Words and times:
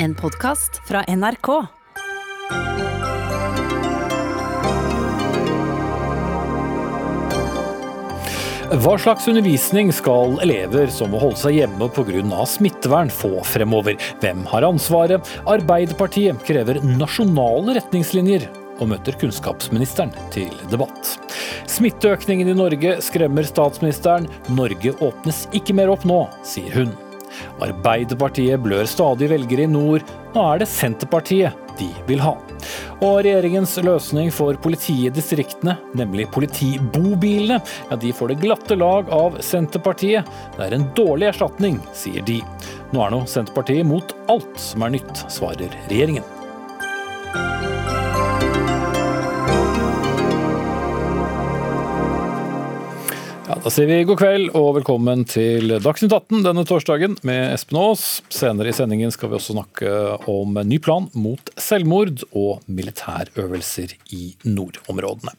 En 0.00 0.14
podkast 0.14 0.76
fra 0.86 1.00
NRK. 1.08 1.48
Hva 8.78 8.92
slags 9.00 9.26
undervisning 9.26 9.90
skal 9.96 10.36
elever 10.44 10.92
som 10.94 11.10
må 11.10 11.18
holde 11.18 11.40
seg 11.40 11.56
hjemme 11.56 11.88
pga. 11.90 12.44
smittevern 12.46 13.10
få 13.10 13.42
fremover? 13.42 13.98
Hvem 14.22 14.46
har 14.52 14.68
ansvaret? 14.68 15.32
Arbeiderpartiet 15.50 16.46
krever 16.46 16.78
nasjonale 16.84 17.80
retningslinjer 17.80 18.46
og 18.78 18.92
møter 18.92 19.18
kunnskapsministeren 19.18 20.14
til 20.30 20.54
debatt. 20.70 21.16
Smitteøkningen 21.66 22.54
i 22.54 22.54
Norge 22.54 23.00
skremmer 23.02 23.42
statsministeren. 23.42 24.30
Norge 24.54 24.94
åpnes 25.02 25.48
ikke 25.50 25.74
mer 25.74 25.90
opp 25.90 26.06
nå, 26.06 26.22
sier 26.46 26.70
hun. 26.84 26.94
Arbeiderpartiet 27.64 28.60
blør 28.64 28.88
stadig 28.88 29.30
velgere 29.32 29.66
i 29.66 29.70
nord. 29.70 30.06
Nå 30.34 30.44
er 30.52 30.62
det 30.62 30.70
Senterpartiet 30.70 31.64
de 31.78 31.88
vil 32.08 32.22
ha. 32.22 32.34
Og 33.04 33.20
regjeringens 33.22 33.76
løsning 33.86 34.32
for 34.34 34.58
politiet 34.62 35.12
i 35.12 35.14
distriktene, 35.20 35.76
nemlig 35.98 36.26
politibobilene, 36.34 37.60
ja, 37.90 37.98
de 38.00 38.10
får 38.14 38.32
det 38.32 38.40
glatte 38.42 38.78
lag 38.78 39.12
av 39.14 39.38
Senterpartiet. 39.44 40.26
Det 40.56 40.66
er 40.66 40.78
en 40.78 40.88
dårlig 40.98 41.30
erstatning, 41.30 41.78
sier 41.94 42.26
de. 42.26 42.40
Nå 42.90 43.04
er 43.04 43.14
nå 43.14 43.22
Senterpartiet 43.30 43.86
mot 43.86 44.16
alt 44.32 44.58
som 44.58 44.86
er 44.86 44.98
nytt, 44.98 45.24
svarer 45.30 45.78
regjeringen. 45.86 46.26
Da 53.58 53.70
sier 53.74 53.88
vi 53.90 54.04
god 54.06 54.20
kveld 54.20 54.52
og 54.56 54.68
velkommen 54.76 55.24
til 55.26 55.72
Dagsnytt 55.82 56.12
18 56.14 56.44
denne 56.46 56.62
torsdagen 56.68 57.16
med 57.26 57.56
Espen 57.56 57.80
Aas. 57.80 58.04
Senere 58.30 58.70
i 58.70 58.76
sendingen 58.76 59.10
skal 59.10 59.32
vi 59.32 59.38
også 59.38 59.56
snakke 59.56 59.90
om 60.30 60.54
en 60.60 60.70
ny 60.70 60.78
plan 60.82 61.08
mot 61.18 61.50
selvmord 61.58 62.22
og 62.38 62.62
militærøvelser 62.70 63.96
i 64.14 64.30
nordområdene. 64.46 65.34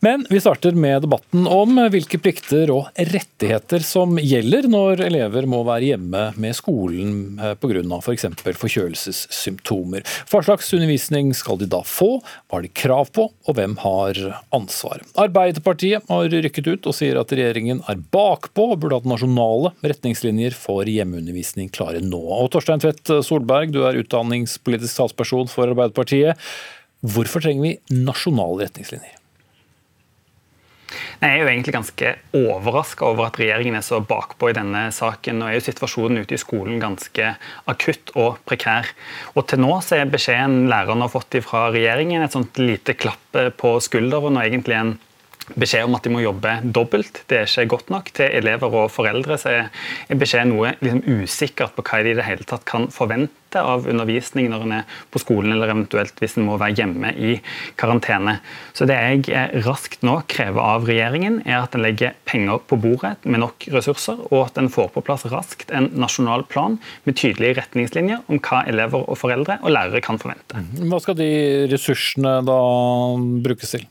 Men 0.00 0.26
vi 0.30 0.38
starter 0.40 0.76
med 0.78 1.02
debatten 1.02 1.46
om 1.50 1.78
hvilke 1.90 2.20
plikter 2.22 2.70
og 2.70 2.86
rettigheter 2.94 3.82
som 3.82 4.14
gjelder 4.22 4.68
når 4.70 5.00
elever 5.08 5.48
må 5.50 5.64
være 5.66 5.88
hjemme 5.88 6.20
med 6.38 6.54
skolen 6.54 7.16
pga. 7.58 7.82
f.eks. 7.98 8.28
For 8.38 8.60
forkjølelsessymptomer. 8.62 10.06
Hva 10.30 10.44
slags 10.46 10.70
undervisning 10.76 11.32
skal 11.34 11.58
de 11.58 11.66
da 11.74 11.82
få, 11.82 12.20
hva 12.22 12.60
har 12.60 12.68
de 12.68 12.70
krav 12.70 13.10
på, 13.10 13.26
og 13.26 13.58
hvem 13.58 13.74
har 13.82 14.22
ansvar? 14.54 15.02
Arbeiderpartiet 15.18 16.06
har 16.06 16.30
rykket 16.46 16.70
ut 16.70 16.86
og 16.86 16.94
sier 16.94 17.18
at 17.18 17.34
regjeringen 17.34 17.82
er 17.90 17.98
bakpå 18.14 18.70
og 18.76 18.78
burde 18.78 19.02
hatt 19.02 19.10
nasjonale 19.10 19.74
retningslinjer 19.82 20.54
for 20.54 20.86
hjemmeundervisning 20.86 21.74
klare 21.74 22.04
nå. 22.06 22.22
Og 22.38 22.52
Torstein 22.54 22.86
Tvedt 22.86 23.18
Solberg, 23.26 23.74
du 23.74 23.82
er 23.82 23.98
utdanningspolitisk 23.98 25.02
talsperson 25.02 25.50
for 25.50 25.74
Arbeiderpartiet. 25.74 26.38
Hvorfor 27.02 27.42
trenger 27.42 27.66
vi 27.66 28.02
nasjonale 28.06 28.68
retningslinjer? 28.68 29.17
Jeg 31.20 31.28
er 31.28 31.42
jo 31.42 31.48
egentlig 31.50 31.74
ganske 31.74 32.12
overraska 32.36 33.06
over 33.08 33.28
at 33.28 33.38
regjeringen 33.40 33.76
er 33.78 33.84
så 33.84 34.00
bakpå 34.00 34.50
i 34.50 34.56
denne 34.56 34.86
saken. 34.94 35.40
Nå 35.40 35.48
er 35.48 35.58
jo 35.58 35.66
situasjonen 35.66 36.22
ute 36.22 36.36
i 36.36 36.40
skolen 36.40 36.80
ganske 36.82 37.34
akutt 37.68 38.14
og 38.16 38.38
prekær. 38.48 38.88
Og 39.34 39.48
til 39.50 39.62
nå 39.64 39.72
så 39.84 39.98
er 39.98 40.12
beskjeden 40.12 40.68
lærerne 40.70 41.04
har 41.04 41.12
fått 41.12 41.40
fra 41.44 41.68
regjeringen 41.74 42.24
et 42.24 42.34
sånt 42.34 42.60
lite 42.62 42.96
klapp 42.98 43.36
på 43.60 43.74
skulderen 43.84 44.38
og 44.38 44.46
egentlig 44.46 44.78
en 44.78 44.96
beskjed 45.56 45.88
om 45.88 45.96
at 45.98 46.04
de 46.06 46.12
må 46.12 46.22
jobbe 46.22 46.58
dobbelt. 46.64 47.22
Det 47.30 47.42
er 47.42 47.48
ikke 47.48 47.72
godt 47.76 47.92
nok. 47.94 48.12
Til 48.16 48.32
elever 48.40 48.78
og 48.82 48.92
foreldre 48.92 49.38
så 49.40 49.54
er 49.54 50.20
beskjeden 50.20 50.54
noe 50.54 50.74
liksom 50.82 51.04
usikkert 51.22 51.76
på 51.76 51.84
hva 51.86 52.02
de 52.04 52.14
i 52.14 52.18
det 52.18 52.26
hele 52.26 52.46
tatt 52.48 52.66
kan 52.68 52.88
forvente 52.92 53.34
av 53.56 53.86
undervisning 53.88 54.50
når 54.52 54.64
en 54.66 54.74
er 54.76 54.96
på 55.08 55.22
skolen, 55.22 55.54
eller 55.54 55.72
eventuelt 55.72 56.20
hvis 56.20 56.36
en 56.36 56.44
må 56.44 56.58
være 56.60 56.76
hjemme 56.82 57.14
i 57.16 57.38
karantene. 57.80 58.38
Så 58.76 58.84
det 58.88 58.98
jeg 58.98 59.64
raskt 59.64 60.04
nå 60.04 60.18
krever 60.28 60.60
av 60.60 60.88
regjeringen, 60.88 61.40
er 61.48 61.62
at 61.62 61.76
en 61.76 61.84
legger 61.86 62.16
penger 62.28 62.60
på 62.68 62.76
bordet 62.82 63.16
med 63.24 63.40
nok 63.44 63.68
ressurser, 63.72 64.20
og 64.28 64.50
at 64.50 64.60
en 64.60 64.68
får 64.72 64.92
på 64.94 65.04
plass 65.06 65.24
raskt 65.32 65.72
en 65.72 65.90
nasjonal 65.96 66.44
plan 66.50 66.76
med 67.08 67.16
tydelige 67.16 67.62
retningslinjer 67.62 68.26
om 68.28 68.42
hva 68.44 68.64
elever 68.68 69.08
og 69.08 69.16
foreldre 69.20 69.60
og 69.62 69.72
lærere 69.72 70.04
kan 70.04 70.20
forvente. 70.20 70.60
Hva 70.84 71.00
skal 71.02 71.16
de 71.18 71.30
ressursene 71.72 72.40
da 72.44 72.58
brukes 73.48 73.78
til? 73.78 73.88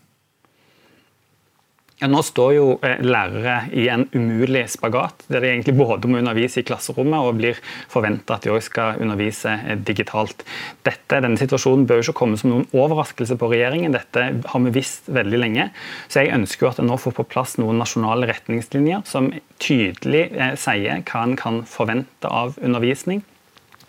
Ja, 1.98 2.06
nå 2.06 2.20
står 2.22 2.52
jo 2.54 2.66
eh, 2.86 3.00
lærere 3.02 3.56
i 3.74 3.88
en 3.90 4.04
umulig 4.14 4.68
spagat, 4.70 5.24
der 5.34 5.42
de 5.42 5.50
egentlig 5.50 5.74
både 5.80 6.06
må 6.06 6.20
undervise 6.20 6.62
i 6.62 6.66
klasserommet 6.68 7.26
og 7.26 7.40
blir 7.40 7.58
forventa 7.90 8.36
at 8.36 8.44
de 8.46 8.52
òg 8.54 8.62
skal 8.62 9.02
undervise 9.02 9.56
eh, 9.56 9.80
digitalt. 9.82 10.44
Dette, 10.86 11.18
denne 11.26 11.42
situasjonen 11.42 11.88
bør 11.90 11.98
jo 11.98 12.06
ikke 12.06 12.20
komme 12.20 12.38
som 12.38 12.54
noen 12.54 12.68
overraskelse 12.70 13.40
på 13.42 13.50
regjeringen, 13.50 13.98
dette 13.98 14.28
har 14.46 14.64
vi 14.68 14.76
visst 14.76 15.10
veldig 15.10 15.40
lenge. 15.42 15.72
Så 16.06 16.22
jeg 16.22 16.36
ønsker 16.38 16.68
jo 16.68 16.70
at 16.70 16.84
en 16.84 16.92
nå 16.92 17.00
får 17.02 17.18
på 17.18 17.26
plass 17.34 17.58
noen 17.58 17.82
nasjonale 17.82 18.30
retningslinjer 18.30 19.02
som 19.10 19.32
tydelig 19.58 20.28
eh, 20.38 20.54
sier 20.54 21.02
hva 21.02 21.26
en 21.26 21.34
kan 21.42 21.64
forvente 21.66 22.30
av 22.30 22.60
undervisning 22.62 23.26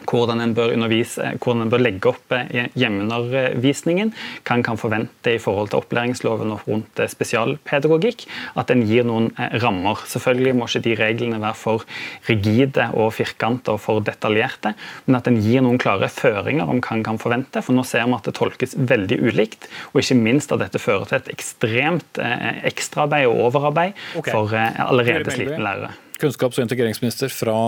hvordan 0.06 0.41
en 0.41 0.54
bør 0.54 0.72
undervise, 0.76 1.32
hvordan 1.42 1.64
en 1.64 1.72
bør 1.72 1.82
legge 1.82 2.10
opp 2.12 2.34
eh, 2.34 2.69
hjemmeundervisningen, 2.78 4.12
hva 4.47 4.56
en 4.56 4.64
kan 4.66 4.78
forvente 4.81 5.34
i 5.34 5.41
forhold 5.42 5.72
til 5.72 5.82
opplæringsloven 5.82 6.54
og 6.54 6.64
rundt 6.69 7.03
eh, 7.03 7.10
spesialpedagogikk. 7.10 8.25
At 8.60 8.72
en 8.75 8.84
gir 8.88 9.06
noen 9.09 9.31
eh, 9.34 9.59
rammer. 9.62 10.04
Selvfølgelig 10.09 10.54
må 10.59 10.69
ikke 10.69 10.84
de 10.86 10.97
reglene 11.00 11.42
være 11.42 11.59
for 11.59 11.86
rigide 12.28 12.88
og 12.94 13.12
firkanta 13.16 13.75
og 13.75 13.82
for 13.84 14.04
detaljerte, 14.04 14.75
men 15.09 15.19
at 15.19 15.31
en 15.31 15.41
gir 15.42 15.64
noen 15.66 15.81
klare 15.82 16.10
føringer 16.12 16.69
om 16.69 16.82
hva 16.82 16.98
en 16.98 17.06
kan 17.06 17.20
forvente. 17.20 17.62
For 17.65 17.76
nå 17.76 17.84
ser 17.88 18.06
vi 18.06 18.19
at 18.19 18.30
det 18.30 18.36
tolkes 18.38 18.76
veldig 18.78 19.20
ulikt, 19.26 19.69
og 19.92 20.03
ikke 20.03 20.19
minst 20.19 20.54
at 20.54 20.62
dette 20.62 20.82
fører 20.82 21.09
til 21.10 21.20
et 21.20 21.32
ekstremt 21.34 22.20
ekstraarbeid 22.69 23.28
og 23.28 23.48
overarbeid 23.48 23.97
okay. 24.19 24.32
for 24.32 24.54
allerede 24.54 25.34
slitne 25.34 25.62
lærere. 25.62 25.94
Kunnskaps- 26.19 26.59
og 26.59 26.66
integreringsminister 26.66 27.30
fra 27.30 27.59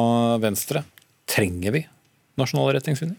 Venstre, 0.42 0.82
trenger 1.30 1.74
vi 1.76 1.84
nasjonale 2.40 2.78
retningslinjer? 2.78 3.18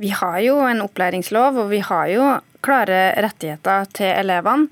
Vi 0.00 0.14
har 0.16 0.38
jo 0.40 0.56
en 0.64 0.80
opplæringslov, 0.80 1.58
og 1.60 1.70
vi 1.74 1.82
har 1.84 2.08
jo 2.08 2.26
klare 2.64 3.10
rettigheter 3.20 3.88
til 3.96 4.08
elevene. 4.14 4.70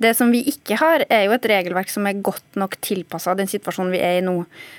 Det 0.00 0.14
som 0.16 0.30
vi 0.32 0.40
ikke 0.48 0.78
har, 0.80 1.02
er 1.12 1.26
jo 1.26 1.34
et 1.36 1.46
regelverk 1.50 1.90
som 1.92 2.06
er 2.08 2.22
godt 2.24 2.56
nok 2.56 2.78
tilpassa 2.80 3.34
den 3.36 3.50
situasjonen 3.50 3.92
vi 3.92 4.00
er 4.00 4.16
i 4.16 4.24
nå. 4.24 4.32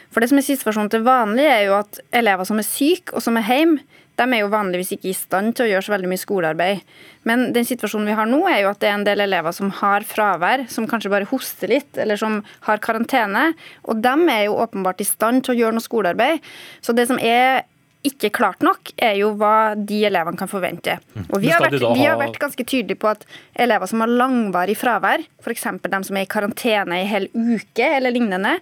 For 0.10 0.24
det 0.24 0.32
som 0.32 0.40
er 0.42 0.48
situasjonen 0.48 0.90
til 0.90 1.06
vanlig, 1.06 1.46
er 1.46 1.68
jo 1.68 1.76
at 1.78 2.02
elever 2.18 2.50
som 2.50 2.58
er 2.58 2.66
syke 2.66 3.14
og 3.14 3.22
som 3.22 3.38
er 3.38 3.46
hjemme, 3.46 3.84
de 4.20 4.26
er 4.28 4.42
jo 4.42 4.52
vanligvis 4.52 4.92
ikke 4.96 5.10
i 5.10 5.18
stand 5.18 5.56
til 5.56 5.66
å 5.66 5.70
gjøre 5.72 5.86
så 5.86 5.94
veldig 5.94 6.10
mye 6.12 6.22
skolearbeid. 6.22 6.82
Men 7.30 7.48
den 7.56 7.66
situasjonen 7.66 8.10
vi 8.10 8.18
har 8.18 8.30
nå, 8.30 8.42
er 8.50 8.64
jo 8.64 8.72
at 8.74 8.82
det 8.82 8.90
er 8.90 8.98
en 8.98 9.06
del 9.08 9.24
elever 9.24 9.56
som 9.56 9.72
har 9.80 10.06
fravær, 10.06 10.66
som 10.70 10.90
kanskje 10.90 11.14
bare 11.14 11.30
hoster 11.30 11.72
litt, 11.72 11.90
eller 12.02 12.20
som 12.20 12.42
har 12.68 12.82
karantene. 12.84 13.52
Og 13.90 14.02
de 14.04 14.16
er 14.34 14.46
jo 14.48 14.60
åpenbart 14.62 15.02
i 15.02 15.08
stand 15.08 15.46
til 15.46 15.56
å 15.56 15.60
gjøre 15.62 15.78
noe 15.78 15.86
skolearbeid. 15.86 16.42
Så 16.86 16.98
det 16.98 17.08
som 17.10 17.22
er 17.22 17.64
ikke 18.08 18.32
klart 18.34 18.64
nok, 18.66 18.92
er 18.98 19.14
jo 19.20 19.32
hva 19.38 19.74
de 19.78 20.00
elevene 20.08 20.40
kan 20.40 20.50
forvente. 20.50 20.96
Mm. 21.14 21.26
Og 21.28 21.44
vi 21.44 21.52
har, 21.54 21.62
vært, 21.62 21.84
vi 21.84 22.06
har 22.08 22.18
vært 22.18 22.40
ganske 22.42 22.64
tydelige 22.66 22.98
på 23.02 23.12
at 23.12 23.26
elever 23.62 23.90
som 23.90 24.02
har 24.02 24.10
langvarig 24.10 24.74
fravær, 24.80 25.22
f.eks. 25.42 25.68
de 25.86 26.00
som 26.08 26.18
er 26.18 26.26
i 26.26 26.30
karantene 26.30 27.02
i 27.04 27.10
hel 27.10 27.28
uke 27.36 27.86
eller 27.86 28.14
lignende, 28.16 28.56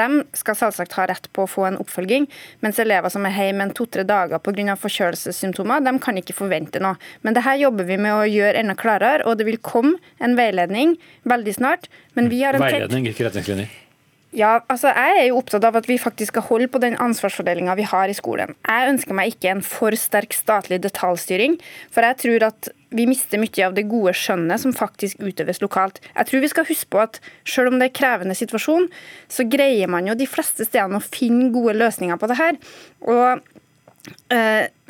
de 0.00 0.24
skal 0.38 0.56
selvsagt 0.58 0.96
ha 0.98 1.04
rett 1.10 1.28
på 1.36 1.44
å 1.44 1.50
få 1.50 1.66
en 1.68 1.78
oppfølging. 1.82 2.26
Mens 2.64 2.80
elever 2.82 3.12
som 3.12 3.26
er 3.28 3.36
hjemme 3.36 3.68
en 3.68 3.74
to-tre 3.76 4.02
dager 4.06 4.42
pga. 4.42 4.74
forkjølelsessymptomer, 4.80 5.84
de 5.86 5.94
kan 6.02 6.18
ikke 6.18 6.34
forvente 6.36 6.82
noe. 6.82 6.98
Men 7.22 7.36
det 7.36 7.44
her 7.46 7.60
jobber 7.60 7.86
vi 7.86 8.00
med 8.00 8.16
å 8.16 8.26
gjøre 8.26 8.64
enda 8.64 8.74
klarere, 8.78 9.26
og 9.26 9.38
det 9.38 9.46
vil 9.46 9.60
komme 9.62 9.98
en 10.18 10.34
veiledning 10.38 10.96
veldig 11.30 11.54
snart. 11.60 11.86
Men 12.18 12.32
vi 12.32 12.42
har 12.42 12.58
en 12.58 12.66
veiledning, 12.66 13.06
ikke 13.12 13.28
retningslinjer? 13.28 13.70
Ja, 14.30 14.60
altså 14.70 14.92
Jeg 14.94 15.14
er 15.18 15.24
jo 15.26 15.40
opptatt 15.40 15.64
av 15.66 15.74
at 15.80 15.88
vi 15.90 15.96
faktisk 15.98 16.30
skal 16.30 16.44
holde 16.46 16.68
på 16.70 16.78
den 16.78 16.94
ansvarsfordelinga 17.02 17.74
vi 17.74 17.86
har 17.90 18.10
i 18.10 18.14
skolen. 18.14 18.54
Jeg 18.62 18.90
ønsker 18.92 19.16
meg 19.18 19.32
ikke 19.32 19.50
en 19.50 19.62
for 19.66 19.96
sterk 19.98 20.36
statlig 20.36 20.78
detaljstyring, 20.84 21.56
for 21.90 22.06
jeg 22.06 22.18
tror 22.22 22.46
at 22.52 22.70
vi 22.94 23.08
mister 23.10 23.42
mye 23.42 23.66
av 23.66 23.74
det 23.74 23.88
gode 23.90 24.14
skjønnet 24.14 24.62
som 24.62 24.74
faktisk 24.74 25.18
utøves 25.18 25.58
lokalt. 25.62 25.98
Jeg 26.14 26.30
tror 26.30 26.44
vi 26.44 26.50
skal 26.52 26.68
huske 26.70 26.90
på 26.94 27.02
at 27.02 27.18
selv 27.42 27.72
om 27.72 27.82
det 27.82 27.90
er 27.90 27.98
krevende 27.98 28.38
situasjon, 28.38 28.86
så 29.26 29.46
greier 29.50 29.90
man 29.90 30.06
jo 30.06 30.14
de 30.18 30.30
fleste 30.30 30.66
stedene 30.66 31.02
å 31.02 31.08
finne 31.10 31.50
gode 31.54 31.74
løsninger 31.78 32.18
på 32.18 32.30
det 32.30 32.38
her. 32.38 32.60
Og 33.10 33.42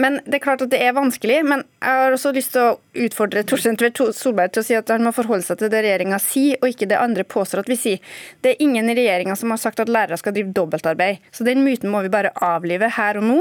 men 0.01 0.21
Det 0.25 0.39
er 0.39 0.43
klart 0.43 0.63
at 0.63 0.71
det 0.71 0.81
er 0.85 0.95
vanskelig. 0.95 1.41
Men 1.47 1.65
jeg 1.83 2.01
har 2.03 2.15
også 2.15 2.33
lyst 2.37 2.55
til 2.55 2.69
å 2.69 2.79
utfordre 3.07 3.43
Torstein 3.49 3.79
Tvedt 3.81 4.01
Solberg 4.17 4.55
til 4.55 4.63
å 4.63 4.69
si 4.69 4.79
at 4.79 4.93
han 4.93 5.05
må 5.05 5.13
forholde 5.17 5.47
seg 5.47 5.61
til 5.61 5.73
det 5.73 5.83
regjeringa 5.87 6.21
sier, 6.23 6.59
og 6.63 6.71
ikke 6.73 6.89
det 6.91 7.01
andre 7.01 7.27
påstår 7.27 7.65
at 7.65 7.71
vi 7.71 7.79
sier. 7.81 8.17
Det 8.45 8.55
er 8.55 8.65
ingen 8.65 8.91
i 8.91 8.97
regjeringa 8.99 9.37
som 9.39 9.53
har 9.53 9.61
sagt 9.63 9.83
at 9.83 9.93
lærere 9.93 10.19
skal 10.21 10.37
drive 10.37 10.55
dobbeltarbeid. 10.57 11.23
Så 11.35 11.47
den 11.49 11.65
myten 11.67 11.93
må 11.93 12.05
vi 12.07 12.13
bare 12.13 12.35
avlive 12.45 12.93
her 12.97 13.21
og 13.21 13.27
nå. 13.27 13.39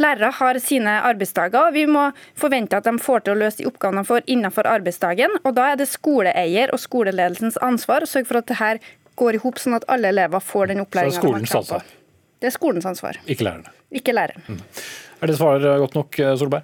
Lærere 0.00 0.30
har 0.32 0.58
sine 0.62 0.92
arbeidsdager, 1.04 1.66
og 1.68 1.74
vi 1.74 1.84
må 1.90 2.06
forvente 2.38 2.78
at 2.78 2.86
de 2.86 2.94
får 3.02 3.24
til 3.24 3.34
å 3.34 3.40
løse 3.42 3.60
de 3.60 3.68
oppgavene 3.68 4.04
de 4.04 4.08
får 4.08 4.28
innenfor 4.32 4.68
arbeidsdagen. 4.70 5.40
og 5.42 5.56
Da 5.58 5.72
er 5.72 5.80
det 5.80 5.90
skoleeier 5.90 6.72
og 6.72 6.80
skoleledelsens 6.80 7.58
ansvar 7.64 8.06
å 8.06 8.08
sørge 8.08 8.30
for 8.30 8.40
at 8.40 8.48
det 8.48 8.60
her 8.60 8.80
går 9.20 9.36
i 9.36 9.42
hop, 9.42 9.60
sånn 9.60 9.76
at 9.76 9.88
alle 9.92 10.12
elever 10.14 10.40
får 10.40 10.72
den 10.72 10.84
opplæringa 10.84 11.20
de 11.20 11.32
har 11.34 11.48
krav 11.50 11.72
på. 11.74 11.99
Det 12.40 12.46
er 12.48 12.50
skolens 12.50 12.86
ansvar, 12.86 13.16
Ikke 13.26 13.44
lærerne. 13.44 13.64
ikke 13.92 14.12
læreren. 14.12 14.60
Er 15.20 15.26
det 15.26 15.36
svaret 15.36 15.62
godt 15.78 15.94
nok, 15.94 16.14
Solberg? 16.16 16.62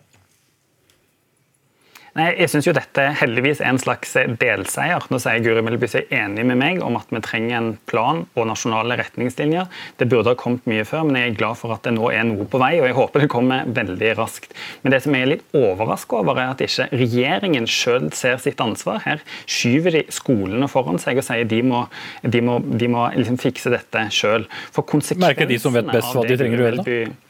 Nei, 2.17 2.31
jeg 2.41 2.49
synes 2.49 2.65
jo 2.65 2.73
dette 2.73 3.03
heldigvis 3.21 3.59
er 3.61 3.75
en 3.75 3.81
slags 3.81 4.15
delseier. 4.41 5.05
Nå 5.13 5.19
sier 5.21 5.43
Guri 5.45 5.61
Melby 5.65 5.89
seg 5.91 6.13
enig 6.17 6.47
med 6.49 6.57
meg 6.57 6.79
om 6.85 6.97
at 6.97 7.11
vi 7.13 7.21
trenger 7.25 7.59
en 7.59 7.69
plan 7.91 8.23
og 8.33 8.47
nasjonale 8.49 8.97
retningslinjer. 9.03 9.69
Det 10.01 10.09
burde 10.09 10.33
ha 10.33 10.39
kommet 10.41 10.65
mye 10.71 10.87
før, 10.89 11.05
men 11.05 11.19
jeg 11.21 11.35
er 11.35 11.37
glad 11.43 11.61
for 11.61 11.75
at 11.75 11.85
det 11.85 11.93
nå 11.99 12.09
er 12.09 12.25
noe 12.25 12.47
på 12.49 12.61
vei, 12.63 12.73
og 12.81 12.89
jeg 12.89 12.97
håper 12.97 13.27
det 13.27 13.29
kommer 13.35 13.69
veldig 13.77 14.15
raskt. 14.17 14.57
Men 14.81 14.97
det 14.97 15.03
som 15.05 15.17
jeg 15.17 15.27
er 15.27 15.33
litt 15.35 15.45
overrasket 15.61 16.17
over, 16.23 16.41
er 16.41 16.55
at 16.55 16.65
ikke 16.65 16.89
regjeringen 16.97 17.69
selv 17.69 18.17
ser 18.17 18.41
sitt 18.41 18.65
ansvar. 18.65 19.03
Her 19.05 19.21
skyver 19.45 19.99
de 19.99 20.05
skolene 20.17 20.71
foran 20.73 21.03
seg 21.03 21.21
og 21.21 21.29
sier 21.29 21.45
de 21.53 21.61
må, 21.69 21.85
de 22.25 22.45
må, 22.49 22.63
de 22.65 22.91
må 22.97 23.11
liksom 23.19 23.37
fikse 23.45 23.77
dette 23.77 24.09
selv. 24.17 24.49
Merker 25.21 25.53
de 25.53 25.61
som 25.61 25.77
vet 25.77 25.93
best 25.93 26.17
hva 26.17 26.25
de 26.25 26.41
trenger 26.41 26.65
å 26.65 26.69
gjøre, 26.71 26.81
da? 26.81 27.26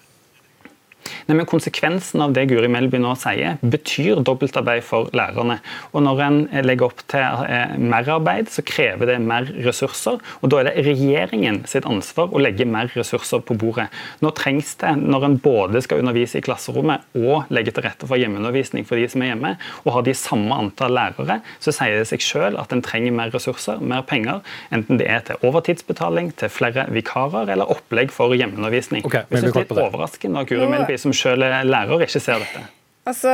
Nei, 1.26 1.36
men 1.38 1.48
Konsekvensen 1.48 2.22
av 2.22 2.34
det 2.36 2.46
Guri 2.50 2.68
Melby 2.70 3.00
nå 3.02 3.14
sier, 3.18 3.58
betyr 3.62 4.22
dobbeltarbeid 4.26 4.84
for 4.86 5.10
lærerne. 5.16 5.58
Og 5.92 6.04
Når 6.06 6.22
en 6.26 6.38
legger 6.66 6.88
opp 6.88 7.02
til 7.10 7.44
eh, 7.46 7.74
merarbeid, 7.80 8.50
så 8.52 8.64
krever 8.66 9.10
det 9.10 9.18
mer 9.24 9.48
ressurser. 9.66 10.20
og 10.40 10.50
Da 10.52 10.60
er 10.60 10.70
det 10.70 10.86
regjeringen 10.86 11.62
sitt 11.68 11.86
ansvar 11.88 12.32
å 12.32 12.42
legge 12.42 12.66
mer 12.68 12.90
ressurser 12.94 13.42
på 13.46 13.56
bordet. 13.58 13.88
Nå 14.22 14.32
trengs 14.36 14.74
det, 14.82 14.94
når 15.00 15.28
en 15.28 15.38
både 15.42 15.82
skal 15.84 16.02
undervise 16.02 16.40
i 16.40 16.44
klasserommet 16.46 17.06
og 17.18 17.50
legge 17.54 17.74
til 17.74 17.86
rette 17.86 18.08
for 18.08 18.20
hjemmeundervisning 18.20 18.86
for 18.88 19.00
de 19.00 19.08
som 19.10 19.24
er 19.24 19.32
hjemme, 19.32 19.54
og 19.84 19.92
har 19.96 20.06
de 20.06 20.14
samme 20.16 20.56
antall 20.56 20.94
lærere, 20.96 21.40
så 21.62 21.74
sier 21.74 22.00
det 22.00 22.08
seg 22.10 22.24
selv 22.24 22.60
at 22.62 22.72
en 22.74 22.84
trenger 22.84 23.14
mer 23.16 23.32
ressurser, 23.34 23.80
mer 23.80 24.04
penger. 24.06 24.42
Enten 24.74 25.00
det 25.00 25.08
er 25.10 25.24
til 25.26 25.40
overtidsbetaling, 25.46 26.32
til 26.38 26.52
flere 26.52 26.86
vikarer 26.92 27.52
eller 27.52 27.70
opplegg 27.72 28.12
for 28.14 28.34
hjemmeundervisning. 28.36 29.04
Okay, 29.06 29.26
jeg 29.30 29.42
synes 29.42 29.52
det 29.52 29.62
er 29.62 29.66
litt 29.66 29.84
overraskende 29.86 30.36
når 30.36 30.48
Guri 30.50 30.68
Melby 30.70 30.95
som 31.00 31.14
selv 31.16 31.46
er 31.46 31.66
lærer, 31.66 32.06
ikke 32.06 32.22
ser 32.22 32.42
dette? 32.42 32.62
Altså, 33.06 33.32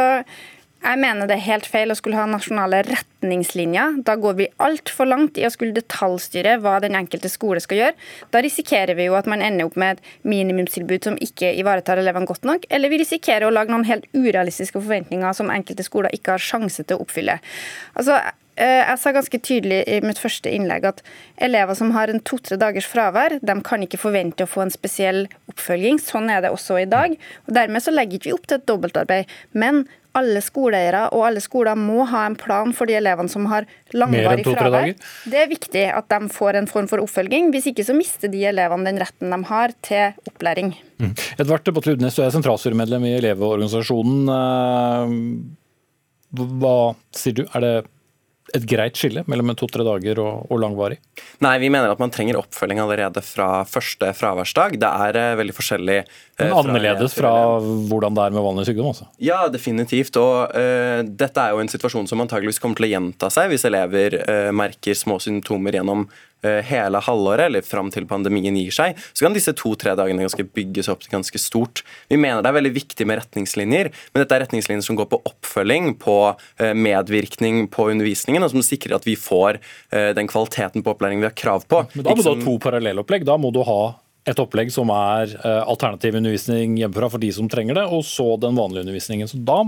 jeg 0.82 0.99
mener 0.99 1.29
det 1.31 1.37
er 1.37 1.44
helt 1.44 1.67
feil 1.70 1.94
å 1.94 1.97
skulle 1.97 2.19
ha 2.19 2.25
nasjonale 2.26 2.81
retningslinjer. 2.88 4.00
Da 4.06 4.17
går 4.19 4.35
vi 4.41 4.49
altfor 4.62 5.06
langt 5.06 5.38
i 5.38 5.47
å 5.47 5.50
skulle 5.55 5.76
detaljstyre 5.76 6.56
hva 6.64 6.81
den 6.82 6.97
enkelte 6.99 7.31
skole 7.31 7.62
skal 7.62 7.79
gjøre. 7.79 8.09
Da 8.35 8.43
risikerer 8.43 8.99
vi 8.99 9.06
jo 9.06 9.14
at 9.19 9.31
man 9.31 9.44
ender 9.47 9.70
opp 9.70 9.79
med 9.79 10.00
et 10.00 10.26
minimumstilbud 10.26 11.06
som 11.06 11.19
ikke 11.23 11.53
ivaretar 11.61 12.03
elevene 12.03 12.26
godt 12.26 12.49
nok, 12.49 12.67
eller 12.69 12.91
vi 12.91 12.99
risikerer 13.05 13.47
å 13.47 13.55
lage 13.55 13.70
noen 13.70 13.87
helt 13.87 14.11
urealistiske 14.11 14.81
forventninger 14.81 15.38
som 15.38 15.55
enkelte 15.55 15.87
skoler 15.87 16.15
ikke 16.19 16.35
har 16.35 16.47
sjanse 16.50 16.82
til 16.82 16.99
å 16.99 17.06
oppfylle. 17.06 17.38
Altså, 17.94 18.19
jeg 18.56 18.99
sa 19.00 19.12
ganske 19.16 19.38
tydelig 19.40 19.81
i 19.88 20.00
mitt 20.04 20.20
første 20.20 20.50
innlegg 20.52 20.84
at 20.88 21.00
elever 21.40 21.76
som 21.78 21.94
har 21.96 22.12
en 22.12 22.20
to-tre 22.20 22.58
dagers 22.60 22.88
fravær, 22.90 23.38
de 23.40 23.54
kan 23.64 23.84
ikke 23.84 24.00
forvente 24.00 24.44
å 24.44 24.50
få 24.50 24.66
en 24.66 24.75
spesiell 24.75 25.25
oppfølging. 25.50 26.00
Sånn 26.02 26.28
er 26.32 26.44
det 26.44 26.52
også 26.52 26.82
i 26.82 26.88
dag. 26.90 27.16
og 27.46 27.56
Dermed 27.56 27.84
så 27.84 27.94
legger 27.94 28.20
ikke 28.20 28.31
vi 28.31 28.37
opp 28.37 28.46
til 28.50 28.60
et 28.60 28.69
dobbeltarbeid. 28.69 29.32
Men 29.56 29.87
alle 30.19 30.43
skoleeiere 30.44 31.06
og 31.16 31.25
alle 31.25 31.40
skoler 31.40 31.78
må 31.78 32.04
ha 32.10 32.26
en 32.28 32.37
plan 32.37 32.75
for 32.76 32.90
de 32.90 32.99
elevene 32.99 33.32
som 33.32 33.46
har 33.49 33.64
langvarig 33.96 34.44
fravær. 34.44 34.93
Det 35.32 35.40
er 35.40 35.48
viktig 35.48 35.87
at 35.88 36.10
de 36.12 36.28
får 36.32 36.60
en 36.60 36.69
form 36.69 36.88
for 36.90 37.00
oppfølging. 37.00 37.48
Hvis 37.55 37.70
ikke 37.72 37.87
så 37.88 37.96
mister 37.96 38.28
de 38.32 38.44
elevene 38.50 38.90
den 38.90 39.00
retten 39.00 39.32
de 39.32 39.40
har 39.48 39.72
til 39.81 40.28
opplæring. 40.28 40.75
Mm. 41.00 41.16
Edvard 41.40 41.72
Batludnes, 41.72 42.19
du 42.19 42.26
er 42.26 42.34
sentralstyremedlem 42.34 43.08
i 43.08 43.16
Elevorganisasjonen. 43.22 44.20
Eh, 44.37 45.08
hva 46.60 46.76
sier 47.16 47.40
du? 47.40 47.44
Er 47.48 47.64
det 47.64 47.75
et 48.56 48.65
greit 48.69 48.99
skille 48.99 49.23
mellom 49.31 49.53
en 49.53 49.59
to-tre 49.59 49.85
dager 49.87 50.19
og, 50.23 50.47
og, 50.49 50.59
langvarig? 50.61 50.99
Nei, 51.44 51.55
vi 51.62 51.71
mener 51.73 51.93
at 51.93 52.00
man 52.03 52.12
trenger 52.12 52.41
oppfølging 52.41 52.83
allerede 52.83 53.23
fra 53.25 53.62
første 53.69 54.11
fraværsdag. 54.19 54.77
Det 54.83 54.91
er 55.06 55.19
uh, 55.19 55.39
veldig 55.41 55.55
forskjellig. 55.56 55.99
Uh, 56.35 56.43
Men 56.43 56.56
annerledes 56.59 57.17
fra, 57.17 57.31
fra 57.31 57.77
hvordan 57.91 58.19
det 58.19 58.27
er 58.27 58.37
med 58.37 58.47
vanlig 58.49 58.67
sykdom? 58.69 58.91
også? 58.93 59.09
Ja, 59.23 59.44
definitivt. 59.53 60.19
Og 60.21 60.53
uh, 60.53 61.00
dette 61.06 61.47
er 61.47 61.55
jo 61.55 61.62
en 61.62 61.73
situasjon 61.73 62.11
som 62.11 62.25
antageligvis 62.25 62.61
kommer 62.62 62.81
til 62.81 62.91
å 62.91 62.93
gjenta 62.97 63.33
seg 63.33 63.53
hvis 63.53 63.67
elever 63.69 64.19
merker 64.53 64.97
små 64.99 65.19
symptomer 65.23 65.79
gjennom 65.79 66.06
hele 66.43 67.00
halvåret, 67.06 67.47
eller 67.47 67.65
fram 67.67 67.91
til 67.94 68.06
pandemien 68.11 68.56
gir 68.59 68.75
seg, 68.75 68.99
så 69.12 69.27
kan 69.27 69.37
disse 69.37 69.55
to-tre 69.59 69.94
dagene 69.99 70.25
ganske 70.25 70.47
bygges 70.55 70.91
opp 70.93 71.05
til 71.05 71.15
ganske 71.15 71.41
stort. 71.41 71.85
Vi 72.11 72.19
mener 72.21 72.43
det 72.43 72.50
er 72.50 72.59
veldig 72.59 72.75
viktig 72.75 73.06
med 73.09 73.21
retningslinjer, 73.21 73.93
men 74.12 74.25
dette 74.25 74.37
er 74.37 74.44
retningslinjer 74.47 74.85
som 74.87 74.99
går 74.99 75.09
på 75.12 75.21
oppfølging, 75.31 75.93
på 76.03 76.17
medvirkning 76.75 77.67
på 77.73 77.89
undervisningen 77.93 78.43
og 78.44 78.53
som 78.53 78.65
sikrer 78.65 78.97
at 78.99 79.09
vi 79.09 79.17
får 79.19 79.59
eh, 79.93 80.12
den 80.17 80.31
kvaliteten 80.31 80.85
på 80.85 80.94
opplæring 80.94 81.23
vi 81.23 81.29
har 81.29 81.37
krav 81.37 81.67
på. 81.69 81.85
Men 81.94 82.06
Da 82.06 82.17
må 82.17 82.25
du 82.25 82.31
ha 82.31 82.39
to 82.44 82.56
parallellopplegg. 82.62 83.27
Da 83.29 83.39
må 83.41 83.53
du 83.55 83.62
ha 83.67 83.83
et 84.29 84.39
opplegg 84.39 84.71
som 84.71 84.91
er 84.94 85.35
eh, 85.35 85.62
alternativ 85.67 86.17
undervisning 86.19 86.77
hjemmefra 86.79 87.11
for 87.11 87.23
de 87.23 87.33
som 87.35 87.50
trenger 87.50 87.81
det, 87.81 87.87
og 87.91 88.05
så 88.06 88.35
den 88.41 88.59
vanlige 88.59 88.87
undervisningen. 88.87 89.31
Så 89.31 89.41
da 89.43 89.62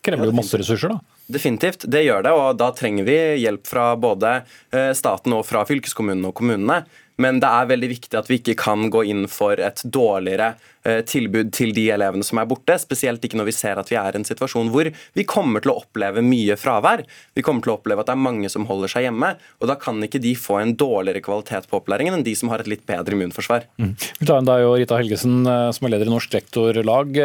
krever 0.00 0.30
jo 0.30 0.36
masse 0.36 0.58
ressurser, 0.60 0.94
da. 0.94 1.18
Definitivt, 1.32 1.86
det 1.88 2.02
gjør 2.04 2.24
det. 2.26 2.32
Og 2.34 2.58
da 2.60 2.72
trenger 2.76 3.06
vi 3.06 3.18
hjelp 3.42 3.68
fra 3.68 3.92
både 4.00 4.40
eh, 4.74 4.90
staten 4.96 5.34
og 5.36 5.46
fra 5.48 5.64
fylkeskommunene 5.68 6.32
og 6.32 6.36
kommunene. 6.40 6.82
Men 7.20 7.38
det 7.42 7.48
er 7.48 7.68
veldig 7.68 7.88
viktig 7.90 8.16
at 8.18 8.28
vi 8.30 8.38
ikke 8.40 8.56
kan 8.58 8.88
gå 8.92 9.04
inn 9.12 9.26
for 9.30 9.60
et 9.60 9.82
dårligere 9.84 10.54
eh, 10.88 11.02
tilbud 11.06 11.52
til 11.54 11.74
de 11.76 11.84
elevene 11.94 12.24
som 12.26 12.40
er 12.40 12.48
borte. 12.48 12.78
Spesielt 12.80 13.24
ikke 13.24 13.38
når 13.38 13.50
vi 13.50 13.54
ser 13.56 13.80
at 13.80 13.92
vi 13.92 13.98
er 14.00 14.16
i 14.16 14.20
en 14.20 14.26
situasjon 14.26 14.72
hvor 14.72 14.88
vi 14.88 15.26
kommer 15.28 15.62
til 15.62 15.74
å 15.74 15.78
oppleve 15.82 16.24
mye 16.24 16.56
fravær. 16.58 17.04
Vi 17.36 17.44
kommer 17.44 17.64
til 17.64 17.74
å 17.74 17.76
oppleve 17.78 18.02
at 18.02 18.10
det 18.10 18.16
er 18.16 18.24
mange 18.24 18.50
som 18.52 18.66
holder 18.68 18.94
seg 18.94 19.06
hjemme. 19.06 19.34
og 19.60 19.70
Da 19.70 19.76
kan 19.80 20.00
ikke 20.02 20.22
de 20.24 20.34
få 20.38 20.58
en 20.62 20.74
dårligere 20.78 21.24
kvalitet 21.24 21.68
på 21.70 21.82
opplæringen 21.82 22.16
enn 22.16 22.26
de 22.26 22.34
som 22.38 22.52
har 22.52 22.64
et 22.64 22.72
litt 22.72 22.86
bedre 22.88 23.16
immunforsvar. 23.16 23.68
Mm. 23.76 23.94
Vi 24.18 24.28
tar 24.28 24.42
inn 24.42 24.48
deg 24.48 24.66
og 24.66 24.78
Rita 24.80 25.00
Helgesen, 25.00 25.42
eh, 25.44 25.68
som 25.76 25.88
er 25.88 25.96
leder 25.96 26.10
i 26.10 26.16
Norsk 26.16 26.38
Rektorlag. 26.38 27.20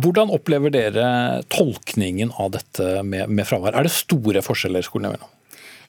Hvordan 0.00 0.30
opplever 0.32 0.72
dere 0.72 1.08
tolkningen 1.52 2.32
av 2.40 2.54
dette 2.54 3.02
med, 3.06 3.28
med 3.28 3.48
fravær? 3.48 3.76
Er 3.76 3.86
det 3.86 3.92
store 3.94 4.42
forskjeller 4.44 4.86
skolene 4.86 5.12
imellom? 5.12 5.36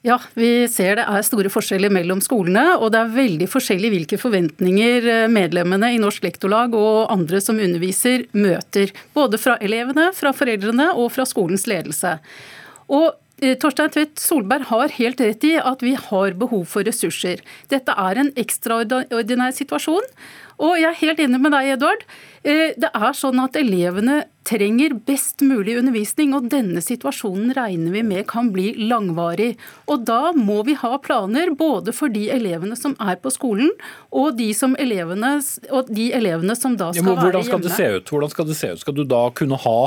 Ja, 0.02 0.16
vi 0.34 0.66
ser 0.66 0.96
det 0.98 1.04
er 1.06 1.22
store 1.22 1.50
forskjeller 1.52 1.92
mellom 1.94 2.18
skolene, 2.24 2.64
og 2.74 2.90
det 2.90 2.98
er 2.98 3.12
veldig 3.14 3.46
forskjellig 3.46 3.92
hvilke 3.92 4.18
forventninger 4.18 5.06
eh, 5.06 5.28
medlemmene 5.30 5.92
i 5.94 6.00
Norsk 6.02 6.26
Lektorlag 6.26 6.74
og 6.74 7.12
andre 7.14 7.38
som 7.44 7.60
underviser, 7.62 8.24
møter. 8.34 8.90
Både 9.14 9.38
fra 9.38 9.54
elevene, 9.62 10.08
fra 10.16 10.34
foreldrene 10.34 10.88
og 10.98 11.12
fra 11.14 11.26
skolens 11.28 11.68
ledelse. 11.70 12.16
Og 12.90 13.12
eh, 13.38 13.54
Torstein 13.62 13.94
Tvedt 13.94 14.18
Solberg 14.18 14.66
har 14.72 14.96
helt 14.98 15.22
rett 15.22 15.46
i 15.46 15.54
at 15.62 15.86
vi 15.86 15.94
har 15.94 16.34
behov 16.40 16.66
for 16.74 16.82
ressurser. 16.88 17.44
Dette 17.70 17.94
er 17.94 18.24
en 18.24 18.34
ekstraordinær 18.42 19.54
situasjon. 19.54 20.10
Og 20.62 20.76
jeg 20.78 20.88
er 20.88 21.00
helt 21.00 21.22
enig 21.24 21.40
med 21.42 21.54
deg, 21.54 21.72
Edvard. 21.76 22.04
Eh, 22.42 22.70
det 22.78 22.90
er 22.90 23.16
sånn 23.18 23.40
at 23.42 23.56
elevene 23.58 24.22
trenger 24.46 24.94
best 25.06 25.42
mulig 25.46 25.76
undervisning, 25.78 26.34
og 26.34 26.48
denne 26.52 26.82
situasjonen 26.82 27.52
regner 27.56 27.94
vi 27.94 28.02
med 28.06 28.26
kan 28.30 28.50
bli 28.54 28.72
langvarig. 28.78 29.52
Og 29.90 30.06
da 30.06 30.32
må 30.34 30.60
vi 30.66 30.76
ha 30.78 30.96
planer 31.02 31.52
både 31.58 31.94
for 31.94 32.12
de 32.14 32.28
elevene 32.34 32.78
som 32.78 32.96
er 33.02 33.18
på 33.22 33.30
skolen, 33.34 33.70
og 34.10 34.38
de, 34.38 34.50
elevene, 34.82 35.34
og 35.70 35.90
de 35.90 36.08
elevene 36.18 36.58
som 36.58 36.78
da 36.78 36.92
skal 36.94 37.12
ja, 37.14 37.18
være 37.18 37.44
hjemme. 37.44 37.66
Det 37.66 37.76
se 37.76 37.90
ut? 37.98 38.14
Hvordan 38.14 38.34
skal 38.34 38.50
det 38.50 38.58
se 38.58 38.72
ut? 38.72 38.82
Skal 38.82 38.98
du 38.98 39.04
da 39.08 39.26
kunne 39.34 39.60
ha 39.62 39.78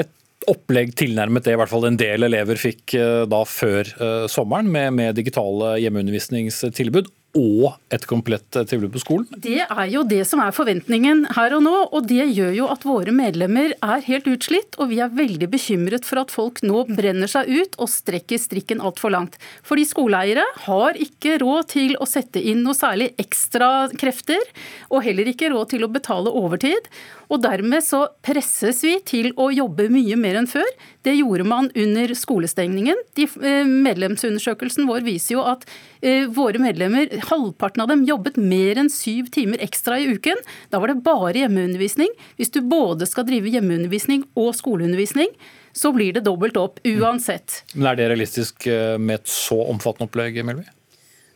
et 0.00 0.12
opplegg 0.48 0.94
tilnærmet 0.96 1.44
det 1.44 1.54
i 1.54 1.58
hvert 1.60 1.70
fall 1.70 1.84
en 1.88 1.98
del 2.00 2.24
elever 2.28 2.56
fikk 2.60 2.94
eh, 2.96 3.24
da 3.28 3.42
før 3.44 3.88
uh, 4.00 4.24
sommeren, 4.30 4.70
med, 4.72 4.94
med 4.96 5.18
digitale 5.18 5.74
hjemmeundervisningstilbud, 5.82 7.10
og 7.38 7.94
et 7.94 8.04
komplett 8.08 8.56
eh, 8.58 8.66
tilbud 8.68 8.92
på 8.94 9.02
skolen? 9.02 9.26
Det 9.44 9.62
er 9.64 9.84
jo 9.92 10.02
det 10.08 10.24
som 10.28 10.42
er 10.42 10.54
forventningen 10.54 11.24
her 11.36 11.54
og 11.56 11.64
nå. 11.64 11.74
Og 11.94 12.08
det 12.10 12.26
gjør 12.26 12.52
jo 12.56 12.68
at 12.72 12.86
våre 12.88 13.14
medlemmer 13.14 13.74
er 13.76 14.04
helt 14.08 14.28
utslitt. 14.30 14.78
Og 14.82 14.90
vi 14.92 15.00
er 15.04 15.14
veldig 15.14 15.50
bekymret 15.52 16.08
for 16.08 16.22
at 16.22 16.34
folk 16.34 16.62
nå 16.66 16.84
brenner 16.90 17.30
seg 17.30 17.50
ut 17.50 17.78
og 17.78 17.92
strekker 17.92 18.40
strikken 18.42 18.82
altfor 18.84 19.14
langt. 19.14 19.38
Fordi 19.66 19.86
skoleeiere 19.88 20.44
har 20.66 20.98
ikke 20.98 21.38
råd 21.42 21.70
til 21.74 21.96
å 21.98 22.08
sette 22.08 22.42
inn 22.42 22.64
noe 22.66 22.76
særlig 22.76 23.12
ekstra 23.20 23.88
krefter. 23.98 24.42
Og 24.90 25.04
heller 25.06 25.30
ikke 25.30 25.52
råd 25.54 25.74
til 25.76 25.86
å 25.86 25.92
betale 25.92 26.34
overtid. 26.34 26.90
Og 27.28 27.42
dermed 27.44 27.84
så 27.84 28.06
presses 28.24 28.80
vi 28.84 28.94
til 29.04 29.32
å 29.36 29.50
jobbe 29.52 29.88
mye 29.92 30.16
mer 30.20 30.38
enn 30.40 30.48
før. 30.48 30.68
Det 31.04 31.14
gjorde 31.18 31.44
man 31.48 31.68
under 31.76 32.14
skolestengningen. 32.16 32.96
De, 33.16 33.28
eh, 33.44 33.68
medlemsundersøkelsen 33.68 34.88
vår 34.88 35.04
viser 35.06 35.36
jo 35.36 35.44
at 35.44 35.66
eh, 36.02 36.24
våre 36.24 36.60
medlemmer, 36.62 37.12
halvparten 37.28 37.84
av 37.84 37.90
dem, 37.92 38.04
jobbet 38.08 38.38
mer 38.40 38.80
enn 38.80 38.90
syv 38.92 39.30
timer 39.34 39.60
ekstra 39.64 39.98
i 40.00 40.08
uken. 40.14 40.40
Da 40.72 40.80
var 40.82 40.92
det 40.92 41.02
bare 41.06 41.36
hjemmeundervisning. 41.44 42.10
Hvis 42.40 42.52
du 42.54 42.60
både 42.64 43.08
skal 43.08 43.26
drive 43.28 43.52
hjemmeundervisning 43.52 44.24
og 44.38 44.54
skoleundervisning, 44.58 45.32
så 45.76 45.92
blir 45.94 46.16
det 46.16 46.24
dobbelt 46.26 46.56
opp 46.58 46.80
uansett. 46.88 47.62
Men 47.74 47.92
Er 47.92 48.00
det 48.00 48.10
realistisk 48.12 48.66
eh, 48.66 48.96
med 48.98 49.20
et 49.20 49.30
så 49.30 49.60
omfattende 49.68 50.08
opplegg, 50.08 50.40
Melby? 50.44 50.66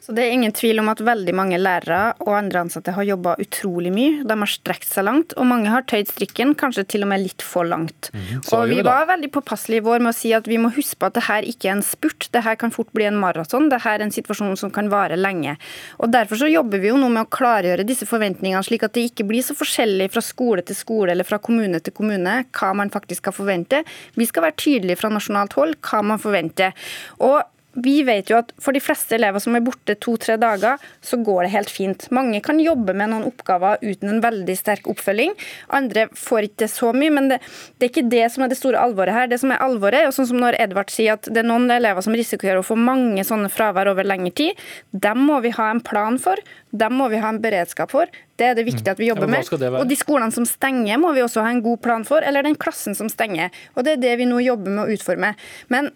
Så 0.02 0.12
Det 0.12 0.24
er 0.24 0.32
ingen 0.34 0.50
tvil 0.50 0.80
om 0.82 0.88
at 0.90 0.98
veldig 0.98 1.32
mange 1.38 1.58
lærere 1.60 2.16
og 2.24 2.32
andre 2.34 2.64
ansatte 2.64 2.90
har 2.96 3.06
jobba 3.06 3.36
utrolig 3.38 3.92
mye. 3.94 4.24
De 4.26 4.34
har 4.34 4.50
strekt 4.50 4.88
seg 4.90 5.06
langt, 5.06 5.34
og 5.38 5.46
mange 5.46 5.70
har 5.70 5.84
tøyd 5.86 6.10
strikken, 6.10 6.56
kanskje 6.58 6.82
til 6.90 7.06
og 7.06 7.12
med 7.12 7.22
litt 7.22 7.44
for 7.46 7.68
langt. 7.70 8.10
Mm, 8.10 8.40
og 8.42 8.72
Vi 8.72 8.80
var 8.82 9.06
veldig 9.12 9.30
påpasselige 9.30 9.78
i 9.78 9.86
vår 9.86 10.02
med 10.02 10.10
å 10.10 10.16
si 10.18 10.32
at 10.34 10.50
vi 10.50 10.58
må 10.58 10.72
huske 10.74 10.98
på 10.98 11.06
at 11.06 11.20
det 11.20 11.26
her 11.28 11.46
ikke 11.46 11.70
er 11.70 11.76
en 11.76 11.84
spurt. 11.86 12.26
Det 12.34 12.42
her 12.42 12.58
kan 12.58 12.74
fort 12.74 12.90
bli 12.96 13.06
en 13.06 13.20
maraton. 13.22 13.70
Det 13.70 13.78
her 13.84 14.00
er 14.00 14.06
en 14.08 14.14
situasjon 14.14 14.58
som 14.58 14.74
kan 14.74 14.90
vare 14.90 15.18
lenge. 15.20 15.54
Og 16.02 16.10
Derfor 16.12 16.42
så 16.42 16.50
jobber 16.50 16.82
vi 16.82 16.90
jo 16.90 16.98
nå 16.98 17.06
med 17.08 17.22
å 17.28 17.30
klargjøre 17.38 17.86
disse 17.86 18.04
forventningene, 18.10 18.66
slik 18.66 18.82
at 18.82 18.98
det 18.98 19.06
ikke 19.12 19.28
blir 19.30 19.46
så 19.46 19.54
forskjellig 19.54 20.10
fra 20.12 20.20
skole 20.20 20.66
til 20.66 20.76
skole 20.76 21.14
eller 21.14 21.24
fra 21.24 21.38
kommune 21.38 21.78
til 21.78 21.94
kommune 21.94 22.42
hva 22.50 22.74
man 22.74 22.90
faktisk 22.90 23.22
skal 23.22 23.38
forvente. 23.38 23.84
Vi 24.18 24.26
skal 24.26 24.48
være 24.48 24.58
tydelige 24.58 24.98
fra 24.98 25.14
nasjonalt 25.14 25.54
hold 25.56 25.78
hva 25.78 26.02
man 26.10 26.20
forventer. 26.20 26.74
Og 27.22 27.38
vi 27.72 28.02
vet 28.04 28.28
jo 28.28 28.36
at 28.36 28.50
for 28.60 28.76
de 28.76 28.82
fleste 28.82 29.16
elever 29.16 29.40
som 29.40 29.56
er 29.56 29.64
borte 29.64 29.94
to-tre 30.02 30.36
dager, 30.40 30.80
så 31.00 31.16
går 31.24 31.46
det 31.46 31.52
helt 31.54 31.70
fint. 31.72 32.04
Mange 32.12 32.42
kan 32.44 32.60
jobbe 32.60 32.92
med 32.92 33.12
noen 33.12 33.24
oppgaver 33.30 33.80
uten 33.80 34.10
en 34.12 34.20
veldig 34.24 34.56
sterk 34.58 34.88
oppfølging. 34.92 35.32
Andre 35.72 36.08
får 36.18 36.50
ikke 36.50 36.68
så 36.68 36.92
mye, 36.96 37.12
men 37.14 37.30
det, 37.32 37.38
det, 37.78 37.86
er 37.86 37.92
ikke 37.92 38.10
det 38.12 38.26
som 38.34 38.44
er 38.44 38.52
det 38.52 38.58
store 38.60 38.82
alvoret 38.82 39.16
her. 39.16 39.30
Det 39.32 39.40
som 39.40 39.54
er 39.54 39.62
alvoret, 39.64 40.04
og 40.08 40.12
sånn 40.16 40.28
som 40.28 40.42
når 40.42 40.58
Edvard 40.60 40.92
sier 40.92 41.16
at 41.16 41.30
det 41.30 41.40
er 41.40 41.48
noen 41.48 41.70
elever 41.72 42.04
som 42.04 42.16
risikerer 42.16 42.60
å 42.60 42.66
få 42.66 42.76
mange 42.76 43.24
sånne 43.24 43.48
fravær 43.52 43.92
over 43.94 44.08
lengre 44.08 44.34
tid, 44.42 44.60
dem 44.92 45.24
må 45.30 45.40
vi 45.44 45.54
ha 45.56 45.70
en 45.72 45.80
plan 45.84 46.20
for. 46.20 46.40
Dem 46.76 46.98
må 47.00 47.08
vi 47.12 47.22
ha 47.24 47.32
en 47.32 47.40
beredskap 47.40 47.92
for. 47.94 48.12
Det 48.36 48.50
er 48.50 48.58
det 48.58 48.66
viktig 48.68 48.92
at 48.92 49.00
vi 49.00 49.08
jobber 49.08 49.30
med. 49.30 49.48
Og 49.80 49.88
de 49.88 49.96
skolene 49.96 50.32
som 50.34 50.44
stenger, 50.48 51.00
må 51.00 51.14
vi 51.16 51.24
også 51.24 51.44
ha 51.44 51.52
en 51.52 51.64
god 51.64 51.80
plan 51.84 52.04
for. 52.08 52.24
Eller 52.26 52.44
den 52.44 52.58
klassen 52.60 52.96
som 52.98 53.08
stenger. 53.12 53.52
Og 53.76 53.86
det 53.86 53.96
er 53.96 54.04
det 54.04 54.14
vi 54.20 54.28
nå 54.28 54.44
jobber 54.44 54.72
med 54.76 54.84
å 54.84 54.96
utforme. 54.96 55.34
Men 55.72 55.92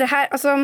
det 0.00 0.08
her, 0.08 0.28
altså 0.32 0.56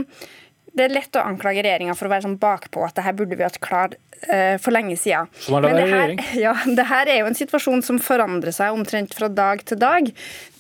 det 0.77 0.85
er 0.85 0.93
lett 0.93 1.17
å 1.17 1.25
anklage 1.25 1.65
regjeringa 1.65 1.95
for 1.97 2.09
å 2.09 2.13
være 2.13 2.27
sånn 2.27 2.41
bakpå 2.41 2.85
at 2.85 2.99
det 2.99 3.07
her 3.07 3.17
burde 3.17 3.39
vi 3.39 3.47
hatt 3.47 3.57
klart 3.65 3.97
uh, 4.29 4.57
for 4.61 4.75
lenge 4.77 4.99
siden. 5.01 5.31
Men 5.53 5.79
det 5.79 5.87
her, 5.89 6.13
ja, 6.47 6.53
det 6.79 6.89
her 6.91 7.13
er 7.13 7.23
jo 7.23 7.31
en 7.31 7.39
situasjon 7.39 7.85
som 7.87 8.01
forandrer 8.03 8.55
seg 8.55 8.77
omtrent 8.77 9.17
fra 9.17 9.31
dag 9.33 9.65
til 9.69 9.81
dag. 9.81 10.11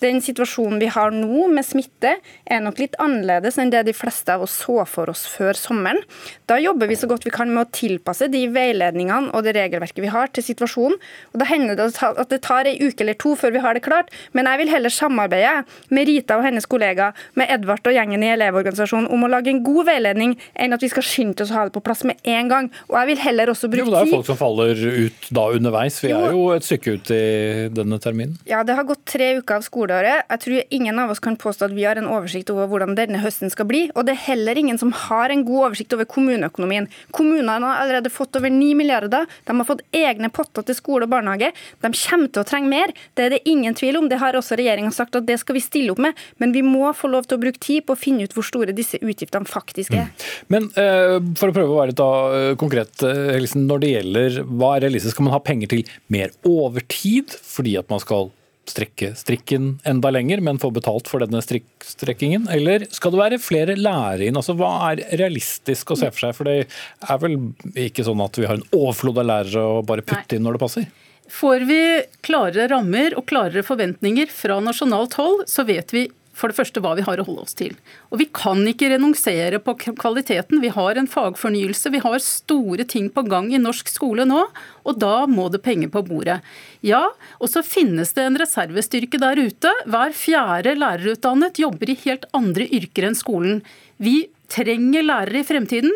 Den 0.03 0.21
situasjonen 0.21 0.81
vi 0.83 0.91
har 0.93 1.15
nå 1.15 1.47
med 1.49 1.65
smitte, 1.65 2.17
er 2.45 2.61
nok 2.61 2.81
litt 2.83 2.97
annerledes 3.01 3.57
enn 3.61 3.71
det 3.73 3.87
de 3.89 3.95
fleste 3.97 4.35
av 4.35 4.45
oss 4.45 4.59
så 4.67 4.83
for 4.89 5.09
oss 5.13 5.25
før 5.31 5.57
sommeren. 5.57 6.03
Da 6.51 6.59
jobber 6.61 6.91
vi 6.91 6.99
så 7.01 7.09
godt 7.09 7.25
vi 7.25 7.33
kan 7.33 7.49
med 7.53 7.65
å 7.65 7.71
tilpasse 7.73 8.29
de 8.33 8.43
veiledningene 8.53 9.33
og 9.33 9.47
det 9.47 9.57
regelverket 9.57 10.03
vi 10.05 10.13
har, 10.13 10.29
til 10.29 10.45
situasjonen. 10.45 10.99
Og 11.33 11.41
Da 11.41 11.49
hender 11.49 11.79
det 11.79 11.89
at 11.97 12.29
det 12.33 12.41
tar 12.45 12.69
ei 12.69 12.77
uke 12.83 13.05
eller 13.05 13.17
to 13.17 13.35
før 13.39 13.55
vi 13.55 13.63
har 13.65 13.77
det 13.77 13.85
klart, 13.87 14.13
men 14.37 14.49
jeg 14.51 14.61
vil 14.61 14.73
heller 14.75 14.93
samarbeide 14.93 15.65
med 15.89 16.09
Rita 16.11 16.37
og 16.37 16.45
hennes 16.45 16.69
kollega, 16.69 17.13
med 17.35 17.51
Edvard 17.53 17.87
og 17.87 17.97
gjengen 17.97 18.25
i 18.25 18.31
Elevorganisasjonen 18.35 19.09
om 19.13 19.25
å 19.25 19.33
lage 19.33 19.53
en 19.53 19.63
god 19.65 19.89
veiledning, 19.89 20.37
enn 20.55 20.77
at 20.77 20.85
vi 20.85 20.93
skal 20.93 21.07
skynde 21.07 21.45
oss 21.45 21.55
å 21.55 21.61
ha 21.61 21.67
det 21.69 21.77
på 21.77 21.85
plass 21.85 22.05
med 22.09 22.21
en 22.25 22.53
gang. 22.53 22.71
Og 22.91 22.99
jeg 23.01 23.13
vil 23.13 23.25
heller 23.25 23.53
også 23.53 23.71
bruke 23.73 23.87
tid 23.87 23.95
Det 23.95 24.03
er 24.03 24.11
jo 24.11 24.17
folk 24.19 24.29
som 24.29 24.41
faller 24.41 24.85
ut 25.07 25.31
da 25.41 25.49
underveis. 25.57 26.01
Vi 26.05 26.13
er 26.13 26.37
jo 26.37 26.51
et 26.57 26.67
stykke 26.67 26.97
ut 26.99 27.15
i 27.17 27.25
denne 27.73 28.01
terminen. 28.03 28.37
Ja, 28.49 28.63
det 28.67 28.77
har 28.77 28.87
gått 28.89 29.05
tre 29.09 29.33
uker 29.41 29.61
av 29.61 29.67
skole 29.67 29.86
skoleåret. 29.87 30.27
Jeg 30.29 30.41
tror 30.43 30.63
ingen 30.71 30.99
av 30.99 31.11
oss 31.11 31.21
kan 31.21 31.37
påstå 31.37 31.69
at 31.69 31.75
vi 31.75 31.85
har 31.87 31.97
en 31.97 32.09
oversikt 32.11 32.51
over 32.51 32.67
hvordan 32.71 32.97
denne 32.97 33.21
høsten 33.23 33.51
skal 33.51 33.67
bli. 33.69 33.87
Og 33.95 34.07
det 34.07 34.17
er 34.17 34.25
heller 34.33 34.59
ingen 34.59 34.79
som 34.79 34.93
har 34.93 35.31
en 35.31 35.45
god 35.47 35.71
oversikt 35.71 35.95
over 35.95 36.05
kommuneøkonomien. 36.05 36.89
Kommunene 37.13 37.59
har 37.63 37.83
allerede 37.83 38.11
fått 38.11 38.37
over 38.37 38.51
9 38.51 38.75
milliarder. 38.77 39.27
De 39.47 39.57
har 39.57 39.69
fått 39.69 39.85
egne 39.93 40.31
potter 40.31 40.67
til 40.67 40.77
skole 40.77 41.07
og 41.07 41.13
barnehage. 41.13 41.53
De 41.81 41.93
kommer 41.93 42.33
til 42.33 42.43
å 42.43 42.47
trenge 42.47 42.71
mer. 42.71 42.93
Det 43.15 43.27
er 43.27 43.37
det 43.37 43.43
ingen 43.47 43.75
tvil 43.75 44.01
om. 44.01 44.09
Det 44.11 44.21
har 44.21 44.37
også 44.37 44.59
regjeringa 44.59 44.93
sagt 44.95 45.17
at 45.19 45.27
det 45.29 45.39
skal 45.43 45.59
vi 45.59 45.65
stille 45.65 45.95
opp 45.95 46.03
med. 46.03 46.17
Men 46.43 46.55
vi 46.57 46.65
må 46.67 46.91
få 46.97 47.11
lov 47.13 47.29
til 47.29 47.39
å 47.39 47.45
bruke 47.45 47.63
tid 47.63 47.87
på 47.87 47.95
å 47.95 48.01
finne 48.01 48.27
ut 48.27 48.35
hvor 48.37 48.47
store 48.47 48.75
disse 48.77 49.01
utgiftene 49.01 49.49
faktisk 49.49 49.95
er. 49.97 50.09
Mm. 50.09 50.25
Men 50.53 50.71
eh, 50.81 51.19
for 51.39 51.51
å 51.51 51.57
prøve 51.57 51.73
å 51.73 51.81
være 51.81 51.93
litt 51.93 52.03
eh, 52.07 52.55
konkret, 52.61 53.07
eh, 53.07 53.47
når 53.57 53.83
det 53.83 53.93
gjelder 53.93 54.41
hva 54.47 54.75
er 54.77 54.87
realistisk, 54.87 55.17
skal 55.17 55.29
man 55.29 55.37
ha 55.37 55.45
penger 55.45 55.73
til 55.73 55.95
mer 56.13 56.35
overtid 56.47 57.35
fordi 57.47 57.77
at 57.79 57.89
man 57.93 58.03
skal 58.03 58.31
strekke 58.71 59.13
strikken 59.19 59.77
enda 59.87 60.11
lenger, 60.15 60.43
men 60.45 60.61
få 60.63 60.71
betalt 60.75 61.09
for 61.11 61.23
denne 61.23 61.43
strikkstrekkingen? 61.45 62.49
Eller 62.53 62.87
skal 62.95 63.15
det 63.15 63.23
være 63.23 63.41
flere 63.43 63.79
lærere 63.79 64.29
inn? 64.29 64.39
Altså, 64.39 64.57
hva 64.59 64.91
er 64.91 65.05
realistisk 65.21 65.93
å 65.93 65.99
se 65.99 66.11
for 66.13 66.27
seg? 66.27 66.37
For 66.37 66.49
det 66.49 66.59
er 66.67 67.23
vel 67.23 67.39
ikke 67.87 68.07
sånn 68.07 68.23
at 68.25 68.39
vi 68.41 68.49
har 68.49 68.59
en 68.59 68.69
overflod 68.77 69.23
av 69.23 69.31
lærere 69.31 69.67
å 69.79 69.83
bare 69.87 70.07
putte 70.07 70.39
inn 70.39 70.47
når 70.47 70.59
det 70.59 70.65
passer? 70.67 70.89
Får 71.33 71.65
vi 71.67 71.81
klarere 72.27 72.69
rammer 72.71 73.17
og 73.19 73.27
klarere 73.31 73.65
forventninger 73.67 74.31
fra 74.31 74.61
nasjonalt 74.63 75.17
hold, 75.19 75.47
så 75.51 75.67
vet 75.67 75.95
vi 75.95 76.07
for 76.37 76.53
det 76.53 76.59
første 76.59 76.83
hva 76.85 76.93
vi 76.99 77.05
har 77.07 77.21
å 77.21 77.25
holde 77.27 77.47
oss 77.47 77.57
til. 77.57 77.73
Og 78.13 78.21
Vi 78.21 78.29
kan 78.37 78.61
ikke 78.69 78.91
renonsere 78.93 79.61
på 79.63 79.75
kvaliteten. 79.87 80.61
Vi 80.61 80.73
har 80.75 80.99
en 81.01 81.09
fagfornyelse, 81.09 81.93
vi 81.95 82.03
har 82.05 82.19
store 82.23 82.85
ting 82.85 83.09
på 83.13 83.25
gang 83.29 83.49
i 83.55 83.63
norsk 83.63 83.89
skole 83.89 84.27
nå, 84.29 84.43
og 84.85 85.01
da 85.01 85.25
må 85.31 85.49
det 85.53 85.63
penger 85.65 85.93
på 85.95 86.05
bordet. 86.07 86.43
Ja, 86.85 87.07
og 87.41 87.51
så 87.53 87.65
finnes 87.65 88.13
det 88.17 88.27
en 88.27 88.39
reservestyrke 88.41 89.21
der 89.23 89.41
ute. 89.41 89.73
Hver 89.89 90.13
fjerde 90.17 90.77
lærerutdannet 90.77 91.61
jobber 91.63 91.91
i 91.91 91.99
helt 92.05 92.29
andre 92.37 92.69
yrker 92.69 93.09
enn 93.09 93.19
skolen. 93.19 93.63
Vi 93.97 94.27
trenger 94.53 95.07
lærere 95.07 95.41
i 95.41 95.49
fremtiden. 95.49 95.95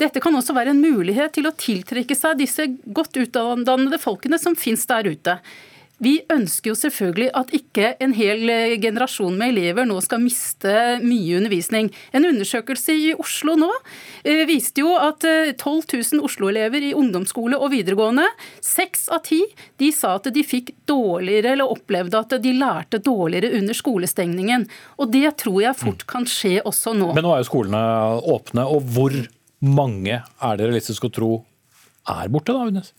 Dette 0.00 0.22
kan 0.24 0.34
også 0.34 0.54
være 0.56 0.72
en 0.72 0.80
mulighet 0.82 1.36
til 1.36 1.46
å 1.46 1.54
tiltrekke 1.54 2.16
seg 2.16 2.40
disse 2.40 2.64
godt 2.96 3.18
utdannede 3.22 4.00
folkene 4.02 4.40
som 4.40 4.56
finnes 4.58 4.88
der 4.88 5.12
ute. 5.12 5.36
Vi 6.02 6.16
ønsker 6.32 6.72
jo 6.72 6.78
selvfølgelig 6.78 7.28
at 7.38 7.52
ikke 7.54 7.92
en 8.02 8.14
hel 8.16 8.50
eh, 8.50 8.74
generasjon 8.82 9.36
med 9.38 9.52
elever 9.52 9.86
nå 9.86 10.00
skal 10.02 10.22
miste 10.22 10.72
mye 11.04 11.36
undervisning. 11.38 11.92
En 12.10 12.26
undersøkelse 12.26 12.96
i 12.98 13.12
Oslo 13.14 13.54
nå 13.60 13.68
eh, 14.26 14.42
viste 14.48 14.82
jo 14.82 14.96
at 14.98 15.22
12 15.22 15.60
eh, 15.62 16.02
000 16.18 16.26
Oslo-elever 16.26 16.88
i 16.88 16.94
ungdomsskole 16.98 17.58
og 17.58 17.70
videregående, 17.74 18.26
seks 18.64 19.06
av 19.14 19.22
ti, 19.28 19.44
de 19.78 19.92
sa 19.94 20.16
at 20.18 20.26
de 20.34 20.42
fikk 20.46 20.74
dårligere 20.90 21.54
eller 21.54 21.70
opplevde 21.70 22.18
at 22.18 22.34
de 22.42 22.56
lærte 22.56 22.98
dårligere 23.02 23.52
under 23.60 23.78
skolestengningen. 23.78 24.66
Og 24.98 25.14
det 25.14 25.36
tror 25.44 25.60
jeg 25.68 25.78
fort 25.78 26.04
kan 26.10 26.26
skje 26.26 26.58
også 26.66 26.96
nå. 26.98 27.12
Men 27.14 27.28
nå 27.28 27.36
er 27.36 27.44
jo 27.44 27.50
skolene 27.52 27.84
åpne, 28.34 28.66
og 28.66 28.90
hvor 28.90 29.14
mange 29.62 30.18
er 30.18 30.58
det 30.58 30.66
realistisk 30.66 31.06
å 31.06 31.14
tro 31.14 31.32
er 32.10 32.30
borte, 32.32 32.50
da, 32.50 32.66
Unes? 32.66 32.90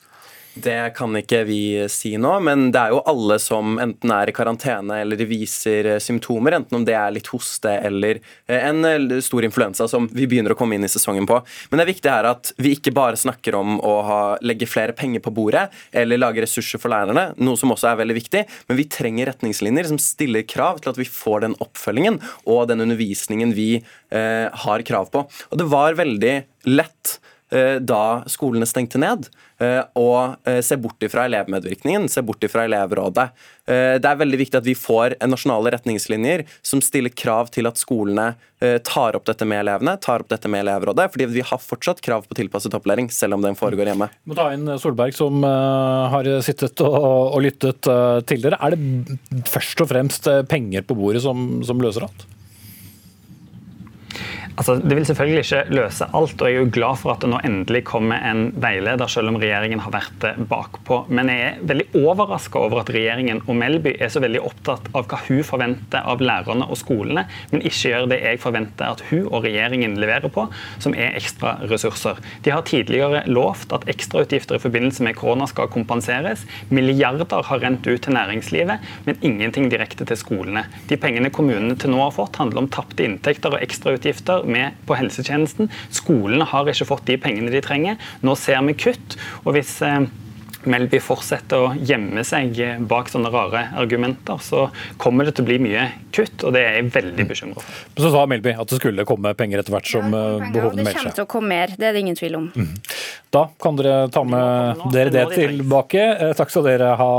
Det 0.54 0.94
kan 0.94 1.16
ikke 1.18 1.40
vi 1.48 1.62
si 1.90 2.12
nå, 2.22 2.32
men 2.46 2.68
det 2.74 2.78
er 2.78 2.92
jo 2.94 3.00
alle 3.10 3.40
som 3.42 3.80
enten 3.82 4.12
er 4.14 4.30
i 4.30 4.36
karantene 4.36 5.00
eller 5.02 5.24
viser 5.26 5.88
eh, 5.96 6.02
symptomer, 6.04 6.54
enten 6.60 6.78
om 6.78 6.86
det 6.86 6.94
er 6.94 7.16
litt 7.16 7.32
hoste 7.34 7.72
eller 7.88 8.20
eh, 8.22 8.60
en 8.60 8.86
eh, 8.86 9.16
stor 9.26 9.48
influensa 9.48 9.88
som 9.90 10.06
vi 10.14 10.28
begynner 10.30 10.54
å 10.54 10.60
komme 10.60 10.78
inn 10.78 10.86
i 10.86 10.92
sesongen 10.92 11.26
på. 11.30 11.40
Men 11.72 11.82
det 11.82 11.88
er 11.88 11.92
viktig 11.92 12.14
her 12.14 12.30
at 12.30 12.54
vi 12.62 12.76
ikke 12.78 12.94
bare 12.94 13.18
snakker 13.18 13.58
om 13.58 13.80
å 13.82 13.96
ha, 14.06 14.22
legge 14.46 14.70
flere 14.70 14.94
penger 14.94 15.26
på 15.26 15.34
bordet 15.34 15.66
eller 15.90 16.22
lage 16.22 16.46
ressurser 16.46 16.82
for 16.82 16.94
lærerne, 16.94 17.32
noe 17.42 17.58
som 17.58 17.74
også 17.74 17.90
er 17.90 18.02
veldig 18.04 18.20
viktig, 18.22 18.46
men 18.70 18.82
vi 18.84 18.90
trenger 18.94 19.34
retningslinjer 19.34 19.90
som 19.90 20.02
stiller 20.02 20.46
krav 20.46 20.84
til 20.84 20.94
at 20.94 21.02
vi 21.02 21.10
får 21.10 21.48
den 21.48 21.58
oppfølgingen 21.66 22.22
og 22.46 22.68
den 22.70 22.86
undervisningen 22.86 23.58
vi 23.58 23.72
eh, 23.82 24.48
har 24.68 24.86
krav 24.86 25.10
på. 25.10 25.26
Og 25.50 25.58
det 25.58 25.72
var 25.74 25.98
veldig 25.98 26.36
lett 26.70 27.18
da 27.80 28.24
skolene 28.32 28.66
stengte 28.66 29.00
ned, 29.02 29.28
eh, 29.62 29.82
og 30.00 30.48
eh, 30.50 30.62
se 30.66 30.78
bort 30.82 31.04
ifra 31.06 31.28
elevmedvirkningen, 31.30 32.08
se 32.10 32.24
bort 32.26 32.44
ifra 32.44 32.68
elevrådet. 32.68 33.30
Det 33.64 34.04
er 34.10 34.18
veldig 34.20 34.38
viktig 34.42 34.58
at 34.60 34.66
vi 34.68 34.74
får 34.76 35.14
nasjonale 35.32 35.72
retningslinjer 35.72 36.42
som 36.68 36.82
stiller 36.84 37.14
krav 37.16 37.48
til 37.56 37.70
at 37.70 37.80
skolene 37.80 38.34
tar 38.84 39.16
opp 39.16 39.24
dette 39.30 39.48
med 39.48 39.62
elevene, 39.62 39.94
tar 40.04 40.20
opp 40.20 40.34
dette 40.34 40.52
med 40.52 40.66
elevrådet, 40.66 41.06
fordi 41.14 41.30
vi 41.32 41.46
har 41.48 41.62
fortsatt 41.64 42.02
krav 42.04 42.28
på 42.28 42.36
tilpasset 42.36 42.76
opplæring, 42.76 43.08
selv 43.08 43.38
om 43.38 43.46
den 43.46 43.56
foregår 43.56 43.94
hjemme. 43.94 44.10
Må 44.28 44.36
ta 44.36 44.50
inn 44.52 44.68
Solberg, 44.84 45.16
som 45.16 45.48
har 45.48 46.28
sittet 46.44 46.84
og, 46.84 47.40
lyttet 47.46 47.88
til 48.28 48.44
dere. 48.44 48.60
Er 48.60 48.76
det 48.76 49.48
først 49.48 49.88
og 49.88 49.94
fremst 49.96 50.28
penger 50.52 50.84
på 50.84 51.00
bordet 51.00 51.24
som, 51.24 51.62
som 51.64 51.80
løser 51.80 52.10
alt? 52.10 52.28
Altså, 54.54 54.76
det 54.78 54.94
vil 54.94 55.06
selvfølgelig 55.08 55.42
ikke 55.42 55.62
løse 55.74 56.06
alt, 56.14 56.42
og 56.42 56.50
jeg 56.50 56.60
er 56.60 56.62
jo 56.62 56.72
glad 56.76 57.00
for 57.02 57.14
at 57.14 57.24
det 57.24 57.30
nå 57.32 57.40
endelig 57.42 57.80
kommer 57.90 58.22
en 58.22 58.44
veileder, 58.62 59.10
selv 59.10 59.32
om 59.32 59.40
regjeringen 59.42 59.82
har 59.82 59.94
vært 59.96 60.26
bakpå. 60.50 61.00
Men 61.10 61.32
jeg 61.32 61.46
er 61.48 61.64
veldig 61.72 61.88
overraska 62.04 62.62
over 62.62 62.84
at 62.84 62.92
regjeringen 62.94 63.42
og 63.48 63.58
Melby 63.58 63.96
er 63.98 64.12
så 64.14 64.22
veldig 64.22 64.44
opptatt 64.46 64.92
av 64.94 65.08
hva 65.10 65.20
hun 65.26 65.42
forventer 65.48 66.06
av 66.06 66.22
lærerne 66.22 66.68
og 66.70 66.78
skolene, 66.78 67.26
men 67.50 67.66
ikke 67.66 67.94
gjør 67.94 68.06
det 68.12 68.20
jeg 68.22 68.42
forventer 68.44 68.94
at 68.94 69.02
hun 69.10 69.24
og 69.24 69.48
regjeringen 69.48 69.98
leverer 70.02 70.30
på, 70.34 70.46
som 70.84 70.94
er 70.94 71.18
ekstra 71.18 71.56
ressurser. 71.72 72.22
De 72.46 72.54
har 72.54 72.62
tidligere 72.70 73.24
lovt 73.34 73.74
at 73.74 73.90
ekstrautgifter 73.90 74.60
i 74.60 74.64
forbindelse 74.68 75.08
med 75.08 75.18
korona 75.18 75.50
skal 75.50 75.72
kompenseres. 75.74 76.46
Milliarder 76.70 77.42
har 77.50 77.64
rent 77.64 77.90
ut 77.90 78.06
til 78.06 78.14
næringslivet, 78.14 78.86
men 79.10 79.20
ingenting 79.26 79.72
direkte 79.74 80.06
til 80.06 80.20
skolene. 80.20 80.68
De 80.92 81.00
pengene 81.02 81.34
kommunene 81.34 81.74
til 81.80 81.96
nå 81.96 82.04
har 82.04 82.14
fått, 82.14 82.38
handler 82.38 82.64
om 82.64 82.72
tapte 82.74 83.02
inntekter 83.08 83.58
og 83.58 83.66
ekstrautgifter 83.66 84.43
med 84.50 84.80
på 84.88 84.98
helsetjenesten. 85.00 85.72
Skolene 85.94 86.48
har 86.50 86.70
ikke 86.70 86.90
fått 86.90 87.08
de 87.10 87.20
pengene 87.22 87.54
de 87.54 87.64
trenger. 87.64 88.02
Nå 88.26 88.36
ser 88.40 88.62
vi 88.68 88.78
kutt. 88.78 89.18
og 89.44 89.56
hvis 89.58 89.76
eh, 89.86 90.06
Melby 90.70 91.00
fortsetter 91.04 91.60
å 91.66 91.72
gjemme 91.76 92.24
seg 92.28 92.56
bak 92.90 93.10
sånne 93.12 93.32
rare 93.34 93.66
argumenter, 93.80 94.40
så 94.44 94.68
kommer 95.02 95.26
det 95.28 95.36
til 95.38 95.46
å 95.46 95.50
bli 95.50 95.58
mye 95.66 95.88
kutt, 96.16 96.44
og 96.46 96.54
det 96.56 96.62
er 96.64 96.78
jeg 96.80 96.92
veldig 96.96 97.26
bekymra 97.30 97.62
for. 97.64 97.82
Men 97.96 98.06
så 98.06 98.12
sa 98.14 98.26
Melby 98.30 98.54
at 98.60 98.70
det 98.72 98.80
skulle 98.80 99.06
komme 99.10 99.34
penger 99.38 99.60
etter 99.64 99.76
hvert 99.76 99.90
som 99.90 100.14
Ja, 100.14 100.22
eh, 100.38 100.52
behovene 100.54 100.84
det 100.84 100.88
melder 100.88 101.00
kommer 101.00 101.12
seg. 101.12 101.18
til 101.20 101.26
å 101.26 101.32
komme 101.34 101.48
mer, 101.54 101.74
det 101.78 101.90
er 101.90 101.94
det 101.98 102.04
ingen 102.06 102.16
tvil 102.20 102.36
om. 102.40 102.48
Da 103.34 103.48
kan 103.60 103.76
dere 103.80 104.10
ta 104.14 104.22
med 104.24 104.84
dere 104.94 105.10
det 105.10 105.26
tilbake. 105.34 106.02
Eh, 106.22 106.34
Takk 106.38 106.52
skal 106.54 106.64
dere 106.68 106.96
ha, 107.00 107.12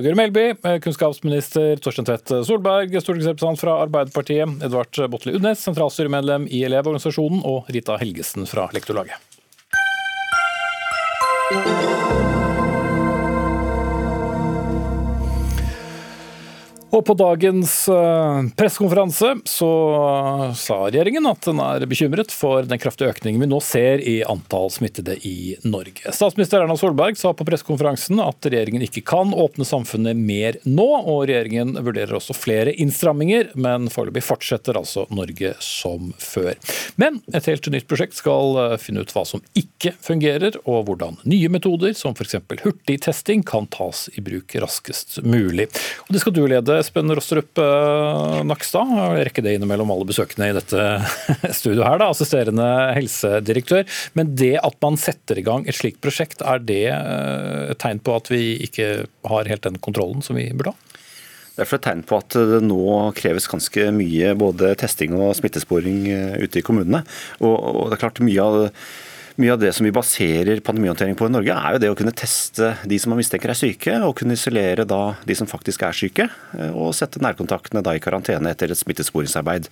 Guri 0.00 0.14
Melby, 0.16 0.46
eh, 0.64 0.78
kunnskapsminister 0.84 1.76
Torstein 1.84 2.06
Tvedt 2.08 2.32
Solberg, 2.48 2.96
stortingsrepresentant 3.02 3.60
fra 3.60 3.78
Arbeiderpartiet, 3.84 4.62
Edvard 4.64 4.96
Botli 5.12 5.36
Udnes, 5.36 5.60
sentralstyremedlem 5.66 6.48
i 6.50 6.64
Elevorganisasjonen, 6.64 7.44
og 7.44 7.68
Rita 7.68 7.98
Helgesen 8.00 8.46
fra 8.48 8.68
Lektorlaget. 8.72 9.16
Og 16.98 17.04
på 17.06 17.14
dagens 17.14 17.72
eh, 17.94 18.38
pressekonferanse 18.58 19.28
så 19.46 19.68
sa 20.58 20.78
regjeringen 20.88 21.28
at 21.30 21.44
den 21.46 21.60
er 21.62 21.84
bekymret 21.86 22.32
for 22.34 22.66
den 22.66 22.80
kraftige 22.82 23.12
økningen 23.12 23.44
vi 23.44 23.46
nå 23.46 23.60
ser 23.62 24.02
i 24.02 24.16
antall 24.26 24.66
smittede 24.74 25.14
i 25.22 25.54
Norge. 25.62 26.10
Statsminister 26.10 26.64
Erna 26.64 26.74
Solberg 26.80 27.14
sa 27.20 27.30
på 27.38 27.46
pressekonferansen 27.46 28.18
at 28.24 28.48
regjeringen 28.48 28.82
ikke 28.82 29.04
kan 29.06 29.30
åpne 29.30 29.66
samfunnet 29.68 30.18
mer 30.18 30.58
nå, 30.66 30.88
og 30.98 31.28
regjeringen 31.28 31.76
vurderer 31.76 32.16
også 32.18 32.34
flere 32.34 32.74
innstramminger, 32.74 33.52
men 33.54 33.86
foreløpig 33.94 34.24
fortsetter 34.26 34.80
altså 34.80 35.06
Norge 35.14 35.54
som 35.62 36.10
før. 36.18 36.58
Men 36.98 37.20
et 37.30 37.46
helt 37.46 37.70
nytt 37.70 37.86
prosjekt 37.86 38.18
skal 38.18 38.58
eh, 38.64 38.76
finne 38.82 39.06
ut 39.06 39.14
hva 39.14 39.22
som 39.28 39.44
ikke 39.54 39.94
fungerer, 40.02 40.58
og 40.66 40.88
hvordan 40.90 41.22
nye 41.30 41.54
metoder, 41.54 41.94
som 41.94 42.18
f.eks. 42.18 42.40
hurtigtesting, 42.64 43.46
kan 43.46 43.70
tas 43.70 44.08
i 44.18 44.26
bruk 44.26 44.58
raskest 44.58 45.20
mulig. 45.22 45.70
Og 46.08 46.16
det 46.16 46.26
skal 46.26 46.34
du 46.34 46.42
lede, 46.50 46.82
Espen 46.88 47.12
Rostrup-Nakstad. 47.12 48.46
Nakstad. 48.48 48.92
Rekke 49.28 49.42
det 49.44 49.58
innimellom 49.58 49.90
alle 49.92 50.06
besøkende 50.08 50.48
i 50.48 50.56
dette 50.56 50.84
studioet 51.58 51.84
her, 51.84 52.00
da, 52.00 52.08
assisterende 52.14 52.68
helsedirektør. 52.96 53.84
Men 54.16 54.32
det 54.38 54.54
at 54.62 54.78
man 54.84 54.96
setter 55.00 55.38
i 55.38 55.44
gang 55.44 55.68
et 55.68 55.76
slikt 55.76 56.00
prosjekt, 56.04 56.40
er 56.40 56.62
det 56.64 56.86
eh, 56.94 57.72
et 57.74 57.80
tegn 57.82 58.00
på 58.00 58.16
at 58.16 58.30
vi 58.32 58.56
ikke 58.64 58.88
har 59.28 59.50
helt 59.52 59.66
den 59.68 59.76
kontrollen 59.84 60.24
som 60.24 60.40
vi 60.40 60.48
burde 60.54 60.72
ha? 60.72 60.96
Det 61.58 61.66
er 61.66 61.74
et 61.74 61.84
tegn 61.84 62.04
på 62.06 62.20
at 62.22 62.38
det 62.48 62.62
nå 62.64 62.80
kreves 63.18 63.50
ganske 63.50 63.88
mye 63.92 64.32
både 64.38 64.72
testing 64.78 65.16
og 65.18 65.34
smittesporing 65.36 66.00
eh, 66.14 66.40
ute 66.40 66.62
i 66.62 66.64
kommunene. 66.64 67.04
Og, 67.42 67.52
og 67.52 67.84
det 67.90 67.98
er 67.98 68.04
klart 68.06 68.24
mye 68.24 68.48
av 68.48 68.70
mye 69.38 69.52
av 69.54 69.60
det 69.62 69.70
som 69.76 69.86
vi 69.86 69.92
baserer 69.94 70.60
pandemihåndtering 70.66 71.14
på 71.18 71.28
i 71.28 71.32
Norge, 71.32 71.54
er 71.54 71.76
jo 71.76 71.80
det 71.82 71.90
å 71.92 71.96
kunne 71.98 72.14
teste 72.16 72.72
de 72.90 72.96
som 72.98 73.12
man 73.12 73.20
mistenker 73.20 73.52
er 73.52 73.58
syke, 73.58 73.94
og 74.02 74.16
kunne 74.18 74.34
isolere 74.34 74.86
da 74.88 75.14
de 75.28 75.36
som 75.38 75.46
faktisk 75.50 75.84
er 75.86 75.94
syke, 75.94 76.26
og 76.72 76.90
sette 76.96 77.22
nærkontaktene 77.22 77.82
da 77.86 77.94
i 77.94 78.02
karantene 78.02 78.50
etter 78.50 78.72
et 78.74 78.80
smittesporingsarbeid. 78.80 79.68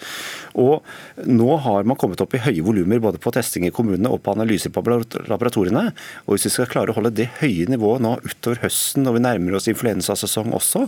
Og 0.62 0.86
nå 1.26 1.48
har 1.64 1.88
man 1.88 1.98
kommet 1.98 2.22
opp 2.22 2.36
i 2.38 2.42
høye 2.44 2.62
volumer 2.66 3.02
både 3.02 3.18
på 3.22 3.32
testing 3.34 3.66
i 3.66 3.72
kommunene 3.74 4.12
og 4.12 4.22
på 4.22 4.36
analyser 4.36 4.70
på 4.70 4.84
laboratoriene. 5.26 5.88
Og 6.26 6.36
hvis 6.36 6.46
vi 6.46 6.54
skal 6.54 6.70
klare 6.70 6.94
å 6.94 6.98
holde 7.00 7.14
det 7.18 7.28
høye 7.40 7.66
nivået 7.72 8.04
nå 8.04 8.14
utover 8.22 8.62
høsten 8.62 9.06
når 9.06 9.18
vi 9.18 9.24
nærmer 9.26 9.58
oss 9.58 9.66
influensasesong 9.72 10.54
også, 10.56 10.84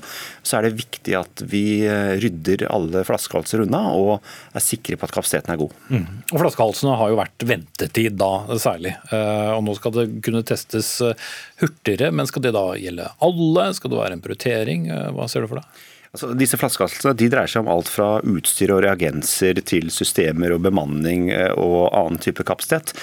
så 0.47 0.59
er 0.59 0.69
det 0.69 0.79
viktig 0.79 1.19
at 1.19 1.45
vi 1.51 1.65
eh, 1.89 2.15
rydder 2.23 2.69
alle 2.71 3.03
flaskehalser 3.09 3.65
unna 3.67 3.83
og 3.99 4.19
er 4.55 4.65
sikre 4.65 4.99
på 4.99 5.09
at 5.09 5.15
kapasiteten 5.19 5.55
er 5.55 5.61
god. 5.61 5.75
Mm. 5.91 6.07
Og 6.31 6.41
Flaskehalsene 6.45 6.97
har 7.01 7.11
jo 7.11 7.19
vært 7.19 7.49
ventetid 7.49 8.19
da, 8.21 8.33
særlig. 8.69 8.95
Eh, 9.13 9.51
Og 9.57 9.65
nå 9.67 9.75
skal 9.79 9.97
det 9.97 10.07
kunne 10.25 10.45
testes 10.47 10.93
eh, 11.05 11.29
hurtigere, 11.63 12.13
men 12.13 12.29
skal 12.29 12.45
det 12.45 12.55
da 12.57 12.67
gjelde 12.79 13.11
alle? 13.25 13.69
Skal 13.75 13.91
det 13.95 13.99
være 14.05 14.19
en 14.19 14.25
prioritering? 14.25 14.89
Eh, 14.93 15.09
Hva 15.17 15.29
ser 15.33 15.43
du 15.47 15.49
for 15.51 15.63
deg? 15.63 15.87
Altså, 16.09 16.31
disse 16.41 16.57
flaskehalsene 16.57 17.13
de 17.21 17.27
dreier 17.29 17.51
seg 17.53 17.67
om 17.67 17.71
alt 17.73 17.91
fra 17.93 18.07
utstyr 18.25 18.71
og 18.73 18.81
reagenser 18.87 19.59
til 19.69 19.91
systemer 19.93 20.55
og 20.55 20.63
bemanning 20.65 21.27
eh, 21.35 21.53
og 21.53 21.91
annen 21.93 22.21
type 22.25 22.47
kapasitet. 22.49 22.95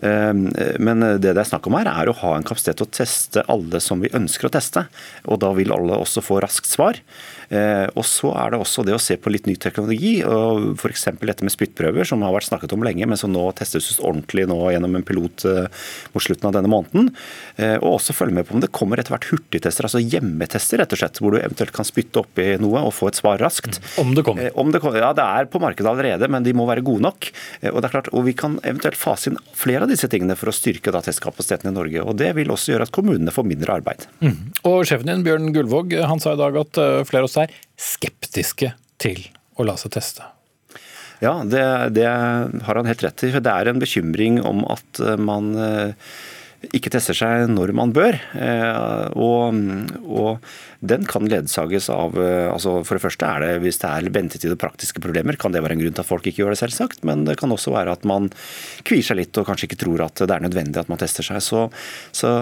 Eh, 0.00 0.32
Men 0.80 1.04
det 1.20 1.34
det 1.34 1.42
er 1.42 1.48
snakk 1.50 1.66
om 1.68 1.76
her, 1.76 1.90
er 1.90 2.08
å 2.08 2.16
ha 2.22 2.36
en 2.38 2.46
kapasitet 2.46 2.78
til 2.80 2.86
å 2.86 2.94
teste 2.94 3.44
alle 3.52 3.80
som 3.84 4.00
vi 4.00 4.12
ønsker 4.16 4.48
å 4.48 4.52
teste. 4.54 4.86
Og 5.28 5.40
da 5.42 5.50
vil 5.56 5.74
alle 5.74 5.98
også 6.00 6.22
få 6.24 6.40
raskt 6.44 6.70
svar. 6.70 7.00
Eh, 7.50 7.84
Og 7.94 8.04
så 8.08 8.32
er 8.32 8.54
det 8.54 8.60
også 8.62 8.84
det 8.86 8.94
å 8.96 9.02
se 9.02 9.18
på 9.20 9.30
litt 9.30 9.46
ny 9.46 9.56
teknologi, 9.60 10.14
og 10.24 10.78
f.eks. 10.80 11.04
dette 11.20 11.44
med 11.44 11.52
spyttprøver, 11.52 12.08
som 12.08 12.22
har 12.24 12.32
vært 12.32 12.48
snakket 12.48 12.72
om 12.72 12.82
lenge, 12.86 13.04
men 13.06 13.20
som 13.20 13.32
nå 13.32 13.44
testes 13.58 14.00
ordentlig 14.00 14.46
nå 14.48 14.56
gjennom 14.72 14.96
en 14.96 15.04
pilot 15.04 15.44
eh, 15.50 15.68
mot 16.14 16.24
slutten 16.24 16.48
av 16.48 16.56
denne 16.56 16.72
måneden. 16.72 17.12
Og 17.84 17.90
også 17.98 18.14
følge 18.16 18.34
med 18.34 18.48
på 18.48 18.56
om 18.56 18.62
det 18.62 18.72
kommer 18.74 18.98
etter 18.98 19.12
hvert 19.14 19.28
hurtigtester, 19.30 19.86
altså 19.86 20.00
hjemmetester 20.02 20.80
rett 20.80 20.92
og 20.94 21.00
slett, 21.00 21.20
hvor 21.20 21.34
du 21.34 21.38
eventuelt 21.42 21.74
kan 21.76 21.86
spytte 21.86 22.22
oppi 22.22 22.53
noe 22.62 22.82
og 22.86 22.92
få 22.94 23.08
et 23.10 23.18
svar 23.18 23.38
raskt. 23.42 23.80
Om 23.98 24.14
det 24.14 24.24
kommer. 24.26 24.46
Eh, 24.46 24.54
Om 24.60 24.70
det, 24.74 24.80
kommer- 24.82 25.00
ja, 25.02 25.12
det 25.16 25.24
er 25.24 25.48
på 25.50 25.60
markedet 25.62 25.88
allerede, 25.90 26.28
men 26.30 26.42
de 26.46 26.52
må 26.52 26.66
være 26.68 26.82
gode 26.84 27.02
nok. 27.02 27.30
Eh, 27.62 27.70
Og 27.70 27.80
det 27.82 27.88
er 27.90 27.94
klart, 27.96 28.10
og 28.12 28.24
vi 28.24 28.32
kan 28.34 28.58
eventuelt 28.62 28.96
fase 29.00 29.30
inn 29.32 29.38
flere 29.54 29.82
av 29.82 29.88
disse 29.88 30.08
tingene 30.08 30.36
for 30.36 30.52
å 30.52 30.54
styrke 30.54 30.92
da 30.92 31.00
testkapasiteten 31.00 31.70
i 31.70 31.74
Norge. 31.74 32.04
og 32.04 32.16
Det 32.16 32.34
vil 32.36 32.48
også 32.54 32.72
gjøre 32.74 32.82
at 32.88 32.92
kommunene 32.92 33.32
får 33.34 33.44
mindre 33.48 33.74
arbeid. 33.80 34.06
Og 34.64 34.84
sjefen 34.84 35.06
din, 35.06 35.24
Bjørn 35.24 35.52
Gullvåg, 35.54 35.92
han 36.06 36.20
sa 36.20 36.32
i 36.34 36.40
dag 36.40 36.56
at 36.56 36.78
eh, 36.78 37.02
flere 37.04 37.24
av 37.24 37.30
oss 37.30 37.36
er 37.38 37.50
skeptiske 37.76 38.72
til 38.98 39.24
å 39.58 39.64
la 39.66 39.74
seg 39.76 39.90
teste. 39.94 40.22
Ja, 41.22 41.38
det, 41.46 41.62
det 41.94 42.04
har 42.10 42.74
han 42.76 42.86
helt 42.90 43.02
rett 43.06 43.22
i. 43.24 43.30
Det 43.32 43.46
er 43.50 43.68
en 43.70 43.78
bekymring 43.80 44.40
om 44.44 44.64
at 44.68 44.98
man 45.18 45.54
ikke 46.74 46.90
tester 46.92 47.14
seg 47.16 47.46
når 47.52 47.72
man 47.76 47.92
bør. 47.94 48.16
Og, 49.14 49.54
og 50.04 50.38
den 50.84 51.04
kan 51.08 51.26
ledsages 51.28 51.88
av 51.92 52.16
eh, 52.20 52.48
altså 52.52 52.76
For 52.84 52.96
det 52.96 53.04
første 53.04 53.28
er 53.28 53.42
det 53.44 53.52
hvis 53.64 53.80
det 53.82 53.90
er 53.90 54.08
ventetid 54.14 54.54
og 54.54 54.60
praktiske 54.60 55.02
problemer, 55.02 55.36
kan 55.40 55.54
det 55.54 55.62
være 55.64 55.76
en 55.76 55.82
grunn 55.82 55.96
til 55.96 56.04
at 56.04 56.08
folk 56.08 56.26
ikke 56.28 56.42
gjør 56.42 56.54
det, 56.54 56.60
selvsagt. 56.60 57.04
Men 57.06 57.24
det 57.28 57.36
kan 57.40 57.52
også 57.52 57.72
være 57.74 57.94
at 57.94 58.06
man 58.08 58.30
kvier 58.86 59.04
seg 59.04 59.20
litt 59.20 59.40
og 59.40 59.48
kanskje 59.48 59.68
ikke 59.68 59.80
tror 59.84 60.04
at 60.06 60.24
det 60.24 60.34
er 60.34 60.44
nødvendig 60.44 60.80
at 60.80 60.90
man 60.92 61.00
tester 61.00 61.26
seg. 61.26 61.40
Så, 61.44 61.66
så 62.16 62.32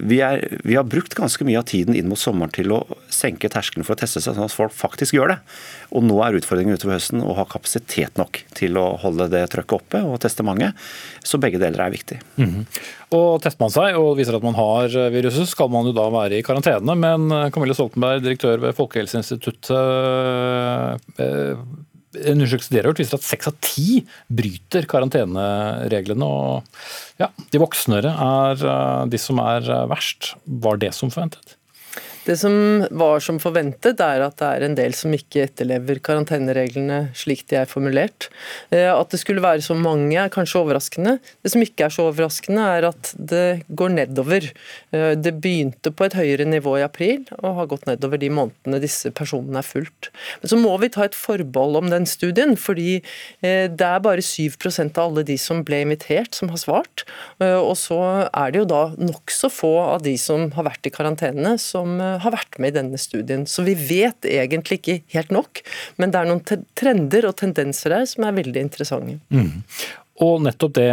vi, 0.00 0.20
er, 0.24 0.44
vi 0.66 0.76
har 0.78 0.88
brukt 0.88 1.16
ganske 1.18 1.46
mye 1.46 1.60
av 1.60 1.68
tiden 1.70 1.96
inn 1.98 2.10
mot 2.10 2.20
sommeren 2.20 2.52
til 2.54 2.72
å 2.76 2.82
senke 3.12 3.50
terskelen 3.52 3.86
for 3.86 3.96
å 3.96 4.02
teste 4.02 4.22
seg, 4.22 4.36
sånn 4.36 4.48
at 4.48 4.56
folk 4.56 4.74
faktisk 4.76 5.16
gjør 5.16 5.34
det. 5.34 5.38
Og 5.96 6.06
nå 6.06 6.20
er 6.24 6.38
utfordringen 6.38 6.78
utover 6.78 6.96
høsten 6.96 7.24
å 7.24 7.34
ha 7.38 7.46
kapasitet 7.48 8.20
nok 8.20 8.42
til 8.56 8.78
å 8.80 8.92
holde 9.02 9.28
det 9.32 9.46
trøkket 9.52 9.76
oppe 9.80 10.04
og 10.06 10.20
teste 10.22 10.46
mange. 10.46 10.72
Så 11.26 11.40
begge 11.42 11.60
deler 11.60 11.86
er 11.86 11.94
viktig. 11.94 12.20
Og 13.10 13.40
Tester 13.42 13.58
man 13.58 13.72
seg 13.74 13.96
og 13.98 14.12
viser 14.20 14.36
at 14.36 14.44
man 14.44 14.54
har 14.54 14.92
viruset, 15.10 15.48
skal 15.50 15.70
man 15.72 15.88
jo 15.88 15.94
da 15.96 16.04
være 16.12 16.38
i 16.38 16.44
karantene. 16.46 16.94
Men 16.94 17.26
Camilla 17.50 17.70
Camille 17.70 17.76
Stoltenberg, 17.90 18.22
direktør 18.22 18.60
ved 18.62 18.76
Folkehelseinstituttet, 18.78 19.70
eh, 21.18 21.56
en 22.10 22.34
undersøkelse 22.34 22.72
dere 22.72 22.82
har 22.82 22.90
gjort 22.90 23.02
viser 23.04 23.18
at 23.18 23.26
seks 23.26 23.46
av 23.50 23.54
ti 23.62 24.04
bryter 24.26 24.86
karantenereglene. 24.86 26.24
og 26.26 26.62
ja, 27.18 27.28
De 27.50 27.58
voksnere 27.62 28.10
er 28.10 28.64
eh, 28.66 29.06
de 29.10 29.18
som 29.18 29.38
er 29.38 29.62
eh, 29.62 29.86
verst. 29.90 30.34
Var 30.46 30.76
det 30.82 30.94
som 30.94 31.10
forventet? 31.10 31.56
Det 32.26 32.36
som 32.36 32.52
var 32.90 33.22
som 33.24 33.38
forventet, 33.40 34.00
er 34.04 34.20
at 34.20 34.36
det 34.40 34.48
er 34.48 34.64
en 34.66 34.74
del 34.76 34.92
som 34.96 35.12
ikke 35.16 35.46
etterlever 35.46 36.02
karantenereglene 36.04 36.98
slik 37.16 37.46
de 37.48 37.56
er 37.62 37.68
formulert. 37.70 38.28
Eh, 38.68 38.90
At 38.90 39.08
det 39.10 39.22
skulle 39.22 39.40
være 39.40 39.64
så 39.64 39.74
mange 39.74 40.18
er 40.20 40.28
kanskje 40.32 40.60
overraskende. 40.60 41.16
Det 41.40 41.52
som 41.54 41.64
ikke 41.64 41.86
er 41.86 41.94
så 41.94 42.10
overraskende, 42.10 42.66
er 42.76 42.88
at 42.90 43.12
det 43.16 43.62
går 43.72 43.94
nedover. 43.96 44.50
Eh, 44.92 45.14
Det 45.16 45.32
begynte 45.40 45.90
på 45.90 46.04
et 46.04 46.18
høyere 46.18 46.44
nivå 46.44 46.76
i 46.78 46.84
april 46.84 47.24
og 47.42 47.56
har 47.56 47.70
gått 47.72 47.86
nedover 47.88 48.20
de 48.20 48.28
månedene 48.28 48.80
disse 48.80 49.10
personene 49.10 49.58
er 49.58 49.66
fulgt. 49.66 50.10
Men 50.42 50.52
så 50.52 50.60
må 50.60 50.76
vi 50.80 50.92
ta 50.92 51.04
et 51.04 51.16
forbehold 51.16 51.76
om 51.76 51.90
den 51.90 52.04
studien, 52.04 52.54
fordi 52.56 53.02
eh, 53.42 53.66
det 53.68 53.86
er 53.86 54.04
bare 54.04 54.20
7% 54.20 54.98
av 54.98 55.08
alle 55.08 55.24
de 55.24 55.38
som 55.38 55.64
ble 55.64 55.80
invitert, 55.86 56.34
som 56.34 56.52
har 56.52 56.60
svart. 56.60 57.04
Og 57.40 57.76
så 57.78 58.28
er 58.28 58.52
det 58.52 58.60
jo 58.60 58.68
da 58.68 58.82
nokså 58.98 59.48
få 59.50 59.72
av 59.80 60.02
de 60.04 60.16
som 60.20 60.50
har 60.52 60.66
vært 60.68 60.86
i 60.86 60.92
karantene, 60.92 61.56
som 61.58 62.09
har 62.22 62.34
vært 62.34 62.58
med 62.58 62.74
i 62.74 62.78
denne 62.80 63.00
studien. 63.00 63.46
Så 63.46 63.64
vi 63.66 63.76
vet 63.78 64.26
egentlig 64.28 64.80
ikke 64.80 65.00
helt 65.14 65.32
nok, 65.34 65.62
men 66.00 66.12
det 66.12 66.20
er 66.20 66.30
noen 66.30 66.66
trender 66.78 67.28
og 67.28 67.38
tendenser 67.40 67.94
her 67.96 68.06
som 68.10 68.26
er 68.26 68.38
veldig 68.40 68.64
interessante. 68.68 69.18
Og 70.20 70.42
nettopp 70.44 70.74
det, 70.76 70.88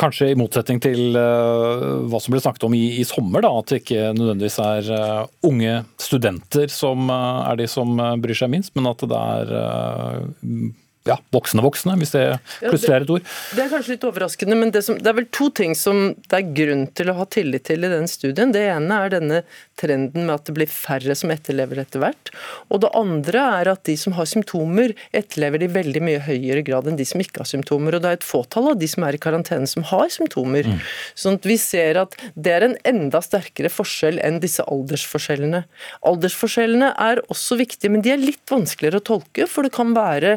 kanskje 0.00 0.32
i 0.32 0.38
motsetning 0.38 0.80
til 0.82 1.14
eh, 1.18 1.84
hva 2.10 2.18
som 2.18 2.34
ble 2.34 2.40
snakket 2.42 2.66
om 2.66 2.74
i, 2.74 2.82
i 2.98 3.04
sommer, 3.06 3.44
da, 3.46 3.52
at 3.60 3.70
det 3.70 3.78
ikke 3.84 4.08
nødvendigvis 4.16 4.58
er 4.64 4.90
eh, 4.96 5.20
unge 5.46 5.76
studenter 6.02 6.72
som 6.74 7.06
eh, 7.14 7.40
er 7.46 7.60
de 7.60 7.68
som 7.70 7.94
eh, 7.94 8.16
bryr 8.18 8.40
seg 8.40 8.50
minst, 8.50 8.74
men 8.74 8.90
at 8.90 9.06
det 9.06 9.20
er 9.20 9.54
eh, 9.60 10.64
ja, 11.08 11.16
voksne 11.32 11.62
voksne, 11.64 11.94
hvis 11.96 12.12
det 12.12 12.22
plutselig 12.60 12.92
er 12.92 13.04
et 13.06 13.12
ord. 13.14 13.28
Det 13.56 13.62
er 13.64 13.70
kanskje 13.72 13.94
litt 13.94 14.04
overraskende, 14.04 14.56
men 14.60 14.72
det, 14.74 14.82
som, 14.84 14.98
det, 15.00 15.08
er 15.08 15.16
vel 15.16 15.28
to 15.32 15.48
ting 15.56 15.72
som 15.78 16.10
det 16.28 16.36
er 16.36 16.50
grunn 16.58 16.82
til 16.96 17.08
å 17.08 17.14
ha 17.16 17.24
tillit 17.32 17.64
til 17.70 17.86
i 17.86 17.90
den 17.92 18.08
studien. 18.10 18.52
Det 18.52 18.66
ene 18.68 18.98
er 19.06 19.14
denne 19.14 19.38
trenden 19.80 20.26
med 20.26 20.34
at 20.34 20.44
det 20.48 20.54
blir 20.58 20.68
færre 20.68 21.16
som 21.16 21.32
etterlever 21.32 21.80
etter 21.80 22.02
hvert. 22.02 22.32
Og 22.68 22.82
det 22.84 22.92
andre 22.98 23.44
er 23.60 23.70
at 23.72 23.84
de 23.88 23.94
som 24.00 24.12
har 24.18 24.28
symptomer, 24.28 24.92
etterlever 25.16 25.62
de 25.62 25.70
i 25.70 25.72
veldig 25.78 26.02
mye 26.04 26.20
høyere 26.26 26.64
grad 26.66 26.90
enn 26.90 27.00
de 27.00 27.08
som 27.08 27.22
ikke 27.24 27.42
har 27.46 27.48
symptomer. 27.48 27.96
Og 27.96 28.04
det 28.04 28.12
er 28.12 28.20
et 28.20 28.28
fåtall 28.28 28.74
av 28.74 28.78
de 28.82 28.90
som 28.90 29.08
er 29.08 29.16
i 29.16 29.22
karantene 29.22 29.70
som 29.70 29.86
har 29.88 30.12
symptomer. 30.12 30.68
Mm. 30.68 30.84
Sånn 31.24 31.40
at 31.40 31.48
vi 31.48 31.56
ser 31.60 32.02
at 32.02 32.18
det 32.36 32.54
er 32.58 32.68
en 32.68 32.76
enda 32.92 33.24
sterkere 33.24 33.72
forskjell 33.72 34.20
enn 34.20 34.42
disse 34.44 34.68
aldersforskjellene. 34.68 35.64
Aldersforskjellene 36.12 36.92
er 37.00 37.24
også 37.32 37.56
viktige, 37.60 37.96
men 37.96 38.04
de 38.04 38.12
er 38.12 38.20
litt 38.20 38.44
vanskeligere 38.52 39.00
å 39.00 39.08
tolke, 39.14 39.48
for 39.48 39.64
det 39.64 39.72
kan 39.72 39.96
være 39.96 40.36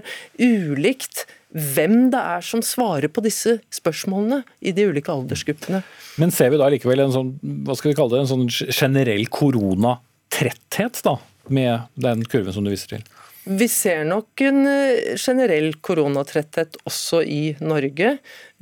ulikt 0.53 1.25
hvem 1.53 2.09
det 2.13 2.19
er 2.19 2.45
som 2.45 2.63
svarer 2.65 3.11
på 3.13 3.21
disse 3.25 3.59
spørsmålene 3.73 4.41
i 4.65 4.73
de 4.73 4.87
ulike 4.89 5.11
aldersgruppene. 5.13 5.83
Men 6.21 6.33
ser 6.33 6.49
vi 6.53 6.59
da 6.61 6.69
likevel 6.73 7.03
en 7.05 7.13
sånn, 7.13 7.33
hva 7.65 7.77
skal 7.77 7.91
vi 7.91 7.97
kalle 7.99 8.15
det, 8.15 8.23
en 8.23 8.31
sånn 8.31 8.47
generell 8.73 9.27
koronatretthet 9.33 11.03
da, 11.05 11.17
med 11.53 11.89
den 12.01 12.25
kurven 12.25 12.55
som 12.55 12.65
du 12.65 12.73
viser 12.73 12.95
til? 12.95 13.05
Vi 13.43 13.65
ser 13.67 14.05
nok 14.07 14.39
en 14.45 14.61
eh, 14.71 15.17
generell 15.19 15.73
koronatretthet 15.83 16.77
også 16.87 17.19
i 17.27 17.41
Norge. 17.59 18.13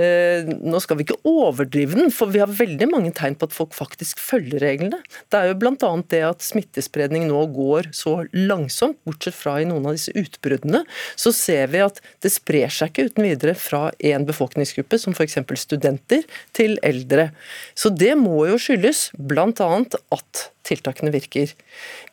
Eh, 0.02 0.48
nå 0.48 0.80
skal 0.82 0.98
vi 0.98 1.06
ikke 1.06 1.20
overdrive 1.28 2.00
den, 2.00 2.10
for 2.13 2.34
vi 2.34 2.41
har 2.41 2.50
veldig 2.50 2.88
mange 2.89 3.12
tegn 3.13 3.38
på 3.38 3.46
at 3.46 3.54
folk 3.54 3.76
faktisk 3.78 4.22
følger 4.22 4.63
reglene. 4.63 4.98
Det 5.30 5.38
er 5.38 5.52
jo 5.52 5.60
bl.a. 5.62 5.91
det 6.10 6.24
at 6.26 6.46
smittespredning 6.46 7.28
nå 7.30 7.44
går 7.54 7.91
så 7.94 8.24
langsomt, 8.34 8.98
bortsett 9.06 9.38
fra 9.38 9.60
i 9.62 9.67
noen 9.70 9.86
av 9.86 10.00
disse 10.00 10.15
utbruddene, 10.17 10.82
så 11.13 11.34
ser 11.36 11.70
vi 11.76 11.84
at 11.86 12.02
det 12.26 12.34
sprer 12.34 12.74
seg 12.74 12.89
ikke 12.89 13.12
uten 13.12 13.28
videre 13.28 13.54
fra 13.54 13.84
én 14.02 14.26
befolkningsgruppe, 14.26 14.98
som 14.98 15.13
f.eks. 15.13 15.38
studenter, 15.62 16.26
til 16.58 16.80
eldre. 16.82 17.30
Så 17.78 17.94
det 17.94 18.15
må 18.17 18.48
jo 18.50 18.58
skyldes 18.62 19.12
bl.a. 19.13 19.70
at 20.17 20.48
tiltakene 20.67 21.12
virker. 21.13 21.52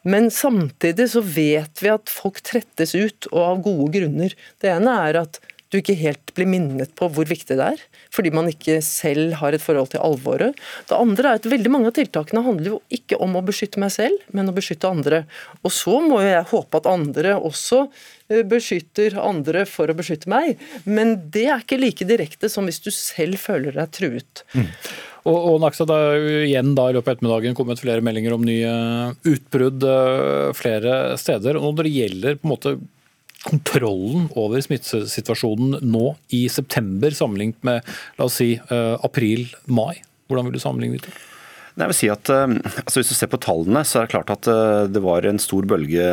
Men 0.06 0.30
samtidig 0.30 1.10
så 1.12 1.22
vet 1.24 1.82
vi 1.82 1.92
at 1.92 2.10
folk 2.12 2.42
trettes 2.46 2.94
ut, 2.94 3.30
og 3.32 3.44
av 3.44 3.62
gode 3.66 3.92
grunner. 3.98 4.34
Det 4.62 4.70
ene 4.72 4.94
er 5.08 5.22
at 5.24 5.40
du 5.68 5.78
ikke 5.82 5.96
helt 6.00 6.32
blir 6.36 6.48
minnet 6.48 6.94
på 6.96 7.10
hvor 7.12 7.28
viktig 7.28 7.58
det 7.58 7.64
er, 7.74 7.80
fordi 8.14 8.30
man 8.32 8.48
ikke 8.48 8.78
selv 8.84 9.34
har 9.42 9.52
et 9.52 9.62
forhold 9.62 9.90
til 9.92 10.00
alvoret. 10.00 10.56
Det 10.88 10.96
andre 10.96 11.34
er 11.34 11.40
at 11.40 11.48
veldig 11.50 11.72
mange 11.72 11.90
av 11.90 11.96
tiltakene 11.98 12.44
handler 12.46 12.72
jo 12.72 12.78
ikke 12.94 13.18
om 13.20 13.36
å 13.36 13.44
beskytte 13.44 13.80
meg 13.82 13.92
selv, 13.92 14.16
men 14.32 14.48
å 14.48 14.54
beskytte 14.56 14.88
andre. 14.88 15.22
Og 15.60 15.74
så 15.74 15.98
må 16.04 16.22
jeg 16.24 16.46
håpe 16.54 16.80
at 16.80 16.88
andre 16.88 17.36
også 17.36 17.82
eh, 17.84 18.46
beskytter 18.48 19.18
andre 19.20 19.66
for 19.68 19.92
å 19.92 19.98
beskytte 19.98 20.32
meg, 20.32 20.56
men 20.88 21.18
det 21.36 21.44
er 21.50 21.60
ikke 21.60 21.80
like 21.82 22.08
direkte 22.08 22.48
som 22.52 22.68
hvis 22.68 22.80
du 22.84 22.90
selv 22.94 23.36
føler 23.42 23.76
deg 23.76 23.92
truet. 23.98 24.44
Mm. 24.56 24.72
Og, 25.28 25.36
og 25.36 25.56
Naksa, 25.62 25.84
det 25.88 25.96
er 25.96 26.28
igjen 26.46 26.74
da 26.78 26.88
i 26.88 26.94
løpet 26.96 27.10
av 27.10 27.16
ettermiddagen 27.16 27.56
kommet 27.58 27.82
flere 27.82 28.04
meldinger 28.04 28.36
om 28.36 28.44
nye 28.46 28.70
utbrudd 29.28 29.84
eh, 29.84 30.52
flere 30.56 30.94
steder. 31.20 31.58
og 31.60 31.76
Når 31.76 31.88
det 31.88 31.96
gjelder 31.96 32.38
på 32.38 32.48
en 32.48 32.54
måte 32.54 32.76
kontrollen 33.44 34.26
over 34.38 34.60
smittesituasjonen 34.64 35.84
nå 35.86 36.12
i 36.34 36.46
september 36.50 37.14
sammenlignet 37.14 37.60
med 37.66 37.86
la 38.18 38.26
oss 38.26 38.40
si 38.40 38.54
eh, 38.58 38.94
april-mai, 39.06 40.00
hvordan 40.28 40.48
vil 40.48 40.56
du 40.56 40.62
sammenligne 40.62 40.98
de 40.98 41.06
to? 41.06 41.14
Jeg 41.78 41.90
vil 41.92 41.96
si 41.96 42.08
at 42.10 42.30
eh, 42.34 42.54
altså 42.82 43.00
Hvis 43.00 43.12
du 43.12 43.16
ser 43.16 43.30
på 43.30 43.40
tallene, 43.42 43.84
så 43.86 44.00
er 44.00 44.06
det 44.08 44.14
klart 44.14 44.32
at 44.34 44.48
eh, 44.50 44.88
det 44.90 45.02
var 45.04 45.26
en 45.28 45.38
stor 45.42 45.66
bølge 45.68 46.08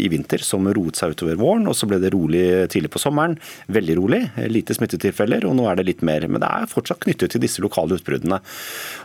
i 0.00 0.08
vinter 0.12 0.40
som 0.44 0.68
roet 0.72 0.96
seg 0.96 1.14
utover 1.14 1.36
våren. 1.40 1.68
og 1.68 1.76
Så 1.76 1.88
ble 1.90 2.00
det 2.00 2.12
rolig 2.14 2.44
tidlig 2.72 2.92
på 2.94 3.02
sommeren. 3.02 3.36
Veldig 3.68 3.98
rolig. 4.00 4.22
Lite 4.48 4.76
smittetilfeller, 4.76 5.44
og 5.48 5.56
nå 5.58 5.66
er 5.68 5.80
det 5.80 5.86
litt 5.90 6.04
mer. 6.06 6.24
Men 6.24 6.40
det 6.42 6.48
er 6.48 6.70
fortsatt 6.70 7.02
knyttet 7.04 7.34
til 7.34 7.44
disse 7.44 7.60
lokale 7.64 7.98
utbruddene. 8.00 8.40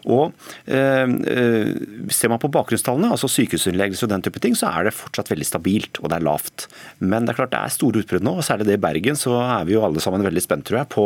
Og 0.07 0.31
eh, 0.71 1.03
Ser 2.15 2.31
man 2.31 2.41
på 2.41 2.51
bakgrunnstallene, 2.53 3.11
altså 3.11 3.27
sykehusinnleggelse 3.31 4.07
og 4.07 4.13
den 4.13 4.23
type 4.25 4.39
ting, 4.43 4.55
så 4.57 4.69
er 4.71 4.87
det 4.87 4.95
fortsatt 4.95 5.31
veldig 5.33 5.47
stabilt 5.47 5.99
og 6.01 6.09
det 6.11 6.19
er 6.19 6.25
lavt. 6.25 6.67
Men 7.03 7.25
det 7.25 7.33
er 7.33 7.39
klart 7.41 7.53
det 7.53 7.59
er 7.59 7.73
store 7.73 8.03
utbrudd 8.03 8.25
nå, 8.25 8.37
og 8.39 8.45
særlig 8.45 8.69
det 8.69 8.77
i 8.79 8.83
Bergen. 8.85 9.19
Så 9.19 9.35
er 9.41 9.67
vi 9.67 9.75
jo 9.75 9.83
alle 9.85 10.03
sammen 10.03 10.23
veldig 10.25 10.43
spent, 10.43 10.67
tror 10.67 10.81
jeg, 10.81 10.91
på 10.95 11.05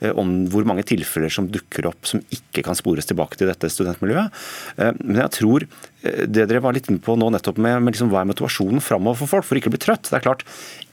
eh, 0.00 0.10
om 0.10 0.34
hvor 0.50 0.66
mange 0.68 0.84
tilfeller 0.88 1.32
som 1.32 1.48
dukker 1.50 1.90
opp 1.90 2.08
som 2.08 2.22
ikke 2.34 2.64
kan 2.66 2.78
spores 2.78 3.08
tilbake 3.08 3.38
til 3.38 3.50
dette 3.50 3.70
studentmiljøet. 3.70 4.39
Eh, 4.78 4.92
men 5.00 5.16
jeg 5.22 5.30
tror 5.38 5.66
det 6.02 6.46
dere 6.48 6.62
var 6.64 6.72
litt 6.72 6.88
inne 6.88 7.02
på 7.02 7.14
nå 7.18 7.28
nettopp 7.34 7.58
med, 7.60 7.82
med 7.84 7.94
liksom, 7.94 8.08
hva 8.12 8.22
er 8.22 8.30
motivasjonen 8.30 8.80
framover 8.84 9.20
for 9.20 9.30
folk 9.34 9.48
for 9.48 9.60
ikke 9.60 9.68
å 9.68 9.74
bli 9.74 9.82
trøtt. 9.82 10.08
Det 10.08 10.16
er 10.20 10.24
klart, 10.24 10.46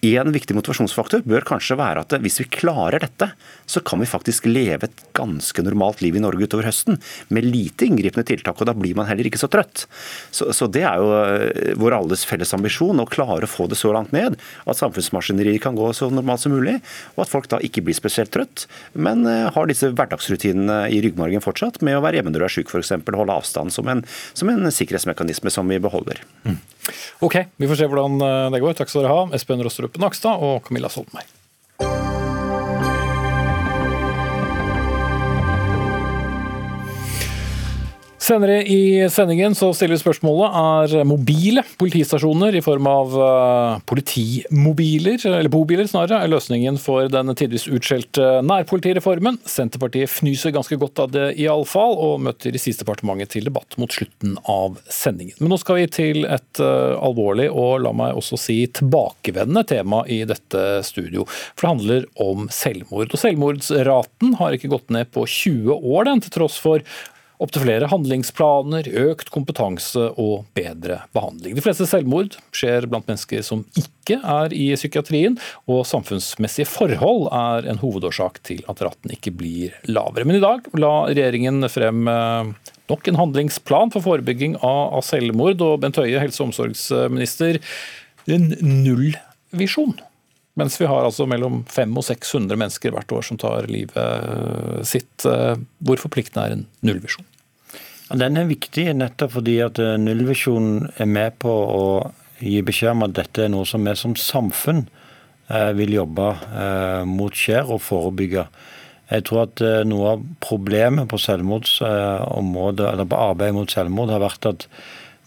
En 0.08 0.30
viktig 0.32 0.54
motivasjonsfaktor 0.54 1.24
bør 1.26 1.46
kanskje 1.48 1.78
være 1.80 2.04
at 2.04 2.14
hvis 2.22 2.38
vi 2.44 2.46
klarer 2.54 3.02
dette, 3.02 3.32
så 3.66 3.82
kan 3.82 4.00
vi 4.00 4.10
faktisk 4.10 4.46
leve 4.46 4.86
et 4.86 5.00
ganske 5.18 5.64
normalt 5.66 6.04
liv 6.06 6.16
i 6.16 6.22
Norge 6.22 6.46
utover 6.46 6.68
høsten 6.70 7.00
med 7.34 7.48
lite 7.48 7.88
inngripende 7.88 8.28
tiltak, 8.28 8.62
og 8.62 8.70
da 8.70 8.76
blir 8.78 8.94
man 8.96 9.08
heller 9.10 9.26
ikke 9.28 9.42
så 9.42 9.50
trøtt. 9.52 9.88
Så, 10.30 10.52
så 10.54 10.68
det 10.70 10.84
er 10.86 11.02
jo 11.02 11.10
eh, 11.18 11.74
vår 11.82 11.98
alles 11.98 12.28
felles 12.30 12.54
ambisjon 12.54 13.02
å 13.02 13.08
klare 13.10 13.48
å 13.48 13.52
få 13.52 13.66
det 13.72 13.80
så 13.80 13.92
langt 13.96 14.14
ned 14.16 14.38
at 14.38 14.80
samfunnsmaskineriet 14.80 15.64
kan 15.64 15.76
gå 15.78 15.90
så 15.98 16.12
normalt 16.14 16.46
som 16.46 16.54
mulig, 16.54 16.78
og 17.16 17.26
at 17.26 17.34
folk 17.34 17.50
da 17.52 17.60
ikke 17.66 17.84
blir 17.88 17.98
spesielt 17.98 18.32
trøtt, 18.36 18.68
men 18.94 19.26
har 19.26 19.70
disse 19.70 19.90
hverdagsrutinene 19.92 20.84
i 20.94 21.02
ryggmargen 21.04 21.44
fortsatt 21.44 21.82
med 21.86 21.98
å 21.98 22.04
være 22.06 22.20
hjemme 22.20 22.34
når 22.34 22.44
du 22.44 22.48
er 22.48 22.56
syk 22.60 22.72
f.eks., 22.72 22.94
holde 23.18 23.34
avstand 23.34 23.74
som 23.74 23.90
en, 23.90 24.04
som 24.38 24.50
en 24.52 24.70
sikkerhetsmekanisme 24.98 25.52
som 25.52 25.68
vi 25.68 25.80
beholder. 25.80 26.22
Mm. 26.46 26.58
Ok, 27.20 27.36
vi 27.58 27.68
får 27.68 27.76
se 27.76 27.88
hvordan 27.88 28.22
eh, 28.22 28.52
det 28.52 28.62
går. 28.62 28.78
Takk 28.78 28.90
skal 28.90 29.06
dere 29.06 29.16
ha, 29.16 29.26
Espen 29.36 29.64
Rostrup 29.64 29.98
Nakstad 30.02 30.42
og 30.42 30.64
Camilla 30.68 30.90
Solberg. 30.90 31.37
Senere 38.28 38.58
i 38.68 39.08
sendingen 39.10 39.54
så 39.56 39.70
stiller 39.72 39.96
vi 39.96 40.02
spørsmålet 40.02 40.56
er 40.60 41.06
mobile 41.08 41.62
politistasjoner 41.80 42.58
i 42.60 42.62
form 42.66 42.90
av 42.92 43.14
uh, 43.16 43.78
politimobiler, 43.88 45.22
eller 45.30 45.48
bobiler 45.54 45.88
snarere, 45.88 46.20
er 46.26 46.34
løsningen 46.34 46.76
for 46.82 47.08
den 47.14 47.32
tidvis 47.40 47.70
utskjelte 47.72 48.42
nærpolitireformen. 48.44 49.40
Senterpartiet 49.48 50.12
fnyser 50.12 50.52
ganske 50.58 50.76
godt 50.82 51.00
av 51.06 51.16
det 51.16 51.30
iallfall, 51.40 51.96
og 51.96 52.28
møter 52.28 52.52
i 52.52 52.60
siste 52.60 52.84
departementet 52.84 53.38
til 53.38 53.48
debatt 53.48 53.80
mot 53.80 53.96
slutten 53.96 54.36
av 54.44 54.76
sendingen. 54.92 55.40
Men 55.40 55.56
nå 55.56 55.64
skal 55.64 55.80
vi 55.80 55.90
til 56.02 56.28
et 56.28 56.60
uh, 56.60 57.00
alvorlig 57.00 57.48
og 57.48 57.80
la 57.88 57.96
meg 57.96 58.20
også 58.20 58.44
si 58.50 58.60
tilbakevendende 58.82 59.70
tema 59.72 60.04
i 60.04 60.26
dette 60.28 60.68
studio. 60.84 61.24
For 61.56 61.64
det 61.64 61.76
handler 61.78 62.14
om 62.28 62.52
selvmord. 62.52 63.08
Og 63.08 63.24
selvmordsraten 63.24 64.36
har 64.42 64.58
ikke 64.60 64.76
gått 64.76 64.92
ned 64.92 65.16
på 65.16 65.24
20 65.24 65.78
år, 65.80 66.10
den, 66.12 66.28
til 66.28 66.42
tross 66.42 66.60
for 66.60 66.84
Opptil 67.38 67.68
flere 67.68 67.86
handlingsplaner, 67.92 68.88
økt 68.98 69.30
kompetanse 69.30 70.08
og 70.18 70.48
bedre 70.58 71.04
behandling. 71.14 71.54
De 71.54 71.62
fleste 71.62 71.86
selvmord 71.86 72.34
skjer 72.56 72.88
blant 72.90 73.06
mennesker 73.06 73.44
som 73.46 73.62
ikke 73.78 74.18
er 74.18 74.56
i 74.58 74.72
psykiatrien, 74.74 75.38
og 75.70 75.84
samfunnsmessige 75.86 76.66
forhold 76.72 77.28
er 77.30 77.70
en 77.70 77.82
hovedårsak 77.84 78.42
til 78.48 78.64
at 78.72 78.82
ratten 78.82 79.14
ikke 79.14 79.36
blir 79.38 79.78
lavere. 79.86 80.26
Men 80.26 80.40
i 80.40 80.44
dag 80.44 80.66
la 80.82 80.94
regjeringen 81.12 81.70
frem 81.70 82.10
eh, 82.10 82.74
nok 82.90 83.12
en 83.12 83.22
handlingsplan 83.22 83.94
for 83.94 84.08
forebygging 84.08 84.58
av 84.66 85.06
selvmord, 85.06 85.62
og 85.62 85.84
Bent 85.86 86.02
Høie, 86.02 86.18
helse- 86.24 86.42
og 86.42 86.50
omsorgsminister, 86.50 87.62
en 88.34 88.50
nullvisjon. 88.66 90.00
Mens 90.58 90.80
vi 90.82 90.88
har 90.90 91.06
altså 91.06 91.28
mellom 91.30 91.62
500 91.70 92.00
og 92.02 92.06
600 92.08 92.58
mennesker 92.58 92.94
hvert 92.94 93.12
år 93.14 93.26
som 93.28 93.38
tar 93.38 93.68
livet 93.70 93.98
eh, 93.98 94.80
sitt. 94.90 95.26
Eh, 95.30 95.54
hvor 95.86 96.02
forpliktende 96.02 96.46
er 96.48 96.56
en 96.56 96.64
nullvisjon? 96.88 97.28
Den 98.18 98.40
er 98.40 98.50
viktig 98.50 98.88
nettopp 98.98 99.36
fordi 99.36 99.60
at 99.62 99.78
eh, 99.84 100.00
nullvisjonen 100.02 100.88
er 100.98 101.12
med 101.12 101.38
på 101.44 101.54
å 101.54 101.84
gi 102.42 102.58
beskjed 102.66 102.96
om 102.96 103.06
at 103.06 103.14
dette 103.20 103.46
er 103.46 103.54
noe 103.54 103.70
som 103.70 103.86
vi 103.86 103.94
som 103.98 104.18
samfunn 104.18 104.88
vil 105.48 105.94
jobbe 105.96 106.26
mot 107.08 107.32
skjer 107.32 107.70
og 107.72 107.80
forebygge. 107.80 108.42
Jeg 109.08 109.24
tror 109.26 109.46
at 109.46 109.62
noe 109.88 110.10
av 110.12 110.26
problemet 110.44 111.08
på 111.08 111.18
selvmordsområdet, 111.24 112.84
eller 112.84 113.08
på 113.08 113.22
arbeidet 113.30 113.56
mot 113.56 113.72
selvmord 113.72 114.12
har 114.12 114.26
vært 114.26 114.50
at 114.52 114.66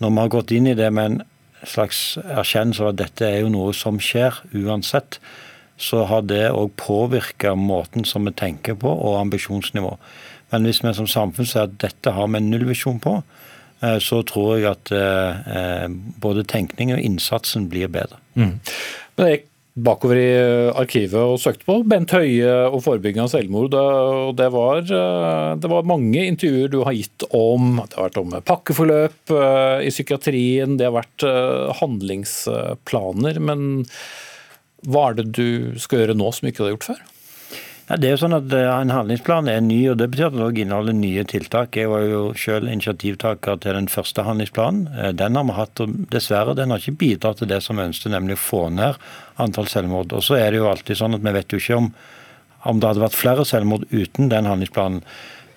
når 0.04 0.12
vi 0.12 0.20
har 0.20 0.34
gått 0.36 0.52
inn 0.52 0.68
i 0.68 0.76
det 0.76 0.90
med 0.92 1.08
en 1.08 1.16
slags 1.66 2.18
erkjennelse 2.22 2.84
av 2.84 2.92
at 2.92 3.00
dette 3.00 3.26
er 3.26 3.42
jo 3.42 3.52
noe 3.52 3.74
som 3.76 4.00
skjer 4.02 4.42
uansett, 4.56 5.20
så 5.80 6.04
har 6.08 6.26
det 6.28 6.50
òg 6.52 6.74
påvirka 6.80 7.54
måten 7.56 8.04
som 8.04 8.26
vi 8.28 8.34
tenker 8.36 8.76
på 8.80 8.90
og 8.90 9.20
ambisjonsnivå. 9.22 9.94
Men 10.50 10.66
hvis 10.66 10.82
vi 10.84 10.92
som 10.96 11.08
samfunn 11.08 11.48
sier 11.48 11.68
at 11.68 11.78
dette 11.80 12.12
har 12.12 12.28
vi 12.28 12.40
en 12.40 12.50
nullvisjon 12.52 13.00
på, 13.02 13.20
eh, 13.82 13.98
så 14.02 14.20
tror 14.28 14.58
jeg 14.58 14.70
at 14.72 14.92
eh, 14.92 15.86
både 16.20 16.44
tenkning 16.44 16.92
og 16.96 17.00
innsatsen 17.00 17.70
blir 17.72 17.88
bedre. 17.92 18.20
Mm. 18.34 18.58
Men 19.16 19.30
jeg 19.30 19.46
bakover 19.78 20.18
i 20.18 20.30
eh, 20.34 20.70
arkivet 20.78 21.18
og 21.20 21.38
søkte 21.40 21.66
på 21.68 21.76
Bent 21.88 22.12
Høie 22.14 22.50
og 22.68 22.80
forebygging 22.84 23.22
av 23.22 23.30
selvmord. 23.32 23.74
og 23.76 24.34
det 24.38 24.48
var, 24.54 24.82
eh, 24.82 25.52
det 25.60 25.70
var, 25.70 25.86
mange 25.86 26.24
intervjuer 26.26 26.72
du 26.72 26.80
har 26.82 26.96
gitt 26.96 27.26
om 27.30 27.78
det 27.78 27.96
har 27.96 28.08
vært 28.08 28.20
om 28.20 28.34
pakkeforløp 28.50 29.34
eh, 29.36 29.86
i 29.86 29.92
psykiatrien, 29.94 30.76
det 30.80 30.88
har 30.88 30.98
vært 30.98 31.26
handlingsplaner. 31.80 33.40
Men 33.40 33.86
Hva 34.88 35.10
er 35.10 35.20
det 35.20 35.30
du 35.36 35.78
skal 35.80 36.04
gjøre 36.04 36.18
nå 36.18 36.30
som 36.32 36.48
ikke 36.48 36.62
du 36.62 36.66
har 36.68 36.76
gjort 36.76 36.90
før? 36.92 37.08
Ja, 37.90 37.96
det 37.98 38.06
er 38.06 38.12
jo 38.14 38.20
sånn 38.22 38.36
at 38.36 38.52
eh, 38.54 38.68
En 38.70 38.92
handlingsplan 38.94 39.48
er 39.50 39.64
ny, 39.66 39.80
og 39.90 39.96
det 39.98 40.12
betyr 40.12 40.28
at 40.28 40.36
det 40.36 40.44
også 40.44 40.62
inneholder 40.62 40.94
nye 40.94 41.24
tiltak. 41.26 41.74
Jeg 41.74 41.90
var 41.90 42.04
jo 42.06 42.20
selv 42.38 42.70
initiativtaker 42.70 43.58
til 43.64 43.74
den 43.74 43.88
første 43.90 44.22
handlingsplanen. 44.28 44.84
Eh, 44.94 45.10
den 45.18 45.34
har 45.34 45.48
vi 45.48 45.56
hatt, 45.56 45.82
og 45.82 45.96
dessverre 46.12 46.54
den 46.54 46.70
har 46.70 46.78
ikke 46.78 47.00
bidratt 47.00 47.42
til 47.42 47.50
det 47.50 47.58
som 47.64 47.80
vi 47.80 47.88
ønsket, 47.88 48.12
nemlig 48.14 48.36
å 48.38 48.44
få 48.44 48.62
ned 48.76 49.00
antall 49.42 49.66
selvmord. 49.72 50.14
Og 50.14 50.22
så 50.22 50.38
er 50.38 50.52
det 50.52 50.60
jo 50.60 50.70
alltid 50.70 51.00
sånn 51.00 51.18
at 51.18 51.26
Vi 51.26 51.34
vet 51.34 51.50
jo 51.50 51.58
ikke 51.58 51.80
om, 51.80 51.90
om 52.70 52.78
det 52.78 52.90
hadde 52.92 53.04
vært 53.08 53.18
flere 53.18 53.48
selvmord 53.48 53.88
uten 53.90 54.30
den 54.30 54.46
handlingsplanen. 54.46 55.02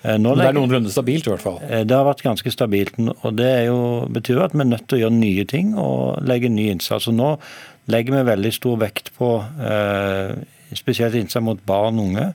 Eh, 0.01 0.17
nå 0.17 0.33
det 0.39 0.49
er 0.49 0.57
noenlunde 0.57 0.89
stabilt, 0.95 1.29
i 1.29 1.35
hvert 1.35 1.45
fall? 1.45 1.61
Det 1.61 1.95
har 1.99 2.09
vært 2.09 2.25
ganske 2.25 2.55
stabilt. 2.55 2.97
og 2.97 3.37
Det 3.37 3.51
jo, 3.67 3.77
betyr 4.09 4.41
at 4.47 4.57
vi 4.57 4.65
er 4.65 4.71
nødt 4.73 4.87
til 4.89 4.97
å 4.97 5.03
gjøre 5.05 5.19
nye 5.19 5.45
ting 5.45 5.77
og 5.77 6.25
legge 6.25 6.49
ny 6.49 6.71
innsats. 6.73 7.11
Og 7.13 7.19
Nå 7.19 7.35
legger 7.93 8.17
vi 8.17 8.25
veldig 8.31 8.55
stor 8.57 8.81
vekt 8.81 9.13
på 9.19 9.35
eh, 9.61 10.33
spesielt 10.79 11.15
innsats 11.15 11.43
mot 11.43 11.59
barn 11.65 11.99
og 11.99 12.11
unge. 12.11 12.31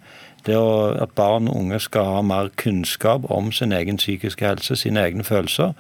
Det 0.47 0.59
at 1.03 1.17
barn 1.19 1.49
og 1.49 1.57
unge 1.57 1.81
skal 1.81 2.05
ha 2.05 2.21
mer 2.23 2.49
kunnskap 2.57 3.27
om 3.31 3.53
sin 3.53 3.73
egen 3.73 3.99
psykiske 3.99 4.47
helse, 4.47 4.77
sine 4.77 5.03
egne 5.03 5.25
følelser. 5.25 5.75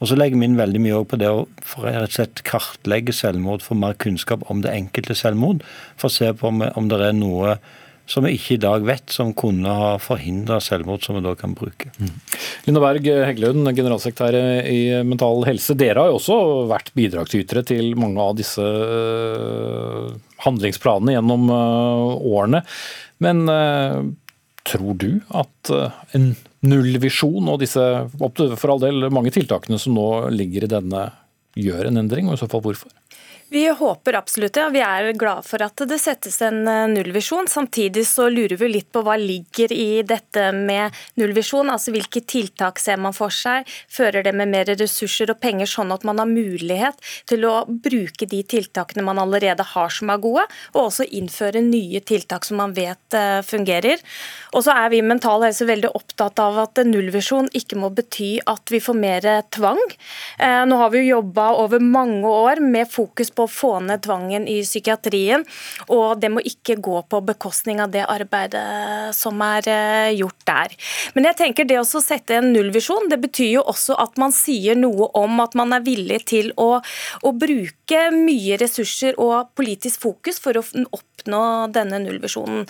Og 0.00 0.08
så 0.08 0.18
legger 0.18 0.38
vi 0.38 0.48
inn 0.48 0.58
veldig 0.58 0.80
mye 0.82 1.00
på 1.08 1.16
det 1.16 1.30
å 1.30 1.46
rett 1.80 2.02
og 2.02 2.16
slett 2.16 2.42
kartlegge 2.46 3.14
selvmord, 3.14 3.62
få 3.62 3.76
mer 3.78 3.94
kunnskap 3.96 4.44
om 4.50 4.60
det 4.64 4.74
enkelte 4.74 5.16
selvmord. 5.16 5.62
For 5.96 6.10
å 6.10 6.14
se 6.14 6.32
på 6.36 6.50
om, 6.50 6.88
det 6.90 7.00
er 7.00 7.16
noe 7.16 7.56
som 8.06 8.26
vi 8.26 8.34
ikke 8.36 8.56
i 8.56 8.60
dag 8.60 8.84
vet, 8.84 9.12
som 9.12 9.32
kunne 9.36 9.70
ha 9.72 9.94
forhindra 10.02 10.58
selvmord, 10.62 11.04
som 11.04 11.16
vi 11.16 11.22
da 11.24 11.32
kan 11.38 11.54
bruke. 11.56 11.88
Mm. 11.96 12.12
Linda 12.66 12.82
Berg 12.84 13.08
Heggelund, 13.08 13.70
generalsekretær 13.76 14.36
i 14.68 14.80
Mental 15.08 15.44
Helse. 15.48 15.76
Dere 15.78 16.04
har 16.04 16.12
jo 16.12 16.18
også 16.18 16.38
vært 16.70 16.92
bidragsytere 16.96 17.64
til 17.70 17.94
mange 18.00 18.20
av 18.20 18.36
disse 18.36 18.64
øh, 18.64 20.12
handlingsplanene 20.44 21.16
gjennom 21.16 21.48
øh, 21.48 22.28
årene. 22.34 22.64
Men 23.24 23.44
øh, 23.48 24.00
tror 24.68 25.00
du 25.00 25.10
at 25.32 25.72
en 26.16 26.34
nullvisjon 26.64 27.50
og 27.52 27.60
disse 27.60 27.84
for 28.16 28.72
all 28.72 28.80
del 28.84 29.08
mange 29.12 29.32
tiltakene 29.34 29.80
som 29.80 29.96
nå 29.96 30.08
ligger 30.32 30.64
i 30.64 30.74
denne, 30.76 31.08
gjør 31.54 31.88
en 31.88 32.00
endring, 32.00 32.28
og 32.28 32.36
i 32.36 32.40
så 32.40 32.48
fall 32.50 32.64
hvorfor? 32.64 32.90
Vi 33.54 33.68
håper 33.68 34.16
absolutt 34.18 34.56
det, 34.56 34.62
og 34.66 34.72
vi 34.74 34.80
er 34.82 35.12
glade 35.14 35.44
for 35.46 35.62
at 35.62 35.78
det 35.86 36.00
settes 36.02 36.40
en 36.42 36.64
eh, 36.66 36.88
nullvisjon. 36.90 37.46
Samtidig 37.46 38.02
så 38.10 38.24
lurer 38.26 38.58
vi 38.58 38.66
litt 38.72 38.88
på 38.90 39.04
hva 39.06 39.14
ligger 39.14 39.70
i 39.70 40.02
dette 40.02 40.48
med 40.56 40.96
nullvisjon. 41.20 41.70
Altså 41.70 41.92
hvilke 41.94 42.18
tiltak 42.26 42.82
ser 42.82 42.98
man 42.98 43.14
for 43.14 43.30
seg? 43.30 43.62
Fører 43.86 44.26
det 44.26 44.32
med 44.34 44.50
mer 44.50 44.72
ressurser 44.74 45.30
og 45.30 45.38
penger, 45.38 45.70
sånn 45.70 45.94
at 45.94 46.02
man 46.02 46.18
har 46.18 46.26
mulighet 46.26 46.98
til 47.30 47.46
å 47.46 47.52
bruke 47.68 48.26
de 48.26 48.40
tiltakene 48.42 49.04
man 49.06 49.20
allerede 49.22 49.68
har 49.76 49.94
som 49.94 50.10
er 50.10 50.18
gode, 50.26 50.48
og 50.74 50.88
også 50.88 51.06
innføre 51.14 51.62
nye 51.62 52.02
tiltak 52.02 52.50
som 52.50 52.58
man 52.58 52.74
vet 52.74 53.14
eh, 53.14 53.38
fungerer. 53.46 54.02
Og 54.50 54.66
så 54.66 54.74
er 54.74 54.90
vi 54.90 54.98
i 54.98 55.06
Mental 55.06 55.46
Helse 55.46 55.70
veldig 55.70 55.94
opptatt 55.94 56.42
av 56.42 56.58
at 56.64 56.82
nullvisjon 56.90 57.52
ikke 57.54 57.78
må 57.78 57.92
bety 57.94 58.32
at 58.50 58.74
vi 58.74 58.82
får 58.82 58.98
mer 58.98 59.30
tvang. 59.54 59.86
Eh, 60.42 60.66
nå 60.66 60.82
har 60.82 60.90
vi 60.90 61.04
jo 61.04 61.20
jobba 61.20 61.52
over 61.62 61.78
mange 61.78 62.26
år 62.26 62.58
med 62.58 62.90
fokus 62.90 63.30
på 63.30 63.43
å 63.44 63.50
få 63.50 63.76
ned 63.84 64.04
tvangen 64.04 64.48
i 64.50 64.60
psykiatrien. 64.64 65.44
Og 65.92 66.20
det 66.20 66.30
må 66.32 66.42
ikke 66.44 66.78
gå 66.82 67.00
på 67.10 67.22
bekostning 67.28 67.82
av 67.84 67.92
det 67.94 68.04
arbeidet 68.08 69.14
som 69.16 69.40
er 69.44 69.68
eh, 69.70 70.10
gjort 70.18 70.40
der. 70.48 70.74
Men 71.14 71.28
jeg 71.30 71.40
tenker 71.40 71.68
det 71.68 71.80
å 71.80 71.86
sette 71.86 72.38
en 72.38 72.52
nullvisjon, 72.54 73.08
det 73.12 73.20
betyr 73.22 73.52
jo 73.58 73.64
også 73.70 73.96
at 74.00 74.18
man 74.20 74.34
sier 74.34 74.78
noe 74.78 75.10
om 75.18 75.40
at 75.44 75.56
man 75.58 75.74
er 75.76 75.84
villig 75.84 76.24
til 76.30 76.50
å, 76.60 76.78
å 76.80 77.34
bruke 77.36 78.08
mye 78.14 78.58
ressurser 78.60 79.18
og 79.20 79.54
politisk 79.58 80.04
fokus 80.04 80.40
for 80.42 80.58
å 80.58 80.64
oppnå 80.94 81.42
denne 81.74 82.00
nullvisjonen. 82.04 82.64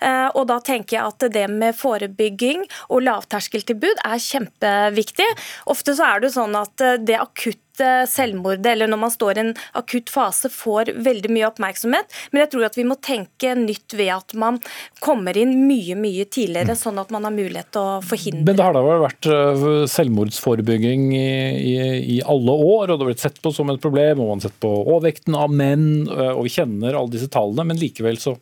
Eh, 0.00 0.28
og 0.34 0.46
da 0.50 0.60
tenker 0.64 0.98
jeg 0.98 1.06
at 1.06 1.28
det 1.34 1.46
med 1.52 1.76
forebygging 1.78 2.64
og 2.88 3.04
lavterskeltilbud 3.06 4.04
er 4.06 4.22
kjempeviktig. 4.22 5.28
Ofte 5.70 5.96
så 5.98 6.14
er 6.14 6.24
det 6.24 6.34
sånn 6.36 6.56
at 6.58 6.84
eh, 6.84 6.98
det 7.00 7.18
akutte 7.20 7.69
selvmordet 8.10 8.72
eller 8.72 8.90
når 8.90 9.00
man 9.00 9.12
står 9.12 9.38
i 9.38 9.42
en 9.44 9.52
akutt 9.78 10.10
fase, 10.12 10.50
får 10.52 10.92
veldig 11.04 11.32
mye 11.32 11.48
oppmerksomhet. 11.48 12.10
Men 12.30 12.44
jeg 12.44 12.52
tror 12.54 12.66
at 12.68 12.78
vi 12.78 12.86
må 12.88 12.96
tenke 13.02 13.54
nytt 13.58 13.96
ved 13.98 14.12
at 14.14 14.34
man 14.38 14.60
kommer 15.02 15.36
inn 15.38 15.54
mye 15.68 15.96
mye 15.98 16.26
tidligere, 16.30 16.76
sånn 16.78 17.00
at 17.02 17.12
man 17.14 17.26
har 17.28 17.34
mulighet 17.34 17.70
til 17.74 17.82
å 17.82 18.00
forhindre 18.04 18.46
Men 18.48 18.58
det 18.58 18.66
har 18.66 18.76
da 18.76 18.84
vært 19.04 19.30
øh, 19.30 19.64
selvmordsforebygging 19.90 21.08
i, 21.16 21.30
i, 21.60 21.74
i, 22.16 22.20
alle 22.20 22.54
år, 22.54 22.90
og 22.90 22.92
det 22.92 23.00
har 23.04 23.10
blitt 23.12 23.24
sett 23.24 23.40
på 23.42 23.54
som 23.54 23.72
et 23.72 23.82
problem, 23.82 24.20
og 24.20 24.32
man 24.32 24.42
har 24.42 24.48
sett 24.48 24.60
på 24.62 24.70
overvekten 24.82 25.36
av 25.38 25.52
menn, 25.52 25.88
øh, 26.08 26.32
og 26.34 26.46
vi 26.46 26.54
kjenner 26.58 26.96
alle 26.96 27.14
disse 27.14 27.30
tallene, 27.32 27.68
men 27.70 27.80
likevel 27.80 28.20
så 28.20 28.36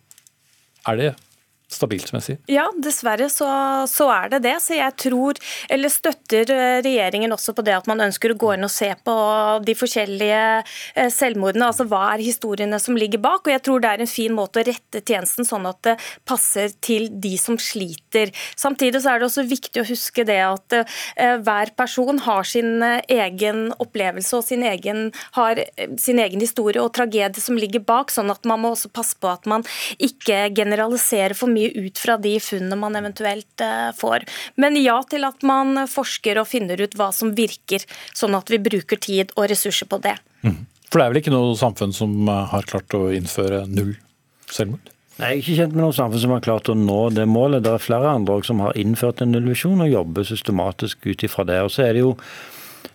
er 0.88 1.00
det 1.00 1.14
stabilt, 1.68 2.08
som 2.08 2.16
jeg 2.18 2.24
sier? 2.24 2.38
Ja, 2.48 2.64
dessverre 2.80 3.28
så, 3.32 3.46
så, 3.90 4.08
er 4.12 4.32
det 4.32 4.40
det. 4.46 4.54
Så 4.64 4.76
jeg 4.78 4.94
tror, 5.00 5.38
eller 5.68 5.92
støtter 5.92 6.48
eh, 6.54 6.78
regjeringen 6.84 7.34
også 7.34 7.52
på 7.56 7.64
det 7.66 7.74
at 7.76 7.88
man 7.90 8.00
ønsker 8.06 8.32
å 8.32 8.38
gå 8.40 8.54
inn 8.56 8.64
og 8.64 8.72
se 8.72 8.88
på 9.04 9.16
de 9.66 9.74
forskjellige 9.76 10.42
eh, 10.56 11.10
selvmordene. 11.12 11.68
Altså 11.68 11.84
hva 11.88 12.14
er 12.14 12.24
historiene 12.24 12.80
som 12.80 12.96
ligger 12.96 13.20
bak. 13.22 13.44
Og 13.44 13.52
jeg 13.52 13.64
tror 13.68 13.84
det 13.84 13.92
er 13.92 14.04
en 14.04 14.10
fin 14.10 14.34
måte 14.34 14.62
å 14.62 14.66
rette 14.68 15.02
tjenesten 15.04 15.48
sånn 15.48 15.68
at 15.68 15.80
det 15.84 15.96
passer 16.28 16.72
til 16.84 17.10
de 17.12 17.34
som 17.40 17.60
sliter. 17.60 18.32
Samtidig 18.56 19.04
så 19.04 19.12
er 19.12 19.20
det 19.20 19.28
også 19.28 19.44
viktig 19.48 19.84
å 19.84 19.88
huske 19.90 20.24
det 20.28 20.40
at 20.46 20.78
eh, 20.80 21.36
hver 21.44 21.74
person 21.76 22.22
har 22.24 22.48
sin 22.48 22.80
egen 22.80 23.68
opplevelse 23.76 24.40
og 24.40 24.46
sin 24.46 24.64
egen, 24.64 25.10
har 25.36 25.60
sin 26.00 26.20
egen 26.22 26.40
historie 26.40 26.80
og 26.80 26.94
tragedie 26.96 27.44
som 27.44 27.60
ligger 27.60 27.84
bak, 27.84 28.12
sånn 28.14 28.32
at 28.32 28.48
man 28.48 28.64
må 28.64 28.72
også 28.72 28.88
passe 28.94 29.18
på 29.20 29.28
at 29.28 29.44
man 29.50 29.66
ikke 30.00 30.46
generaliserer 30.56 31.36
for 31.36 31.50
mye 31.52 31.57
mye 31.58 31.86
ut 31.88 31.98
fra 31.98 32.16
de 32.20 32.34
funnene 32.42 32.78
man 32.78 32.96
eventuelt 32.98 33.64
eh, 33.64 33.90
får. 33.98 34.26
Men 34.56 34.78
ja 34.80 34.98
til 35.10 35.26
at 35.28 35.44
man 35.46 35.84
forsker 35.90 36.40
og 36.40 36.50
finner 36.50 36.80
ut 36.80 36.96
hva 36.98 37.10
som 37.14 37.34
virker, 37.36 37.84
sånn 38.14 38.36
at 38.38 38.50
vi 38.52 38.60
bruker 38.62 39.00
tid 39.00 39.34
og 39.36 39.48
ressurser 39.50 39.90
på 39.90 40.00
det. 40.04 40.16
Mm. 40.46 40.62
For 40.88 41.00
det 41.00 41.04
er 41.04 41.12
vel 41.12 41.20
ikke 41.22 41.34
noe 41.34 41.56
samfunn 41.58 41.92
som 41.96 42.14
eh, 42.28 42.44
har 42.52 42.68
klart 42.68 42.96
å 42.96 43.08
innføre 43.14 43.66
null 43.68 43.96
selvmord? 44.52 44.94
Nei, 45.18 45.32
Jeg 45.32 45.34
er 45.34 45.40
ikke 45.42 45.56
kjent 45.58 45.74
med 45.74 45.82
noe 45.82 45.96
samfunn 45.96 46.22
som 46.22 46.32
har 46.36 46.44
klart 46.44 46.70
å 46.70 46.76
nå 46.78 47.00
det 47.10 47.26
målet. 47.26 47.64
Det 47.66 47.74
er 47.74 47.82
flere 47.82 48.12
andre 48.14 48.38
som 48.46 48.62
har 48.62 48.78
innført 48.78 49.22
en 49.24 49.34
nullvisjon 49.34 49.82
og 49.82 49.90
jobber 49.90 50.28
systematisk 50.28 51.08
ut 51.10 51.24
ifra 51.26 51.44
det. 51.48 51.58
Og 51.66 51.74
så 51.74 51.88
er 51.88 51.96
det 51.96 52.04
jo 52.04 52.14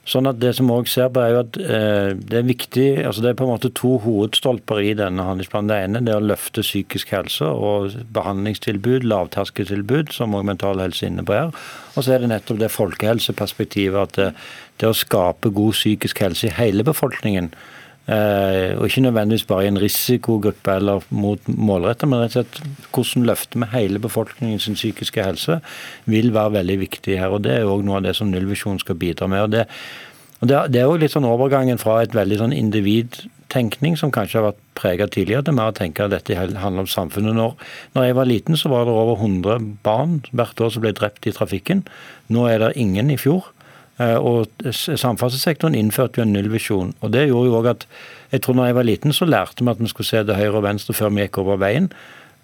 Sånn 0.04 0.28
at 0.28 0.40
Det 0.40 0.50
som 0.58 0.68
vi 0.68 0.90
ser 0.92 1.08
på 1.16 1.22
er 1.24 1.30
jo 1.32 1.42
at 1.46 1.58
eh, 1.64 2.10
det 2.20 2.40
er 2.42 2.48
viktig, 2.48 2.88
altså 3.08 3.24
det 3.24 3.30
er 3.30 3.38
på 3.40 3.46
en 3.46 3.54
måte 3.54 3.72
to 3.72 3.94
hovedstolper 4.04 4.82
i 4.84 4.96
denne 5.00 5.24
handlingsplanen. 5.24 5.70
Det 5.72 5.78
ene 5.80 6.02
er 6.04 6.20
å 6.20 6.26
løfte 6.28 6.66
psykisk 6.66 7.14
helse 7.16 7.48
og 7.48 7.96
behandlingstilbud, 8.16 9.08
lavterskeltilbud, 9.08 10.12
som 10.12 10.36
også 10.36 10.50
Mental 10.50 10.84
Helse 10.84 11.06
er 11.06 11.14
inne 11.14 11.24
på 11.28 11.38
her. 11.38 11.54
Og 11.96 12.04
så 12.04 12.18
er 12.18 12.24
det 12.24 12.34
nettopp 12.34 12.60
det 12.60 12.74
folkehelseperspektivet 12.74 14.02
at 14.02 14.20
det, 14.20 14.28
det 14.84 14.92
å 14.92 14.98
skape 14.98 15.54
god 15.56 15.78
psykisk 15.78 16.20
helse 16.26 16.50
i 16.50 16.58
hele 16.60 16.84
befolkningen 16.84 17.54
Eh, 17.54 17.93
og 18.04 18.84
ikke 18.90 19.02
nødvendigvis 19.06 19.46
bare 19.48 19.64
i 19.64 19.70
en 19.72 19.80
risikogruppe 19.80 20.72
eller 20.76 21.06
mot 21.10 21.40
målretta, 21.48 22.08
men 22.10 22.20
rett 22.20 22.36
og 22.36 22.44
slett 22.44 22.90
hvordan 22.92 23.28
løfter 23.30 23.62
vi 23.62 23.70
hele 23.72 24.02
befolkningen 24.04 24.60
sin 24.60 24.76
psykiske 24.76 25.24
helse, 25.24 25.62
vil 26.06 26.34
være 26.36 26.58
veldig 26.60 26.80
viktig 26.82 27.20
her. 27.20 27.32
og 27.32 27.46
Det 27.46 27.54
er 27.56 27.70
òg 27.70 27.86
noe 27.88 28.02
av 28.02 28.04
det 28.04 28.16
som 28.20 28.28
nullvisjonen 28.28 28.82
skal 28.84 29.00
bidra 29.00 29.28
med. 29.32 29.46
og 29.46 29.52
Det, 29.52 29.66
og 30.42 30.50
det 30.52 30.82
er 30.82 30.92
òg 30.92 31.00
litt 31.00 31.16
sånn 31.16 31.30
overgangen 31.30 31.80
fra 31.80 32.02
et 32.04 32.16
veldig 32.16 32.42
sånn 32.42 32.58
individtenkning, 32.58 33.96
som 33.96 34.12
kanskje 34.12 34.42
har 34.42 34.50
vært 34.50 34.62
prega 34.76 35.08
tidligere, 35.08 35.46
til 35.48 35.56
mer 35.56 35.72
å 35.72 35.78
tenke 35.78 36.04
at 36.04 36.12
dette 36.12 36.36
handler 36.36 36.84
om 36.84 36.92
samfunnet. 36.92 37.38
Når, 37.38 37.56
når 37.96 38.10
jeg 38.10 38.18
var 38.20 38.28
liten, 38.28 38.60
så 38.60 38.74
var 38.74 38.84
det 38.84 38.98
over 38.98 39.16
100 39.16 39.80
barn 39.88 40.20
hvert 40.36 40.60
år 40.60 40.76
som 40.76 40.84
ble 40.84 40.92
drept 40.92 41.30
i 41.30 41.32
trafikken. 41.32 41.86
Nå 42.28 42.50
er 42.52 42.60
det 42.60 42.74
ingen 42.84 43.14
i 43.14 43.20
fjor. 43.22 43.54
Eh, 44.02 44.18
og 44.18 44.50
Samferdselssektoren 44.74 45.78
innførte 45.78 46.20
jo 46.20 46.26
en 46.26 46.34
nullvisjon. 46.34 46.96
og 47.02 47.14
Det 47.14 47.28
gjorde 47.28 47.50
jo 47.50 47.60
også 47.60 47.76
at 47.76 47.88
jeg 48.34 48.42
tror 48.42 48.58
når 48.58 48.66
jeg 48.66 48.76
var 48.76 48.90
liten, 48.90 49.14
så 49.14 49.30
lærte 49.30 49.64
vi 49.64 49.70
at 49.70 49.80
vi 49.80 49.88
skulle 49.92 50.08
se 50.08 50.24
til 50.24 50.36
høyre 50.36 50.58
og 50.58 50.64
venstre 50.66 50.98
før 50.98 51.14
vi 51.14 51.26
gikk 51.28 51.38
over 51.44 51.62
veien. 51.62 51.92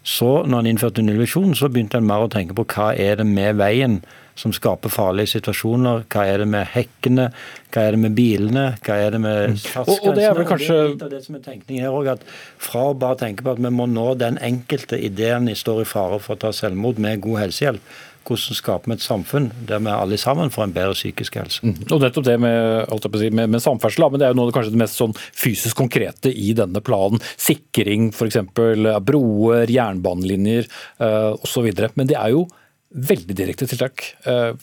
Så 0.04 0.46
når 0.48 0.62
han 0.62 0.70
innførte 0.70 1.04
nullvisjonen, 1.04 1.56
så 1.56 1.68
begynte 1.68 2.00
en 2.00 2.08
mer 2.08 2.24
å 2.24 2.32
tenke 2.32 2.56
på 2.56 2.64
hva 2.72 2.94
er 2.96 3.20
det 3.20 3.26
med 3.28 3.58
veien 3.60 4.00
som 4.40 4.54
skaper 4.56 4.92
farlige 4.94 5.34
situasjoner. 5.34 6.06
Hva 6.08 6.24
er 6.30 6.44
det 6.44 6.48
med 6.48 6.70
hekkene, 6.72 7.26
hva 7.74 7.84
er 7.84 7.96
det 7.96 8.02
med 8.06 8.16
bilene, 8.16 8.66
hva 8.86 8.96
er 8.96 9.16
det 9.16 9.20
med 9.26 9.58
fartsgrensene. 9.60 9.98
Og, 9.98 10.08
og 10.08 10.16
det 10.16 10.28
er 10.30 10.38
vel 10.38 10.48
kanskje... 10.48 10.78
Det 10.78 10.86
er 10.86 10.94
litt 10.94 11.04
av 11.04 11.12
det 11.12 11.22
som 11.26 11.36
er 11.36 11.44
tenkningen 11.50 11.84
her 11.84 11.98
også, 11.98 12.16
at 12.16 12.64
Fra 12.70 12.86
å 12.92 12.96
bare 13.02 13.20
tenke 13.26 13.46
på 13.46 13.54
at 13.58 13.64
vi 13.66 13.74
må 13.76 13.90
nå 13.92 14.08
den 14.22 14.40
enkelte 14.46 15.02
ideen 15.10 15.50
de 15.50 15.58
står 15.60 15.84
i 15.84 15.90
fare 15.90 16.22
for 16.24 16.38
å 16.38 16.44
ta 16.46 16.54
selvmord 16.56 17.02
med 17.04 17.26
god 17.26 17.44
helsehjelp, 17.44 17.98
hvordan 18.30 18.60
skaper 18.60 18.92
vi 18.92 18.98
et 18.98 19.06
samfunn 19.06 19.50
der 19.68 19.82
vi 19.84 19.94
alle 19.94 20.20
sammen 20.22 20.54
får 20.54 20.68
en 20.68 20.76
bedre 20.76 20.96
psykisk 20.98 21.40
helse. 21.40 21.66
Mm. 21.66 21.76
Og 21.90 22.04
nettopp 22.04 22.28
det 22.28 22.38
med, 22.42 22.94
si, 23.18 23.32
med, 23.34 23.52
med 23.56 23.64
samferdsel, 23.64 24.08
men 24.12 24.22
det 24.22 24.30
er 24.30 24.34
jo 24.34 24.40
noe 24.40 24.52
av 24.52 24.56
kanskje 24.58 24.76
det 24.76 24.84
mest 24.84 25.00
sånn 25.00 25.18
fysisk 25.18 25.80
konkrete 25.80 26.32
i 26.32 26.54
denne 26.58 26.84
planen. 26.86 27.22
Sikring 27.40 28.10
f.eks. 28.14 28.40
broer, 28.56 29.70
jernbanelinjer 29.74 30.70
uh, 31.02 31.36
osv. 31.44 31.70
Men 31.98 32.10
det 32.10 32.18
er 32.20 32.34
jo 32.36 32.46
veldig 32.90 33.36
direkte 33.38 33.68
tiltak. 33.70 34.06
Uh, 34.26 34.54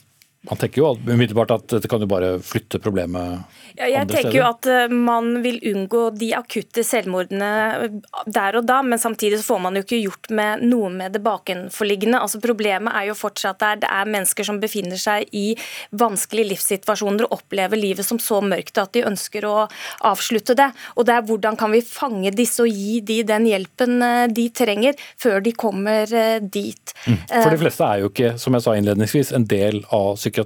Man 0.49 0.59
tenker 0.61 0.81
jo 0.81 0.93
umiddelbart 0.95 1.51
at 1.57 1.69
dette 1.75 1.89
kan 1.91 2.03
jo 2.03 2.09
bare 2.09 2.37
flytte 2.43 2.79
problemet 2.83 3.43
ja, 3.77 3.87
jeg 3.91 4.07
tenker 4.09 4.33
jo 4.39 4.45
at 4.47 4.67
uh, 4.69 4.87
man 4.89 5.41
vil 5.43 5.59
unngå 5.69 6.07
de 6.17 6.31
akutte 6.33 6.81
selvmordene 6.85 7.49
eh, 7.75 7.97
der 8.25 8.57
og 8.57 8.65
da, 8.65 8.79
men 8.81 8.97
samtidig 8.97 9.37
så 9.37 9.51
får 9.51 9.59
man 9.67 9.77
jo 9.77 9.83
ikke 9.83 9.99
gjort 9.99 10.31
med 10.33 10.63
noe 10.65 10.89
med 10.93 11.13
det 11.13 11.21
bakenforliggende. 11.25 12.17
Altså 12.17 12.41
Problemet 12.41 12.95
er 12.97 13.09
jo 13.11 13.17
fortsatt 13.17 13.59
der 13.61 13.81
det 13.83 13.91
er 13.93 14.09
mennesker 14.09 14.47
som 14.47 14.57
befinner 14.61 14.97
seg 14.97 15.29
i 15.35 15.51
vanskelige 15.99 16.53
livssituasjoner 16.55 17.27
og 17.27 17.37
opplever 17.37 17.77
livet 17.77 18.07
som 18.07 18.17
så 18.21 18.39
mørkt 18.41 18.81
at 18.81 18.95
de 18.97 19.05
ønsker 19.05 19.45
å 19.45 19.67
avslutte 20.09 20.57
det. 20.57 20.71
Og 20.97 21.05
det 21.05 21.17
er 21.19 21.27
hvordan 21.29 21.59
kan 21.59 21.73
vi 21.75 21.83
fange 21.85 22.33
disse 22.33 22.65
og 22.65 22.73
gi 22.73 22.97
de 23.05 23.19
den 23.29 23.45
hjelpen 23.51 24.01
uh, 24.01 24.25
de 24.25 24.47
trenger, 24.57 24.97
før 25.21 25.43
de 25.45 25.53
kommer 25.53 26.17
dit. 26.41 26.95
Mm. 27.05 27.21
For 27.29 27.53
de 27.53 27.61
fleste 27.61 27.85
er 27.85 28.01
jo 28.01 28.09
ikke, 28.09 28.33
som 28.41 28.57
jeg 28.57 28.65
sa 28.65 28.73
innledningsvis, 28.79 29.35
en 29.37 29.45
del 29.49 29.83
av 29.93 30.15
psykiatrien 30.17 30.36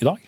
i 0.00 0.04
dag? 0.04 0.18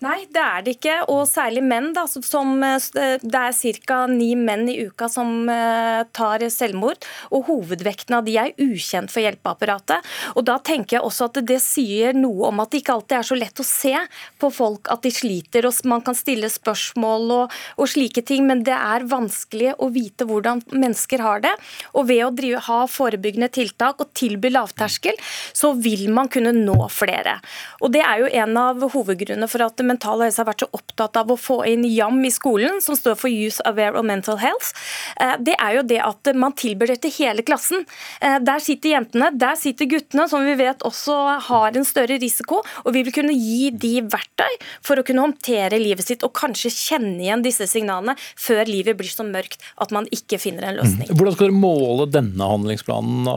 Nei, 0.00 0.22
det 0.32 0.40
er 0.40 0.62
det 0.64 0.72
ikke. 0.78 0.94
Og 1.12 1.26
særlig 1.28 1.60
menn. 1.60 1.90
Da, 1.92 2.06
som, 2.08 2.54
eh, 2.64 3.18
det 3.20 3.40
er 3.40 3.52
ca. 3.84 4.06
ni 4.08 4.32
menn 4.34 4.68
i 4.72 4.78
uka 4.86 5.08
som 5.12 5.44
uh, 5.48 6.04
tar 6.16 6.40
selvmord. 6.48 7.04
Og 7.36 7.44
hovedvekten 7.50 8.16
av 8.16 8.24
de 8.24 8.38
er 8.40 8.54
ukjent 8.56 9.12
for 9.12 9.20
hjelpeapparatet. 9.20 10.06
Og 10.40 10.46
da 10.48 10.56
tenker 10.64 10.96
jeg 10.96 11.04
også 11.04 11.28
at 11.28 11.40
det 11.44 11.58
sier 11.60 12.16
noe 12.16 12.48
om 12.48 12.62
at 12.62 12.72
det 12.72 12.80
ikke 12.80 12.94
alltid 12.96 13.16
er 13.18 13.28
så 13.28 13.36
lett 13.36 13.60
å 13.60 13.66
se 13.66 13.92
på 14.40 14.50
folk 14.56 14.88
at 14.88 15.04
de 15.04 15.12
sliter. 15.12 15.68
og 15.68 15.76
Man 15.84 16.00
kan 16.06 16.16
stille 16.16 16.48
spørsmål 16.48 17.36
og, 17.36 17.58
og 17.76 17.92
slike 17.92 18.24
ting, 18.24 18.48
men 18.48 18.64
det 18.64 18.78
er 18.78 19.04
vanskelig 19.10 19.74
å 19.76 19.90
vite 19.92 20.24
hvordan 20.24 20.64
mennesker 20.72 21.20
har 21.20 21.44
det. 21.44 21.52
Og 21.92 22.08
ved 22.08 22.24
å 22.24 22.32
drive, 22.32 22.64
ha 22.70 22.80
forebyggende 22.88 23.50
tiltak 23.52 24.00
og 24.00 24.14
tilby 24.16 24.48
lavterskel, 24.56 25.20
så 25.52 25.74
vil 25.76 26.08
man 26.08 26.32
kunne 26.32 26.56
nå 26.56 26.88
flere. 26.88 27.36
Og 27.84 27.92
det 27.92 28.00
er 28.06 28.24
jo 28.24 28.32
en 28.46 28.60
av 28.64 28.88
hovedgrunnene 28.96 29.50
for 29.50 29.68
at 29.68 29.89
mental 29.90 30.22
helse 30.24 30.40
har 30.40 30.48
vært 30.48 30.64
så 30.64 30.70
opptatt 30.76 31.18
av 31.20 31.30
å 31.32 31.38
få 31.38 31.60
inn 31.68 31.84
YAM 31.88 32.20
i 32.26 32.32
skolen, 32.32 32.80
som 32.84 32.96
står 32.98 33.18
for 33.20 33.32
Youth 33.32 33.60
Aware 33.68 33.98
of 33.98 34.06
Mental 34.08 34.40
Health, 34.40 34.72
eh, 35.20 35.36
det 35.40 35.56
er 35.58 35.78
jo 35.78 35.84
det 35.90 36.00
at 36.04 36.32
man 36.38 36.54
tilbyr 36.56 36.94
det 36.94 37.00
til 37.04 37.14
hele 37.18 37.44
klassen. 37.46 37.84
Eh, 38.20 38.38
der 38.44 38.62
sitter 38.62 38.96
jentene, 38.96 39.30
der 39.36 39.58
sitter 39.60 39.88
guttene, 39.90 40.28
som 40.30 40.44
vi 40.46 40.56
vet 40.60 40.84
også 40.86 41.16
har 41.48 41.76
en 41.76 41.86
større 41.86 42.18
risiko. 42.20 42.62
Og 42.84 42.94
vi 42.94 43.04
vil 43.06 43.14
kunne 43.14 43.36
gi 43.36 43.70
de 43.70 43.94
verktøy 44.10 44.58
for 44.86 45.00
å 45.00 45.06
kunne 45.06 45.24
håndtere 45.24 45.80
livet 45.80 46.06
sitt 46.06 46.24
og 46.26 46.34
kanskje 46.36 46.72
kjenne 46.72 47.20
igjen 47.24 47.44
disse 47.44 47.66
signalene 47.70 48.16
før 48.38 48.64
livet 48.68 48.98
blir 48.98 49.10
så 49.10 49.26
mørkt 49.26 49.60
at 49.80 49.92
man 49.94 50.08
ikke 50.14 50.40
finner 50.40 50.68
en 50.68 50.80
løsning. 50.80 51.08
Mm. 51.10 51.16
Hvordan 51.16 51.36
skal 51.36 51.48
dere 51.48 51.60
måle 51.60 52.08
denne 52.10 52.50
handlingsplanen, 52.52 53.30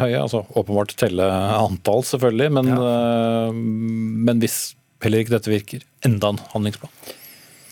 Høie? 0.00 0.18
Altså, 0.20 0.44
åpenbart 0.58 0.94
telle 1.00 1.26
antall, 1.56 2.04
selvfølgelig, 2.06 2.50
men, 2.58 2.70
ja. 2.74 3.48
men 3.50 4.42
hvis 4.42 4.60
heller 5.04 5.24
ikke 5.24 5.36
dette 5.38 5.52
virker. 5.52 5.88
Enda 6.06 6.34
en 6.34 6.44
handlingsplan. 6.52 6.92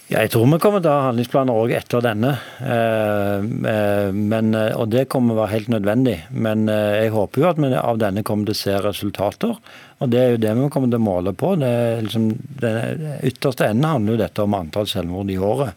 Jeg 0.09 0.31
tror 0.33 0.47
vi 0.49 0.57
kommer 0.57 0.81
til 0.81 0.89
å 0.89 0.95
ha 0.97 1.09
handlingsplaner 1.11 1.57
òg 1.61 1.73
etter 1.77 2.01
denne. 2.01 2.31
Eh, 2.65 3.43
eh, 3.73 4.09
men, 4.17 4.55
eh, 4.57 4.73
og 4.73 4.89
det 4.89 5.05
kommer 5.13 5.35
å 5.35 5.43
være 5.43 5.53
helt 5.53 5.69
nødvendig. 5.75 6.15
Men 6.33 6.65
jeg 6.73 7.13
håper 7.13 7.43
jo 7.43 7.49
at 7.51 7.61
vi 7.61 7.69
av 7.77 8.01
denne 8.01 8.25
kommer 8.25 8.49
til 8.49 8.57
å 8.57 8.63
se 8.63 8.79
resultater. 8.87 9.53
Og 10.01 10.09
det 10.09 10.23
er 10.23 10.31
jo 10.33 10.41
det 10.41 10.55
vi 10.57 10.71
kommer 10.73 10.89
til 10.89 11.03
å 11.03 11.05
måle 11.05 11.35
på. 11.37 11.53
Det, 11.61 11.73
liksom, 12.07 12.31
den 12.65 13.05
ytterste 13.21 13.69
enden 13.69 13.85
handler 13.85 14.17
jo 14.17 14.23
dette 14.23 14.47
om 14.47 14.57
antall 14.57 14.89
selvmord 14.89 15.29
i 15.29 15.37
året. 15.37 15.77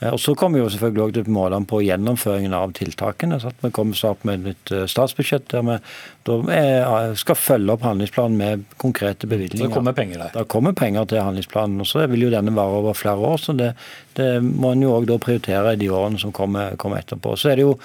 Eh, 0.00 0.12
og 0.12 0.20
Så 0.20 0.34
kommer 0.34 0.58
vi 0.58 0.64
jo 0.64 0.70
selvfølgelig 0.70 1.02
også 1.02 1.14
til 1.14 1.34
målene 1.34 1.68
på 1.68 1.80
gjennomføringen 1.84 2.54
av 2.56 2.72
tiltakene. 2.72 3.40
så 3.40 3.48
at 3.48 3.54
Vi 3.62 3.70
kommer 3.70 3.94
snart 3.94 4.24
med 4.24 4.40
et 4.40 4.46
nytt 4.46 4.72
eh, 4.72 4.86
statsbudsjett 4.86 5.48
der 5.48 5.62
vi 5.62 5.78
da 6.24 7.14
skal 7.16 7.34
følge 7.34 7.72
opp 7.72 7.82
handlingsplanen 7.82 8.36
med 8.36 8.64
konkrete 8.76 9.26
bevilgninger. 9.26 9.68
Det 9.68 9.74
kommer 9.74 9.92
penger 9.92 10.18
der? 10.18 10.30
Det 10.34 10.48
kommer 10.48 10.72
penger 10.72 11.04
til 11.04 11.22
handlingsplanen. 11.22 11.80
og 11.80 11.86
Så 11.86 12.06
vil 12.06 12.22
jo 12.22 12.30
denne 12.30 12.54
vare 12.54 12.80
over 12.80 12.92
flere 12.92 13.16
år. 13.16 13.36
så 13.36 13.52
Det, 13.52 13.74
det 14.14 14.42
må 14.42 14.72
en 14.72 14.82
jo 14.82 14.96
òg 15.00 15.18
prioritere 15.18 15.72
i 15.72 15.76
de 15.76 15.88
årene 15.88 16.18
som 16.18 16.32
kommer, 16.32 16.76
kommer, 16.76 16.98
etterpå. 16.98 17.36
Så 17.36 17.50
er 17.50 17.56
det 17.56 17.62
jo 17.62 17.78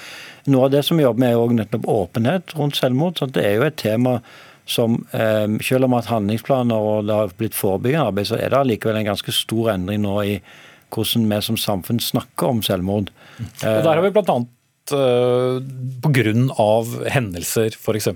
Noe 0.48 0.66
av 0.66 0.72
det 0.72 0.86
som 0.86 0.98
vi 0.98 1.02
jobber 1.02 1.20
med, 1.20 1.30
er 1.30 1.34
jo 1.34 1.48
nettopp 1.58 1.88
åpenhet 1.88 2.54
rundt 2.56 2.76
selvmord. 2.76 3.18
så 3.18 3.26
Det 3.26 3.44
er 3.44 3.56
jo 3.56 3.64
et 3.64 3.76
tema 3.76 4.22
som 4.66 5.08
eh, 5.12 5.48
selv 5.62 5.86
om 5.86 5.94
at 5.94 6.06
handlingsplaner 6.06 6.76
og 6.76 7.06
det 7.08 7.16
har 7.16 7.34
blitt 7.38 7.56
forebyggende 7.56 8.06
arbeid, 8.06 8.28
så 8.28 8.38
er 8.38 8.50
det 8.50 8.60
allikevel 8.60 8.98
en 8.98 9.10
ganske 9.10 9.32
stor 9.32 9.72
endring 9.74 10.02
nå 10.02 10.22
i 10.22 10.42
hvordan 10.96 11.28
vi 11.30 11.40
som 11.46 11.58
samfunn 11.60 12.02
snakker 12.04 12.48
om 12.50 12.62
selvmord. 12.66 13.12
Og 13.40 13.82
Der 13.84 13.92
har 13.92 14.02
vi 14.06 14.14
annet 14.34 14.55
uh, 14.94 15.58
pga. 16.04 17.10
hendelser, 17.12 17.76
f.eks. 17.76 18.08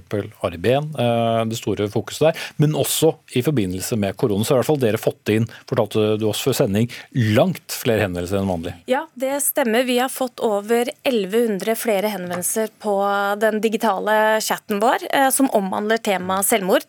Ari 0.45 0.59
Behn, 0.61 0.91
uh, 0.95 1.41
det 1.49 1.57
store 1.57 1.89
fokuset 1.91 2.29
der, 2.29 2.43
men 2.61 2.75
også 2.77 3.13
i 3.37 3.43
forbindelse 3.45 3.97
med 3.99 4.17
korona. 4.19 4.45
Så 4.45 4.53
har 4.53 4.59
i 4.59 4.61
hvert 4.63 4.69
fall 4.69 4.81
dere 4.81 5.01
fått 5.01 5.31
inn, 5.33 5.47
fortalte 5.69 6.17
du 6.19 6.27
oss 6.29 6.43
før 6.45 6.57
sending, 6.61 6.89
langt 7.35 7.73
flere 7.73 8.05
henvendelser 8.05 8.41
enn 8.41 8.51
vanlig? 8.51 8.75
Ja, 8.91 9.05
det 9.19 9.39
stemmer. 9.45 9.87
Vi 9.87 9.99
har 10.01 10.11
fått 10.13 10.43
over 10.45 10.91
1100 11.03 11.75
flere 11.79 12.11
henvendelser 12.13 12.71
på 12.81 12.95
den 13.41 13.59
digitale 13.63 14.39
chatten 14.45 14.81
vår 14.83 15.07
uh, 15.09 15.29
som 15.33 15.49
omhandler 15.57 16.01
temaet 16.03 16.47
selvmord. 16.49 16.85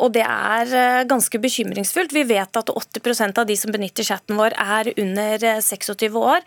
Og 0.00 0.12
det 0.14 0.22
er 0.24 1.04
ganske 1.08 1.38
bekymringsfullt. 1.42 2.12
Vi 2.14 2.22
vet 2.28 2.56
at 2.56 2.70
80% 2.70 3.38
av 3.40 3.46
de 3.48 3.56
som 3.58 3.72
benytter 3.72 4.06
chatten 4.06 4.38
vår 4.38 4.54
er 4.60 4.90
under 5.00 5.44
26 5.64 6.16
år. 6.16 6.44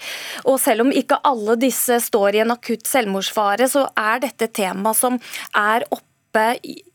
Og 0.49 0.57
selv 0.61 0.85
om 0.85 0.93
ikke 0.93 1.19
alle 1.27 1.55
disse 1.61 1.99
står 2.03 2.39
i 2.39 2.42
en 2.43 2.55
akutt 2.55 2.87
selvmordsfare, 2.89 3.69
så 3.71 3.87
er 3.99 4.25
dette 4.27 4.49
et 4.49 4.57
tema 4.63 4.95
som 4.97 5.19
er 5.57 5.87
oppe 5.89 6.09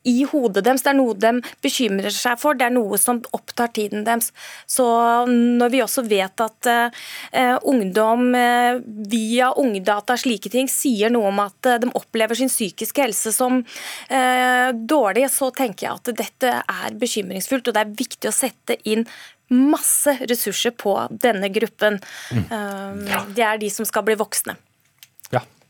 i 0.09 0.25
hodet 0.27 0.65
deres. 0.67 0.83
Det 0.83 0.91
er 0.91 0.97
noe 0.99 1.15
de 1.15 1.31
bekymrer 1.63 2.11
seg 2.15 2.41
for, 2.41 2.59
det 2.59 2.67
er 2.67 2.75
noe 2.75 2.99
som 2.99 3.21
opptar 3.37 3.71
tiden 3.77 4.03
deres. 4.07 4.33
Så 4.67 4.85
når 5.31 5.73
vi 5.75 5.83
også 5.85 6.03
vet 6.09 6.43
at 6.43 6.71
uh, 6.71 7.57
ungdom 7.69 8.33
uh, 8.35 8.81
via 8.83 9.53
Ungdata 9.59 10.19
slike 10.19 10.51
ting 10.51 10.71
sier 10.73 11.13
noe 11.15 11.31
om 11.31 11.43
at 11.45 11.71
uh, 11.71 11.79
de 11.83 11.91
opplever 11.99 12.41
sin 12.41 12.51
psykiske 12.51 13.05
helse 13.05 13.35
som 13.35 13.63
dårlig, 14.89 15.27
så 15.31 15.51
tenker 15.55 15.87
jeg 15.87 15.99
at 15.99 16.11
dette 16.19 16.53
er 16.59 16.97
bekymringsfullt. 16.99 17.69
Og 17.69 17.77
det 17.77 17.85
er 17.85 17.99
viktig 17.99 18.31
å 18.31 18.35
sette 18.35 18.79
inn 18.89 19.05
masse 19.55 20.13
ressurser 20.29 20.75
på 20.77 20.95
denne 21.23 21.49
gruppen. 21.53 21.97
Mm. 22.33 23.05
Det 23.37 23.45
er 23.45 23.61
de 23.61 23.71
som 23.73 23.87
skal 23.89 24.05
bli 24.09 24.19
voksne. 24.19 24.57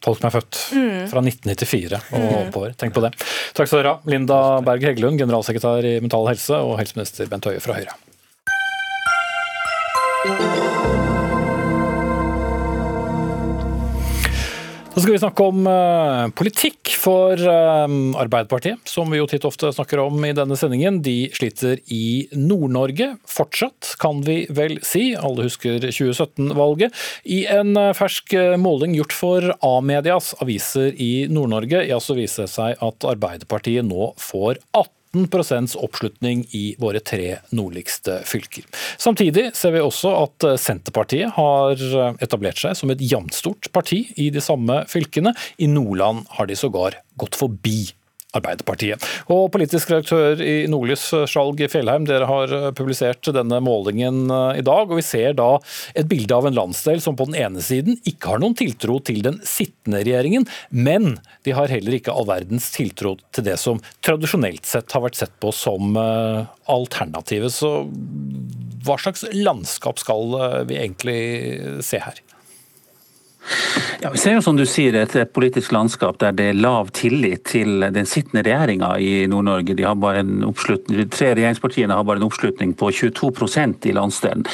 Folk 0.05 0.21
som 0.21 0.29
er 0.29 0.35
født 0.37 0.59
mm. 0.79 1.09
fra 1.11 1.23
1994 1.25 1.99
og 1.99 2.23
mm. 2.23 2.37
oppover. 2.44 2.77
Tenk 2.79 2.94
på 2.94 3.03
det. 3.03 3.11
Takk 3.59 3.66
skal 3.66 3.83
dere 3.83 3.97
ha, 3.97 3.99
Linda 4.07 4.38
Berg 4.66 4.87
Heggelund, 4.87 5.18
generalsekretær 5.18 5.83
i 5.90 5.99
Mental 6.05 6.31
Helse, 6.31 6.55
og 6.62 6.79
helseminister 6.79 7.27
Bent 7.31 7.51
Høie 7.51 7.62
fra 7.64 7.81
Høyre. 7.81 7.99
Så 14.98 15.04
skal 15.04 15.14
vi 15.14 15.18
snakke 15.22 15.44
om 15.46 15.66
uh, 15.70 16.24
politikk 16.34 16.90
for 16.98 17.38
uh, 17.38 17.84
Arbeiderpartiet, 18.18 18.80
som 18.90 19.06
vi 19.12 19.20
jo 19.20 19.28
titt 19.30 19.44
ofte 19.46 19.70
snakker 19.70 20.00
om 20.02 20.26
i 20.26 20.32
denne 20.34 20.56
sendingen. 20.58 20.98
De 21.06 21.28
sliter 21.37 21.78
i 21.94 22.26
Nord-Norge 22.34 23.12
fortsatt, 23.30 23.92
kan 24.02 24.24
vi 24.26 24.40
vel 24.50 24.80
si. 24.82 25.12
Alle 25.14 25.46
husker 25.46 25.87
2017-valget. 25.87 26.98
I 27.30 27.44
en 27.61 27.78
uh, 27.78 27.92
fersk 27.94 28.34
måling 28.58 28.98
gjort 28.98 29.14
for 29.14 29.50
A-medias 29.70 30.32
aviser 30.42 30.90
i 30.98 31.28
Nord-Norge, 31.30 31.87
ja, 31.87 32.02
så 32.02 32.18
viser 32.18 32.48
det 32.48 32.56
seg 32.56 32.87
at 32.90 33.11
Arbeiderpartiet 33.14 33.87
nå 33.87 34.16
får 34.18 34.58
18 34.74 34.97
18 35.16 35.77
oppslutning 35.81 36.44
i 36.57 36.77
våre 36.79 37.01
tre 37.01 37.38
nordligste 37.55 38.21
fylker. 38.29 38.66
Samtidig 39.01 39.51
ser 39.57 39.75
vi 39.75 39.83
også 39.85 40.12
at 40.25 40.49
Senterpartiet 40.61 41.35
har 41.38 41.85
etablert 42.23 42.61
seg 42.61 42.77
som 42.79 42.92
et 42.92 43.03
jevnstort 43.03 43.71
parti 43.75 44.05
i 44.16 44.29
de 44.35 44.42
samme 44.44 44.83
fylkene. 44.90 45.35
I 45.59 45.71
Nordland 45.71 46.27
har 46.37 46.49
de 46.49 46.59
sågar 46.59 47.01
gått 47.18 47.38
forbi 47.38 47.88
Arbeiderpartiet. 48.38 49.05
Og 49.33 49.48
Politisk 49.55 49.92
redaktør 49.92 50.40
i 50.42 50.66
Nordlys, 50.70 51.05
Skjalg 51.31 51.61
Fjellheim, 51.72 52.07
dere 52.09 52.29
har 52.29 52.55
eh, 52.55 52.68
publisert 52.77 53.31
denne 53.35 53.61
målingen 53.64 54.27
eh, 54.31 54.61
i 54.61 54.64
dag. 54.66 54.88
og 54.88 54.98
Vi 55.01 55.07
ser 55.07 55.37
da 55.38 55.51
et 55.98 56.09
bilde 56.11 56.35
av 56.37 56.48
en 56.48 56.57
landsdel 56.57 57.03
som 57.05 57.18
på 57.18 57.29
den 57.31 57.38
ene 57.40 57.64
siden 57.64 57.98
ikke 58.09 58.35
har 58.35 58.42
noen 58.42 58.57
tiltro 58.59 58.98
til 59.05 59.22
den 59.27 59.40
sittende 59.46 60.03
regjeringen, 60.05 60.48
men 60.70 61.16
de 61.46 61.57
har 61.57 61.72
heller 61.72 61.98
ikke 61.98 62.14
all 62.14 62.29
verdens 62.29 62.70
tiltro 62.74 63.16
til 63.35 63.46
det 63.48 63.59
som 63.61 63.83
tradisjonelt 64.05 64.66
sett 64.68 64.94
har 64.94 65.05
vært 65.05 65.18
sett 65.20 65.35
på 65.42 65.53
som 65.55 65.98
eh, 65.98 66.48
alternativet. 66.70 67.55
Så 67.55 67.72
hva 68.87 68.98
slags 69.01 69.27
landskap 69.35 70.01
skal 70.01 70.35
vi 70.68 70.79
egentlig 70.79 71.20
se 71.85 72.01
her? 72.01 72.20
Ja, 74.00 74.11
Vi 74.11 74.18
ser 74.18 74.37
jo 74.37 74.42
som 74.42 74.56
du 74.56 74.64
sier 74.68 74.94
et, 75.00 75.14
politisk 75.34 75.72
landskap 75.74 76.18
der 76.22 76.34
det 76.37 76.46
er 76.52 76.58
lav 76.58 76.92
tillit 76.94 77.44
til 77.50 77.82
den 77.94 78.06
sittende 78.06 78.44
regjeringa 78.46 78.92
i 79.02 79.26
Nord-Norge. 79.30 79.74
De 79.74 81.06
tre 81.11 81.32
regjeringspartiene 81.34 81.96
har 81.96 82.06
bare 82.06 82.22
en 82.22 82.28
oppslutning 82.28 82.74
på 82.78 82.90
22% 82.94 83.88
i 83.90 83.96
landsdelen. 83.96 84.46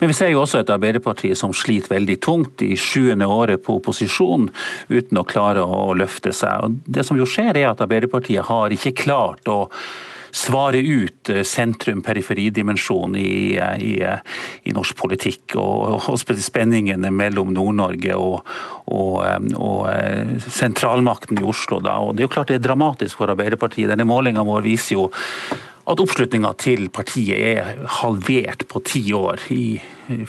Men 0.00 0.12
vi 0.12 0.16
ser 0.16 0.32
jo 0.32 0.42
også 0.42 0.62
et 0.62 0.72
Arbeiderparti 0.72 1.34
som 1.36 1.54
sliter 1.56 1.96
veldig 1.96 2.18
tungt 2.24 2.64
i 2.64 2.74
sjuende 2.80 3.28
året 3.28 3.64
på 3.66 3.78
opposisjon 3.80 4.50
uten 4.88 5.20
å 5.20 5.26
klare 5.28 5.64
å 5.64 5.92
løfte 5.96 6.32
seg. 6.32 6.64
Og 6.64 6.82
det 6.86 7.06
som 7.06 7.18
jo 7.18 7.28
skjer 7.28 7.56
er 7.56 7.70
at 7.72 7.82
Arbeiderpartiet 7.84 8.48
har 8.48 8.74
ikke 8.74 8.96
klart 9.04 9.48
å 9.50 9.66
svare 10.36 10.82
ut 10.84 11.30
sentrum-periferidimensjonen 11.48 13.16
i, 13.16 13.56
i, 13.80 13.92
i, 14.68 14.74
norsk 14.76 14.96
politikk, 15.00 15.56
og, 15.60 16.10
og 16.12 16.20
spenningene 16.20 17.10
mellom 17.14 17.54
Nord-Norge 17.56 18.18
og, 18.20 18.52
og, 18.92 19.14
og, 19.56 20.42
sentralmakten 20.52 21.40
i 21.40 21.46
Oslo. 21.46 21.80
Da. 21.84 21.96
Og 22.04 22.14
det 22.14 22.24
er 22.24 22.28
jo 22.28 22.34
klart 22.36 22.52
det 22.52 22.60
er 22.60 22.66
dramatisk 22.68 23.22
for 23.22 23.32
Arbeiderpartiet. 23.32 23.88
Denne 23.92 24.08
målinga 24.08 24.44
vår 24.46 24.66
viser 24.66 24.98
jo 24.98 25.08
at 25.86 26.02
oppslutninga 26.02 26.52
til 26.58 26.88
partiet 26.94 27.38
er 27.56 27.84
halvert 28.00 28.66
på 28.70 28.82
ti 28.86 29.04
år 29.14 29.42
i 29.54 29.78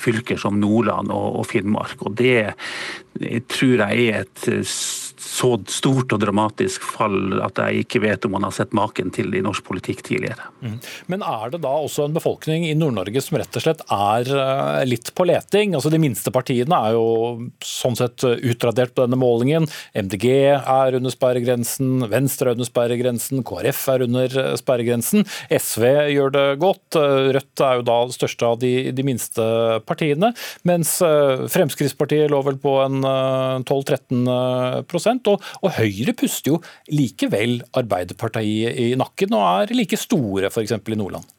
fylker 0.01 0.39
som 0.41 0.59
Nordland 0.61 1.11
og 1.13 1.45
Finnmark. 1.49 2.01
Og 2.05 2.15
det 2.17 2.53
tror 3.51 3.83
jeg 3.87 4.07
er 4.07 4.25
et 4.25 4.47
så 5.27 5.49
stort 5.69 6.13
og 6.13 6.21
dramatisk 6.21 6.83
fall 6.85 7.39
at 7.43 7.59
jeg 7.61 7.83
ikke 7.83 8.01
vet 8.03 8.25
om 8.27 8.35
man 8.37 8.45
har 8.47 8.53
sett 8.55 8.73
maken 8.77 9.09
til 9.13 9.33
i 9.35 9.41
norsk 9.43 9.65
politikk 9.67 10.03
tidligere. 10.05 10.49
Mm. 10.61 10.77
Men 11.11 11.25
er 11.25 11.53
det 11.53 11.61
da 11.65 11.73
også 11.83 12.07
en 12.07 12.15
befolkning 12.15 12.67
i 12.67 12.75
Nord-Norge 12.77 13.21
som 13.23 13.39
rett 13.41 13.57
og 13.59 13.65
slett 13.65 13.83
er 13.93 14.31
eh, 14.31 14.83
litt 14.87 15.11
på 15.17 15.27
leting? 15.27 15.75
Altså 15.77 15.91
De 15.93 16.01
minste 16.01 16.33
partiene 16.33 16.79
er 16.87 16.97
jo 16.97 17.49
sånn 17.65 17.97
sett 17.99 18.25
utradert 18.25 18.95
på 18.95 19.05
denne 19.05 19.19
målingen. 19.19 19.67
MDG 19.97 20.27
er 20.57 20.99
under 20.99 21.13
sperregrensen, 21.13 22.07
Venstre 22.11 22.51
er 22.51 22.57
under 22.57 22.69
sperregrensen, 22.69 23.43
KrF 23.47 23.83
er 23.93 24.05
under 24.07 24.39
sperregrensen. 24.61 25.25
SV 25.51 25.85
gjør 26.13 26.33
det 26.35 26.45
godt. 26.61 26.97
Rødt 27.37 27.63
er 27.63 27.79
jo 27.79 27.85
da 27.87 27.97
største 28.13 28.47
av 28.47 28.59
de, 28.61 28.73
de 28.95 29.05
minste 29.05 29.45
partiene. 29.87 30.33
Mens 30.67 30.97
eh, 31.05 31.45
Fremskrittspartiet 31.51 32.31
lå 32.31 32.41
vel 32.47 32.59
på 32.61 32.77
en 32.83 33.01
12-13 33.67 34.27
eh, 34.27 35.23
og, 35.33 35.47
og 35.61 35.73
Høyre 35.77 36.15
puster 36.17 36.55
jo 36.55 36.61
likevel 36.91 37.61
Arbeiderpartiet 37.77 38.77
i 38.77 38.91
nakken 38.99 39.35
og 39.37 39.47
er 39.47 39.75
like 39.77 39.99
store 39.99 40.51
f.eks. 40.51 40.77
i 40.77 40.99
Nordland. 40.99 41.36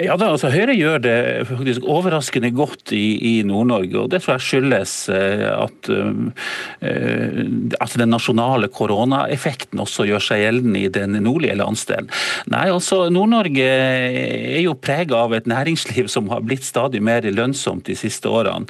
Ja, 0.00 0.16
da, 0.18 0.32
altså 0.32 0.50
Høyre 0.52 0.74
gjør 0.76 1.02
det 1.04 1.16
faktisk 1.48 1.86
overraskende 1.88 2.52
godt 2.54 2.92
i, 2.96 3.04
i 3.18 3.32
Nord-Norge. 3.46 3.96
og 4.04 4.10
Det 4.12 4.22
tror 4.24 4.36
jeg 4.36 4.46
skyldes 4.48 4.94
at, 5.12 5.82
at 5.82 5.90
uh, 5.92 7.42
altså 7.78 8.00
den 8.00 8.12
nasjonale 8.12 8.68
koronaeffekten 8.72 9.80
også 9.82 10.06
gjør 10.08 10.24
seg 10.24 10.42
gjeldende 10.44 10.82
i 10.82 10.90
den 10.92 11.16
nordlige 11.24 11.56
landsdelen. 11.60 12.10
Nei, 12.52 12.66
altså 12.72 13.04
Nord-Norge 13.12 13.66
er 13.66 14.62
jo 14.64 14.74
prega 14.78 15.22
av 15.24 15.36
et 15.36 15.48
næringsliv 15.50 16.10
som 16.12 16.30
har 16.32 16.44
blitt 16.46 16.66
stadig 16.66 17.02
mer 17.04 17.26
lønnsomt 17.30 17.86
de 17.88 17.96
siste 17.98 18.30
årene. 18.30 18.66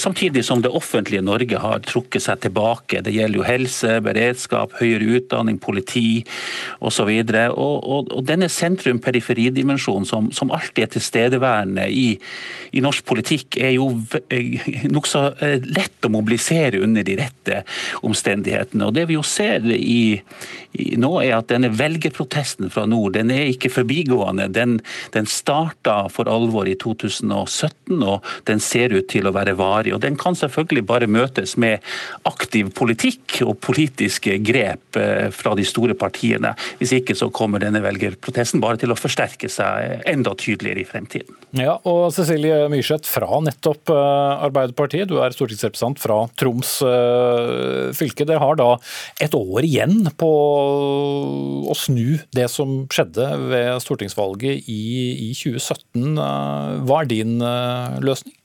Samtidig 0.00 0.44
som 0.46 0.62
det 0.64 0.72
offentlige 0.76 1.24
Norge 1.24 1.60
har 1.60 1.82
trukket 1.86 2.24
seg 2.24 2.42
tilbake. 2.46 3.02
Det 3.04 3.14
gjelder 3.14 3.40
jo 3.40 3.46
helse, 3.46 3.96
beredskap, 4.04 4.74
høyere 4.80 5.18
utdanning, 5.18 5.60
politi 5.60 6.22
osv. 6.80 7.10
Og, 7.10 7.76
og, 7.84 8.10
og 8.14 8.24
denne 8.28 8.48
sentrum-periferidimensjonen 8.52 10.08
som 10.08 10.29
som, 10.34 10.50
alltid 10.54 10.84
er 10.84 10.92
tilstedeværende 10.94 11.86
i, 11.90 12.06
i 12.76 12.82
norsk 12.84 13.04
politikk, 13.08 13.58
er 13.60 13.74
jo 13.76 13.90
eh, 14.30 14.86
nokså 14.90 15.24
eh, 15.40 15.58
lett 15.64 16.06
å 16.06 16.12
mobilisere 16.12 16.82
under 16.84 17.06
de 17.06 17.16
rette 17.20 17.62
omstendighetene. 18.06 18.88
Og 18.88 18.96
Det 18.96 19.06
vi 19.10 19.16
jo 19.18 19.24
ser 19.26 19.66
i, 19.74 20.20
i 20.78 20.88
nå, 21.00 21.12
er 21.22 21.36
at 21.38 21.50
denne 21.50 21.72
velgerprotesten 21.74 22.70
fra 22.72 22.86
nord 22.88 23.16
den 23.16 23.32
er 23.34 23.50
ikke 23.50 23.72
forbigående. 23.72 24.48
Den, 24.54 24.78
den 25.14 25.28
starta 25.30 26.04
for 26.12 26.30
alvor 26.30 26.68
i 26.70 26.76
2017, 26.78 27.98
og 27.98 28.26
den 28.50 28.62
ser 28.62 28.94
ut 28.94 29.08
til 29.10 29.28
å 29.28 29.34
være 29.34 29.56
varig. 29.58 29.94
Og 29.96 30.02
Den 30.04 30.18
kan 30.20 30.36
selvfølgelig 30.38 30.86
bare 30.86 31.10
møtes 31.10 31.56
med 31.60 31.82
aktiv 32.28 32.70
politikk 32.76 33.40
og 33.46 33.58
politiske 33.64 34.38
grep 34.44 34.98
eh, 35.00 35.28
fra 35.34 35.56
de 35.58 35.66
store 35.66 35.96
partiene. 35.98 36.54
Hvis 36.78 36.94
ikke 37.00 37.16
så 37.18 37.30
kommer 37.34 37.62
denne 37.62 37.82
velgerprotesten 37.84 38.62
bare 38.62 38.80
til 38.80 38.92
å 38.92 38.98
forsterke 38.98 39.50
seg 39.50 40.04
enda 40.08 40.19
tydeligere 40.28 40.82
i 40.82 40.88
fremtiden. 40.88 41.36
Ja, 41.56 41.78
og 41.88 42.12
Cecilie 42.14 42.68
Myrseth 42.70 43.10
fra 43.10 43.40
nettopp 43.42 43.90
eh, 43.90 44.44
Arbeiderpartiet, 44.46 45.08
du 45.10 45.18
er 45.22 45.34
stortingsrepresentant 45.34 46.02
fra 46.02 46.18
Troms 46.40 46.76
eh, 46.86 47.90
fylke. 47.96 48.26
Dere 48.28 48.42
har 48.42 48.58
da 48.60 48.68
et 49.22 49.34
år 49.36 49.66
igjen 49.66 50.10
på 50.20 50.30
å 51.70 51.76
snu 51.78 52.20
det 52.36 52.46
som 52.52 52.84
skjedde 52.92 53.26
ved 53.50 53.72
stortingsvalget 53.82 54.68
i, 54.70 54.82
i 55.30 55.32
2017. 55.34 56.12
Eh, 56.14 56.76
hva 56.86 57.02
er 57.02 57.10
din 57.10 57.38
løsning? 58.04 58.39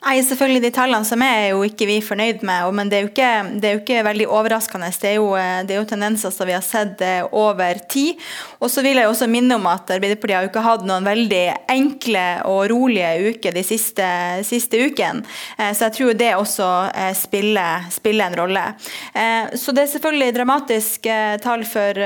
Nei, 0.00 0.22
selvfølgelig 0.24 0.62
De 0.64 0.68
tallene 0.72 1.04
som 1.04 1.20
er, 1.20 1.34
er 1.42 1.50
jo 1.52 1.64
ikke 1.66 1.84
vi 1.84 1.98
fornøyd 2.00 2.40
med, 2.46 2.70
men 2.72 2.88
det 2.88 2.96
er 2.96 3.02
jo 3.04 3.08
ikke, 3.10 3.30
er 3.60 3.74
jo 3.74 3.80
ikke 3.82 4.04
veldig 4.06 4.26
overraskende. 4.32 4.88
Det 4.96 5.10
er, 5.10 5.16
jo, 5.18 5.26
det 5.36 5.74
er, 5.74 5.76
jo, 5.76 5.88
tendenser 5.90 6.32
som 6.32 6.48
vi 6.48 6.54
har 6.56 6.64
sett 6.64 7.02
eh, 7.04 7.20
over 7.36 7.82
tid. 7.92 8.16
Og 8.64 8.72
så 8.72 8.80
vil 8.84 8.96
jeg 8.96 9.10
også 9.10 9.28
minne 9.28 9.58
om 9.60 9.68
at 9.68 9.92
Arbeiderpartiet 9.92 10.38
har 10.38 10.46
jo 10.46 10.50
ikke 10.50 10.64
hatt 10.64 10.86
noen 10.88 11.04
veldig 11.04 11.42
enkle 11.68 12.22
og 12.48 12.62
rolige 12.72 13.10
uker 13.34 13.56
de 13.56 13.64
siste, 13.66 14.06
siste 14.48 14.80
ukene. 14.80 15.20
Eh, 15.58 15.74
så 15.76 15.90
jeg 15.90 15.96
tror 15.98 16.16
det 16.16 16.30
også 16.38 16.70
eh, 16.94 17.12
spiller, 17.20 17.84
spiller, 17.92 18.30
en 18.30 18.38
rolle. 18.40 18.64
Så 19.60 19.72
det 19.74 19.84
er 19.84 19.92
selvfølgelig 19.94 20.34
dramatisk 20.36 21.06
tall 21.42 21.62
for, 21.68 22.00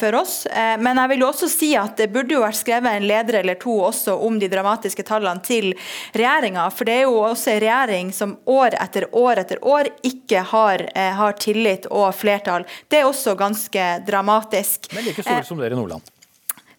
for 0.00 0.16
oss. 0.16 0.34
Men 0.80 0.98
jeg 1.00 1.12
vil 1.12 1.22
jo 1.22 1.28
også 1.28 1.48
si 1.50 1.68
at 1.78 1.98
det 2.00 2.08
burde 2.12 2.34
jo 2.34 2.40
vært 2.42 2.58
skrevet 2.60 2.96
en 2.96 3.06
leder 3.08 3.40
eller 3.40 3.58
to 3.60 3.74
også 3.88 4.16
om 4.24 4.38
de 4.40 4.48
dramatiske 4.50 5.04
tallene 5.06 5.44
til 5.44 5.70
regjeringa. 6.16 6.64
For 6.74 6.88
det 6.88 6.96
er 7.00 7.06
jo 7.06 7.18
også 7.20 7.37
også 7.38 7.54
en 7.54 7.60
regjering 7.62 8.12
som 8.12 8.36
år 8.50 8.74
etter 8.82 9.06
år 9.16 9.44
etter 9.44 9.62
år 9.62 9.88
ikke 10.06 10.42
har, 10.50 10.84
eh, 10.94 11.12
har 11.14 11.38
tillit 11.38 11.86
og 11.86 12.10
flertall. 12.14 12.66
Det 12.90 13.00
er 13.00 13.08
også 13.08 13.36
ganske 13.38 13.88
dramatisk. 14.06 14.90
Men 14.94 15.06
like 15.06 15.22
store 15.22 15.40
eh, 15.40 15.46
som 15.46 15.58
dere 15.62 15.76
i 15.76 15.78
Nordland? 15.78 16.02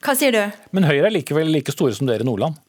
Hva 0.04 0.16
sier 0.16 0.36
du? 0.36 0.44
Men 0.72 0.88
Høyre 0.88 1.08
er 1.10 1.16
likevel 1.16 1.52
like 1.52 1.72
store 1.76 1.96
som 1.96 2.08
dere 2.08 2.24
i 2.24 2.28
Nordland? 2.28 2.60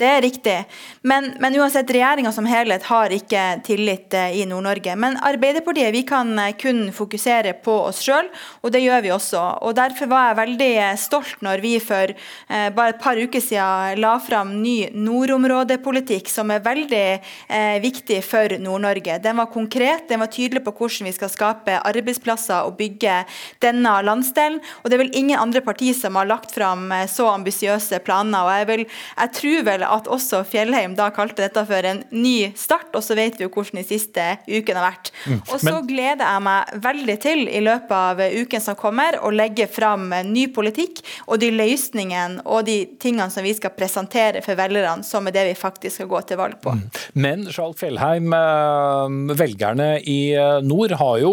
Det 0.00 0.08
er 0.08 0.22
riktig. 0.24 0.56
Men, 1.04 1.34
men 1.44 1.56
uansett, 1.60 1.90
regjeringa 1.92 2.30
som 2.32 2.46
helhet 2.48 2.86
har 2.88 3.12
ikke 3.12 3.42
tillit 3.66 4.14
eh, 4.16 4.38
i 4.40 4.46
Nord-Norge. 4.48 4.94
Men 4.96 5.18
Arbeiderpartiet 5.28 5.92
vi 5.92 6.00
kan 6.08 6.30
eh, 6.40 6.54
kun 6.56 6.86
fokusere 6.96 7.52
på 7.60 7.74
oss 7.90 8.00
sjøl, 8.06 8.30
og 8.64 8.72
det 8.72 8.80
gjør 8.80 9.04
vi 9.04 9.12
også. 9.12 9.42
Og 9.66 9.74
Derfor 9.76 10.08
var 10.08 10.30
jeg 10.30 10.38
veldig 10.38 10.68
eh, 10.86 10.94
stolt 11.00 11.44
når 11.44 11.60
vi 11.60 11.74
for 11.84 12.14
eh, 12.14 12.68
bare 12.72 12.94
et 12.94 13.02
par 13.02 13.20
uker 13.20 13.44
siden 13.44 14.00
la 14.00 14.14
fram 14.24 14.54
ny 14.62 14.88
nordområdepolitikk, 14.96 16.32
som 16.32 16.48
er 16.54 16.64
veldig 16.64 17.04
eh, 17.12 17.76
viktig 17.84 18.22
for 18.24 18.56
Nord-Norge. 18.56 19.18
Den 19.20 19.36
var 19.42 19.52
konkret, 19.52 20.08
den 20.08 20.24
var 20.24 20.32
tydelig 20.32 20.64
på 20.64 20.74
hvordan 20.80 21.10
vi 21.10 21.14
skal 21.18 21.32
skape 21.34 21.76
arbeidsplasser 21.92 22.70
og 22.70 22.78
bygge 22.80 23.18
denne 23.60 23.98
landsdelen. 24.08 24.62
Og 24.80 24.88
det 24.88 24.96
er 24.96 25.04
vel 25.04 25.12
ingen 25.12 25.44
andre 25.44 25.60
partier 25.64 25.92
som 25.96 26.16
har 26.16 26.32
lagt 26.32 26.56
fram 26.56 26.88
så 27.04 27.28
ambisiøse 27.34 28.00
planer. 28.08 28.48
og 28.48 28.52
jeg, 28.56 28.70
vil, 28.72 28.86
jeg 29.20 29.36
tror 29.36 29.68
vel 29.68 29.88
at 29.90 30.10
også 30.10 30.42
Fjellheim 30.48 30.96
da 30.98 31.10
kalte 31.14 31.44
dette 31.44 31.64
for 31.68 31.86
en 31.86 32.02
ny 32.14 32.50
start, 32.58 32.90
og 32.94 33.04
så 33.04 33.16
vet 33.18 33.38
vi 33.38 33.46
jo 33.46 33.52
hvordan 33.52 33.80
de 33.80 33.86
siste 33.86 34.26
ukene 34.48 34.80
har 34.80 34.88
vært. 34.90 35.12
Mm. 35.26 35.40
Og 35.50 35.62
så 35.62 35.76
gleder 35.86 36.24
jeg 36.24 36.44
meg 36.46 36.74
veldig 36.86 37.16
til 37.22 37.44
i 37.50 37.62
løpet 37.64 37.96
av 37.96 38.22
uken 38.40 38.64
som 38.64 38.78
kommer 38.78 39.18
å 39.20 39.32
legge 39.34 39.66
fram 39.70 40.08
ny 40.30 40.46
politikk 40.54 41.02
og 41.26 41.40
de 41.42 41.50
løsningene 41.54 42.44
og 42.46 42.64
de 42.68 42.78
tingene 43.00 43.30
som 43.32 43.44
vi 43.44 43.54
skal 43.56 43.74
presentere 43.76 44.42
for 44.44 44.58
velgerne, 44.58 45.04
som 45.06 45.26
er 45.28 45.36
det 45.36 45.46
vi 45.50 45.58
faktisk 45.58 46.00
skal 46.00 46.10
gå 46.10 46.22
til 46.28 46.40
valg 46.40 46.58
på. 46.62 46.74
Mm. 46.76 46.84
Men 47.24 47.46
Charles 47.50 47.78
Fjellheim, 47.80 48.32
eh, 48.36 49.34
velgerne 49.38 49.90
i 50.00 50.18
eh, 50.36 50.60
nord 50.66 50.94
har 51.00 51.20
jo 51.22 51.32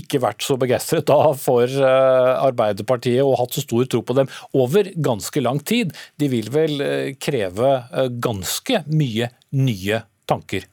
ikke 0.00 0.22
vært 0.24 0.44
så 0.44 0.58
begeistret 0.60 1.06
da 1.10 1.32
for 1.38 1.68
eh, 1.68 2.32
Arbeiderpartiet 2.44 3.22
og 3.24 3.38
hatt 3.40 3.56
så 3.56 3.64
stor 3.64 3.88
tro 3.90 4.02
på 4.04 4.16
dem 4.18 4.30
over 4.56 4.90
ganske 4.94 5.42
lang 5.44 5.60
tid. 5.64 5.94
De 6.20 6.30
vil 6.32 6.50
vel 6.54 6.82
kreve 7.22 7.63
ganske 8.10 8.82
mye 8.86 9.30
nye 9.52 10.02
tanker. 10.26 10.66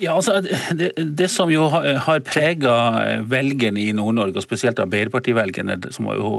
Ja, 0.00 0.14
altså, 0.14 0.38
det, 0.78 0.92
det, 0.96 1.28
som 1.30 1.50
jo 1.50 1.66
har, 1.72 1.86
har 2.06 2.20
prega 2.26 2.74
velgerne 3.26 3.80
i 3.82 3.92
Nord-Norge, 3.96 4.38
og 4.38 4.44
spesielt 4.44 4.78
Arbeiderparti-velgerne, 4.82 5.76
som 5.94 6.06
har 6.10 6.20
jo, 6.20 6.30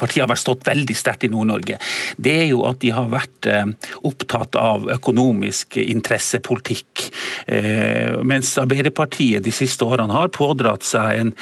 partiet 0.00 0.24
har 0.24 0.30
vært 0.30 0.42
stått 0.42 0.66
veldig 0.66 0.96
sterkt 0.98 1.26
i 1.28 1.30
Nord-Norge, 1.30 1.78
det 2.18 2.34
er 2.42 2.48
jo 2.50 2.64
at 2.66 2.80
de 2.82 2.90
har 2.94 3.06
vært 3.12 3.48
eh, 3.50 3.70
opptatt 4.06 4.58
av 4.58 4.88
økonomisk 4.96 5.78
interessepolitikk. 5.84 7.04
Eh, 7.46 8.18
mens 8.26 8.50
Arbeiderpartiet 8.58 9.44
de 9.46 9.54
siste 9.54 9.86
årene 9.86 10.14
har 10.14 10.34
pådratt 10.34 10.86
seg 10.86 11.22
en, 11.22 11.32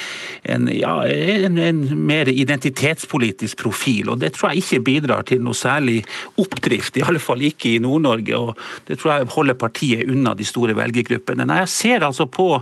en, 0.45 0.69
ja, 0.73 0.95
en, 1.09 1.57
en 1.57 1.83
mer 1.97 2.29
identitetspolitisk 2.29 3.65
profil. 3.65 4.13
og 4.13 4.21
Det 4.21 4.35
tror 4.37 4.51
jeg 4.51 4.63
ikke 4.63 4.83
bidrar 4.91 5.25
til 5.29 5.41
noe 5.41 5.57
særlig 5.57 6.03
oppdrift, 6.37 7.01
i 7.01 7.07
alle 7.07 7.21
fall 7.23 7.41
ikke 7.49 7.73
i 7.73 7.81
Nord-Norge. 7.81 8.37
og 8.37 8.87
Det 8.87 9.01
tror 9.01 9.15
jeg 9.15 9.33
holder 9.33 9.61
partiet 9.65 10.13
unna 10.13 10.37
de 10.37 10.45
store 10.45 10.77
velgergruppene 10.77 11.22
gruppene. 11.23 11.45
Nei, 11.47 11.63
jeg 11.63 11.69
ser 11.69 12.03
altså 12.03 12.27
på 12.27 12.61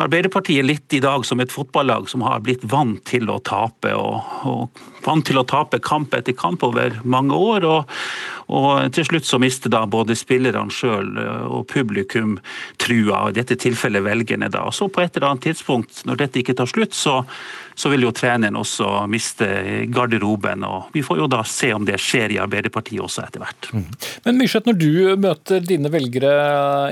Arbeiderpartiet 0.00 0.64
litt 0.64 0.92
i 0.94 1.00
dag 1.00 1.24
som 1.26 1.40
et 1.40 1.52
fotballag 1.52 2.08
som 2.08 2.22
har 2.22 2.40
blitt 2.40 2.64
vant 2.64 3.02
til 3.04 3.28
å 3.30 3.40
tape, 3.40 3.92
og, 3.94 4.22
og 4.46 4.80
vant 5.04 5.26
til 5.26 5.40
å 5.40 5.46
tape 5.48 5.80
kamp 5.84 6.14
etter 6.16 6.36
kamp 6.36 6.64
over 6.66 7.00
mange 7.04 7.36
år. 7.36 7.64
og 7.64 7.96
og 8.50 8.90
til 8.94 9.06
slutt 9.06 9.28
så 9.28 9.38
mister 9.42 9.70
da 9.70 9.84
både 9.90 10.16
spillerne 10.18 10.74
sjøl 10.74 11.14
og 11.46 11.68
publikum 11.70 12.38
trua, 12.82 13.28
i 13.28 13.36
dette 13.36 13.56
tilfellet 13.60 14.02
velgerne. 14.02 14.50
da. 14.50 14.66
Og 14.66 14.74
så 14.74 14.90
på 14.90 15.04
et 15.04 15.16
eller 15.16 15.30
annet 15.30 15.50
tidspunkt, 15.50 16.02
når 16.08 16.24
dette 16.24 16.40
ikke 16.42 16.56
tar 16.58 16.70
slutt, 16.70 16.96
så, 16.96 17.20
så 17.78 17.92
vil 17.92 18.08
jo 18.08 18.12
treneren 18.16 18.58
også 18.58 19.04
miste 19.10 19.46
garderoben. 19.94 20.64
og 20.66 20.90
Vi 20.96 21.04
får 21.06 21.22
jo 21.22 21.28
da 21.30 21.44
se 21.46 21.70
om 21.76 21.86
det 21.86 22.00
skjer 22.02 22.34
i 22.34 22.40
Arbeiderpartiet 22.42 23.02
også 23.04 23.22
etter 23.28 23.44
hvert. 23.44 23.70
Mm. 23.70 23.86
Men 24.26 24.40
Myrseth, 24.40 24.66
når 24.66 24.80
du 24.80 24.90
møter 25.22 25.62
dine 25.62 25.92
velgere 25.92 26.34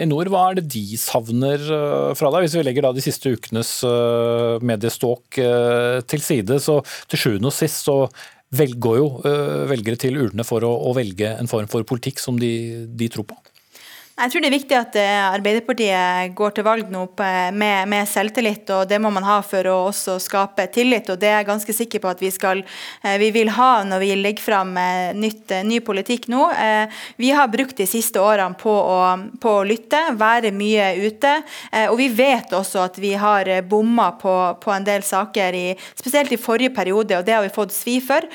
i 0.03 0.07
nord, 0.09 0.31
hva 0.31 0.45
er 0.53 0.61
det 0.61 0.69
de 0.77 0.85
savner 1.01 1.59
eh, 1.59 2.15
fra 2.19 2.31
deg? 2.35 2.47
Hvis 2.47 2.59
vi 2.61 2.65
legger 2.69 2.87
da 2.87 2.95
de 2.95 3.05
siste 3.05 3.35
ukenes 3.35 3.75
eh, 3.89 4.63
medieståk 4.63 5.43
eh, 5.43 5.99
til 6.07 6.23
side, 6.23 6.63
så 6.63 6.79
til 7.11 7.25
sjuende 7.25 7.51
og 7.51 7.57
sist 7.57 7.83
så 7.89 7.98
velger 8.59 9.01
jo 9.01 9.09
velgere 9.69 10.01
til 10.01 10.17
urnene 10.17 10.47
for 10.47 10.65
å, 10.65 10.71
å, 10.89 10.95
velge 10.97 11.35
en 11.37 11.51
form 11.51 11.69
for 11.69 11.85
politikk 11.89 12.23
som 12.23 12.39
de, 12.41 12.87
de 12.89 13.11
tror 13.13 13.27
på. 13.29 13.37
Jeg 14.19 14.33
tror 14.33 14.43
det 14.43 14.49
er 14.49 14.55
viktig 14.57 14.75
at 14.75 14.97
eh, 14.99 15.25
Arbeiderpartiet 15.31 16.33
går 16.35 16.55
til 16.57 16.65
valg 16.67 16.89
nå 16.91 17.05
med, 17.55 17.87
med, 17.87 18.09
selvtillit, 18.11 18.67
og 18.75 18.89
det 18.91 18.99
må 18.99 19.13
man 19.15 19.23
ha 19.23 19.37
for 19.47 19.63
å 19.71 19.77
også 19.93 20.17
skape 20.19 20.65
tillit. 20.75 21.07
og 21.13 21.21
Det 21.23 21.29
er 21.31 21.37
jeg 21.37 21.47
ganske 21.47 21.75
sikker 21.77 22.03
på 22.03 22.11
at 22.11 22.25
vi, 22.25 22.31
skal, 22.35 22.65
eh, 23.07 23.15
vi 23.23 23.29
vil 23.37 23.53
ha 23.55 23.85
når 23.87 24.03
vi 24.03 24.09
legger 24.19 24.43
fram 24.43 24.73
eh, 24.83 25.13
nytt, 25.15 25.55
ny 25.63 25.79
politikk 25.87 26.27
nå. 26.33 26.49
Vi 27.17 27.31
har 27.31 27.51
brukt 27.53 27.79
de 27.79 27.87
siste 27.87 28.19
årene 28.19 28.59
på 28.59 28.73
å, 28.73 28.99
på 29.39 29.53
å 29.61 29.63
lytte, 29.67 30.01
være 30.19 30.51
mye 30.57 30.89
ute. 30.99 31.31
Og 31.91 31.97
vi 32.01 32.09
vet 32.13 32.53
også 32.57 32.81
at 32.87 32.99
vi 32.99 33.13
har 33.19 33.49
bomma 33.69 34.09
på, 34.19 34.35
på, 34.63 34.73
en 34.75 34.87
del 34.87 35.05
saker, 35.07 35.55
i, 35.55 35.77
spesielt 35.99 36.33
i 36.35 36.41
forrige 36.41 36.75
periode, 36.75 37.21
og 37.21 37.27
det 37.27 37.37
har 37.37 37.45
vi 37.45 37.53
fått 37.55 37.75
svi 37.77 37.99
for. 38.05 38.27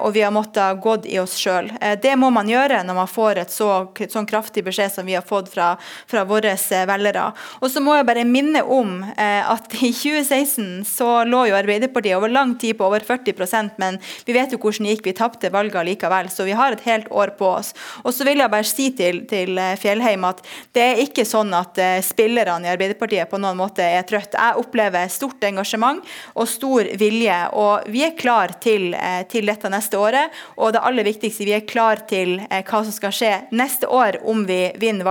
Og 0.00 0.14
vi 0.16 0.24
har 0.24 0.34
måttet 0.34 0.80
gått 0.82 1.06
i 1.10 1.18
oss 1.22 1.36
sjøl. 1.38 1.70
Det 2.02 2.16
må 2.18 2.32
man 2.34 2.50
gjøre 2.50 2.82
når 2.86 3.00
man 3.02 3.10
får 3.10 3.44
et 3.44 3.54
så, 3.54 3.70
sånn 4.10 4.28
kraftig 4.30 4.64
beskjed 4.66 4.94
som 4.96 5.06
vi 5.06 5.18
har 5.18 5.19
har 5.20 5.26
fått 5.26 5.50
fra, 5.52 5.74
fra 6.10 6.24
våre 6.28 6.54
eh, 6.56 6.86
velgere. 6.88 7.30
Og 7.60 7.70
så 7.72 7.82
må 7.84 7.96
jeg 7.96 8.08
bare 8.08 8.26
minne 8.28 8.62
om 8.64 9.00
eh, 9.10 9.42
at 9.44 9.74
i 9.80 9.92
2016 10.00 10.84
så 10.88 11.22
lå 11.28 11.46
jo 11.50 11.58
Arbeiderpartiet 11.58 12.16
over 12.16 12.32
lang 12.32 12.56
tid 12.60 12.78
på 12.78 12.86
over 12.88 13.04
40% 13.06 13.78
men 13.80 13.98
vi 14.26 14.34
vet 14.36 14.52
jo 14.54 14.60
hvordan 14.60 14.86
det 14.86 14.96
gikk. 14.96 15.06
Vi 15.10 15.16
tapte 15.18 15.52
valget 15.52 15.86
likevel, 15.86 16.30
så 16.32 16.46
vi 16.46 16.56
har 16.56 16.74
et 16.74 16.84
helt 16.86 17.10
år 17.12 17.34
på 17.38 17.48
oss. 17.60 17.72
Og 18.04 18.14
så 18.14 18.26
vil 18.28 18.40
jeg 18.42 18.52
bare 18.52 18.68
si 18.68 18.90
til, 18.96 19.22
til 19.30 19.58
eh, 19.60 19.76
Fjellheim 19.80 20.26
at 20.28 20.42
det 20.76 20.84
er 20.84 21.02
ikke 21.04 21.26
sånn 21.28 21.52
at 21.56 21.78
spillerne 22.04 22.66
i 22.66 22.72
Arbeiderpartiet 22.72 23.30
på 23.30 23.38
noen 23.40 23.58
måte 23.58 23.84
er 23.84 24.04
trøtt. 24.08 24.36
Jeg 24.36 24.58
opplever 24.60 25.10
stort 25.12 25.42
engasjement 25.46 26.04
og 26.34 26.48
stor 26.48 26.88
vilje, 27.00 27.36
og 27.58 27.88
vi 27.90 28.04
er 28.06 28.16
klar 28.18 28.54
til, 28.62 28.94
til 29.30 29.50
dette 29.50 29.70
neste 29.72 29.98
året. 29.98 30.34
Og 30.60 30.74
det 30.74 30.82
aller 30.86 31.06
viktigste, 31.06 31.46
vi 31.48 31.54
er 31.56 31.66
klar 31.68 32.04
til 32.10 32.36
hva 32.40 32.82
som 32.84 32.94
skal 32.94 33.14
skje 33.14 33.32
neste 33.56 33.88
år 33.90 34.20
om 34.30 34.44
vi 34.48 34.60
vinner 34.80 35.06
valget. 35.06 35.09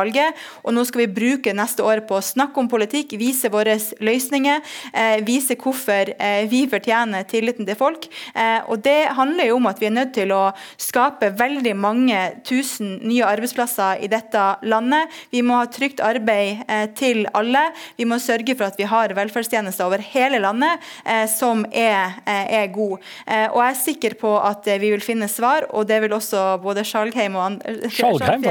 Og 0.63 0.73
nå 0.73 0.83
skal 0.87 1.03
vi 1.03 1.13
bruke 1.19 1.53
neste 1.55 1.83
år 1.85 2.03
på 2.07 2.17
å 2.17 2.23
snakke 2.23 2.59
om 2.61 2.69
politikk, 2.71 3.15
vise 3.19 3.51
våre 3.51 3.75
løsninger, 4.03 4.61
eh, 4.93 5.19
vise 5.25 5.57
hvorfor 5.59 6.13
eh, 6.15 6.45
vi 6.49 6.65
fortjener 6.69 7.27
tilliten 7.29 7.67
til 7.67 7.77
folk. 7.79 8.07
Eh, 8.33 8.61
og 8.69 8.83
det 8.85 9.11
handler 9.17 9.49
jo 9.49 9.59
om 9.59 9.69
at 9.69 9.81
vi 9.81 9.89
er 9.89 9.95
nødt 9.95 10.13
til 10.17 10.33
å 10.35 10.51
skape 10.79 11.31
veldig 11.39 11.75
mange 11.77 12.19
tusen 12.47 12.97
nye 13.03 13.27
arbeidsplasser 13.27 14.03
i 14.05 14.09
dette 14.11 14.45
landet. 14.69 15.09
Vi 15.33 15.43
må 15.45 15.59
ha 15.59 15.67
trygt 15.69 16.03
arbeid 16.03 16.63
til 16.97 17.25
alle. 17.37 17.69
Vi 17.97 18.05
må 18.07 18.19
sørge 18.21 18.55
for 18.55 18.69
at 18.69 18.79
vi 18.79 18.87
har 18.89 19.13
velferdstjenester 19.17 19.85
over 19.85 20.01
hele 20.03 20.39
landet 20.41 20.83
som 21.31 21.63
er, 21.71 22.17
er 22.25 22.67
gode. 22.73 22.99
Og 23.27 23.59
jeg 23.61 23.69
er 23.69 23.79
sikker 23.79 24.15
på 24.19 24.31
at 24.37 24.67
vi 24.81 24.91
vil 24.93 25.03
finne 25.03 25.29
svar, 25.31 25.67
og 25.75 25.87
det 25.89 25.99
vil 26.03 26.15
også 26.15 26.43
både 26.63 26.85
Skjalgheim 26.87 27.37
og 27.37 27.45
andre 27.45 27.91
Skjalgheim, 27.93 28.45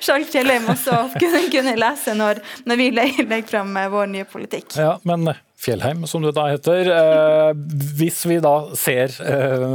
faktisk. 0.26 0.36
Kjellheim 0.36 0.68
også 0.70 1.18
kunne, 1.18 1.42
kunne 1.50 1.74
lese 1.78 2.14
når, 2.14 2.40
når 2.64 2.76
vi 2.76 2.90
legger, 2.94 3.42
fram 3.46 3.76
eh, 3.76 3.88
vår 3.90 4.06
nye 4.06 4.24
politikk. 4.24 4.76
Ja, 4.76 4.98
men 5.04 5.28
eh, 5.28 5.42
Fjellheim, 5.56 6.06
som 6.06 6.22
det 6.22 6.34
da 6.36 6.48
heter. 6.50 6.90
Eh, 6.92 7.52
hvis 7.98 8.24
vi 8.26 8.38
da 8.44 8.68
ser 8.76 9.14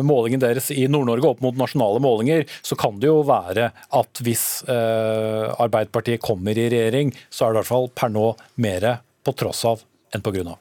målingen 0.03 0.41
deres 0.41 0.69
i 0.71 0.87
Nord-Norge 0.87 1.27
opp 1.27 1.41
mot 1.41 1.57
nasjonale 1.57 2.01
målinger, 2.03 2.45
så 2.61 2.77
kan 2.77 2.99
det 3.01 3.09
jo 3.09 3.21
være 3.25 3.71
at 3.71 4.21
hvis 4.23 4.63
Arbeiderpartiet 4.69 6.21
kommer 6.21 6.57
i 6.57 6.69
regjering, 6.69 7.15
så 7.29 7.47
er 7.47 7.51
det 7.51 7.57
i 7.57 7.61
hvert 7.63 7.73
fall 7.73 7.89
per 7.95 8.13
nå 8.13 8.33
mer 8.61 8.91
på 9.25 9.33
tross 9.37 9.65
av 9.65 9.81
enn 10.13 10.23
på 10.23 10.35
grunn 10.35 10.53
av. 10.53 10.59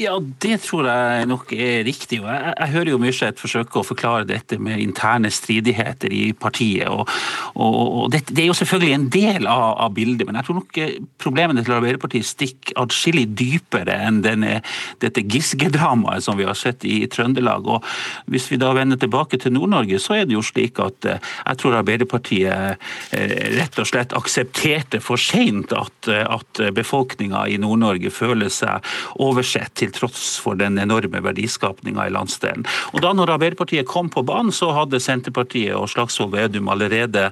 Ja, 0.00 0.14
det 0.42 0.60
tror 0.64 0.88
jeg 0.88 1.26
nok 1.28 1.52
er 1.52 1.84
riktig. 1.84 2.20
Jeg, 2.24 2.54
jeg 2.56 2.72
hører 2.74 2.92
jo 2.92 3.00
Myrseth 3.02 3.40
forsøke 3.40 3.80
å 3.80 3.86
forklare 3.86 4.28
dette 4.28 4.56
med 4.62 4.80
interne 4.80 5.30
stridigheter 5.32 6.12
i 6.12 6.30
partiet. 6.32 6.88
og, 6.88 7.08
og, 7.54 7.76
og 7.80 8.12
det, 8.12 8.22
det, 8.30 8.44
er 8.44 8.48
jo 8.50 8.56
selvfølgelig 8.56 8.94
en 8.94 9.08
del 9.12 9.48
av, 9.50 9.66
av, 9.84 9.92
bildet, 9.94 10.26
men 10.26 10.38
jeg 10.38 10.48
tror 10.48 10.58
nok 10.60 10.80
eh, 10.80 10.94
problemene 11.20 11.64
til 11.66 11.76
Arbeiderpartiet 11.76 12.28
stikker 12.28 12.78
adskillig 12.80 13.26
dypere 13.36 13.96
enn 14.06 14.22
denne, 14.24 14.60
dette 15.02 15.24
Giske-dramaet 15.26 16.24
som 16.24 16.38
vi 16.38 16.48
har 16.48 16.58
sett 16.58 16.86
i 16.88 17.02
Trøndelag. 17.10 17.68
og 17.68 17.86
Hvis 18.30 18.48
vi 18.52 18.60
da 18.60 18.72
vender 18.76 19.00
tilbake 19.00 19.40
til 19.40 19.54
Nord-Norge, 19.56 20.00
så 20.00 20.20
er 20.20 20.28
det 20.28 20.38
jo 20.38 20.44
slik 20.46 20.80
at 20.82 21.08
eh, 21.08 21.20
jeg 21.44 21.60
tror 21.60 21.80
Arbeiderpartiet 21.82 22.80
eh, 23.12 23.36
rett 23.58 23.80
og 23.80 23.88
slett 23.90 24.16
aksepterte 24.16 25.02
for 25.04 25.20
seint 25.20 25.74
at, 25.76 26.08
at 26.08 26.64
befolkninga 26.74 27.44
i 27.50 27.58
Nord-Norge 27.60 28.12
føler 28.14 28.50
seg 28.52 28.86
over 29.20 29.44
oversett, 29.50 29.74
til 29.74 29.92
tross 29.92 30.38
for 30.40 30.54
den 30.58 30.78
enorme 30.78 31.20
verdiskapninga 31.22 32.06
i 32.06 32.12
landsdelen. 32.14 32.66
Og 32.92 33.02
da 33.02 33.12
når 33.12 33.34
Arbeiderpartiet 33.36 33.86
kom 33.88 34.10
på 34.10 34.22
banen, 34.22 34.52
så 34.52 34.70
hadde 34.72 35.00
Senterpartiet 35.00 35.74
og 35.74 35.88
Slagsvold 35.90 36.34
Vedum 36.34 36.68
allerede 36.68 37.30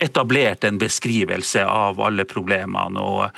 etablert 0.00 0.64
en 0.64 0.78
beskrivelse 0.78 1.64
av 1.64 2.00
alle 2.00 2.24
problemene, 2.24 3.00
og, 3.00 3.30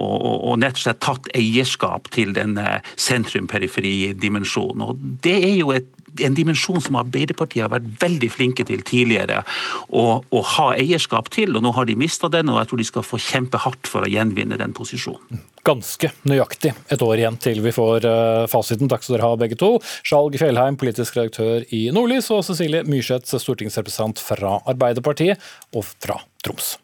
og, 0.00 0.50
og 0.50 0.58
nett 0.58 0.76
og 0.78 0.84
slett 0.84 1.00
tatt 1.04 1.28
eierskap 1.34 2.10
til 2.14 2.34
denne 2.36 2.80
sentrum-periferi-dimensjonen. 2.96 4.84
Og 4.88 4.98
Det 5.22 5.38
er 5.38 5.56
jo 5.58 5.72
et 5.72 5.88
en 6.24 6.36
dimensjon 6.36 6.80
som 6.82 6.98
Arbeiderpartiet 7.00 7.64
har 7.64 7.72
vært 7.72 7.88
veldig 8.02 8.30
flinke 8.32 8.66
til 8.68 8.82
tidligere 8.86 9.42
å, 9.88 10.20
å 10.22 10.42
ha 10.54 10.70
eierskap 10.78 11.30
til. 11.34 11.56
og 11.56 11.64
Nå 11.64 11.74
har 11.76 11.88
de 11.88 11.98
mista 11.98 12.30
den, 12.32 12.50
og 12.52 12.60
jeg 12.62 12.70
tror 12.70 12.82
de 12.82 12.88
skal 12.88 13.06
få 13.06 13.20
kjempe 13.22 13.60
hardt 13.64 13.90
for 13.90 14.06
å 14.06 14.10
gjenvinne 14.10 14.58
den 14.60 14.74
posisjonen. 14.76 15.42
Ganske 15.68 16.12
nøyaktig 16.28 16.72
et 16.88 17.04
år 17.04 17.20
igjen 17.20 17.38
til 17.42 17.60
vi 17.64 17.74
får 17.74 18.08
uh, 18.08 18.48
fasiten. 18.50 18.88
Takk 18.90 19.04
skal 19.04 19.18
dere 19.18 19.28
ha 19.28 19.38
begge 19.40 19.58
to. 19.60 19.74
Skjalg 20.06 20.38
Fjellheim, 20.40 20.78
politisk 20.80 21.18
redaktør 21.18 21.66
i 21.74 21.88
Nordlys, 21.94 22.30
og 22.34 22.44
Cecilie 22.48 22.84
Myrseth, 22.88 23.36
stortingsrepresentant 23.36 24.22
fra 24.22 24.58
Arbeiderpartiet 24.68 25.42
og 25.76 25.86
fra 25.90 26.20
Troms. 26.44 26.76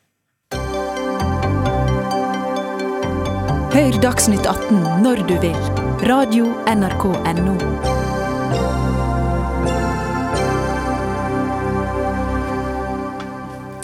Hør 3.74 3.96
Dagsnytt 3.98 4.46
18 4.46 5.02
når 5.02 5.24
du 5.26 5.34
vil. 5.42 5.58
Radio 6.06 6.52
NRK 6.70 7.08
Radio.nrk.no. 7.10 7.93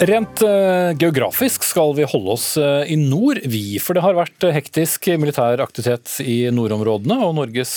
Rent 0.01 0.41
uh, 0.41 0.97
geografisk 0.97 1.61
skal 1.61 1.91
vi 1.93 2.07
holde 2.09 2.33
oss 2.33 2.45
uh, 2.57 2.81
i 2.89 2.95
nord, 2.97 3.37
vi. 3.45 3.77
For 3.77 3.93
det 3.93 4.01
har 4.01 4.15
vært 4.17 4.47
uh, 4.47 4.49
hektisk 4.49 5.05
militær 5.21 5.61
aktivitet 5.61 6.15
i 6.25 6.47
nordområdene 6.49 7.19
og 7.21 7.35
Norges 7.37 7.75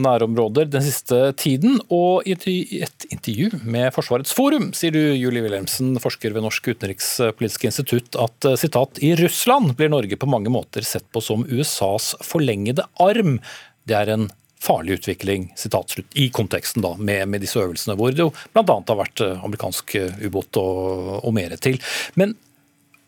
nærområder 0.00 0.70
den 0.72 0.86
siste 0.86 1.34
tiden. 1.36 1.76
Og 1.92 2.24
i 2.24 2.32
et 2.32 3.06
intervju 3.12 3.60
med 3.68 3.92
Forsvarets 3.92 4.32
forum 4.32 4.70
sier 4.76 4.96
du, 4.96 5.02
Julie 5.20 5.44
Wilhelmsen, 5.44 5.98
forsker 6.00 6.32
ved 6.32 6.46
Norsk 6.46 6.72
utenrikspolitisk 6.72 7.68
institutt, 7.68 8.16
at 8.24 8.48
sitat, 8.56 8.96
i 9.04 9.12
Russland 9.20 9.76
blir 9.76 9.92
Norge 9.92 10.16
på 10.16 10.32
mange 10.32 10.52
måter 10.52 10.86
sett 10.86 11.04
på 11.12 11.20
som 11.20 11.44
USAs 11.44 12.14
forlengede 12.24 12.88
arm. 13.04 13.36
Det 13.84 14.00
er 14.00 14.16
en 14.16 14.30
farlig 14.66 14.98
utvikling 15.00 15.48
slutt, 15.56 16.10
i 16.18 16.28
konteksten 16.34 16.84
da, 16.84 16.94
med, 16.98 17.28
med, 17.30 17.44
disse 17.44 17.60
øvelsene, 17.62 17.96
hvor 17.98 18.14
det 18.14 18.24
jo 18.24 18.32
bl.a. 18.54 18.64
har 18.66 19.00
vært 19.00 19.22
eh, 19.24 19.44
amerikansk 19.46 19.96
eh, 20.00 20.20
ubåt 20.26 20.58
og, 20.60 21.12
og 21.22 21.36
mer 21.36 21.54
til. 21.62 21.78
Men 22.18 22.34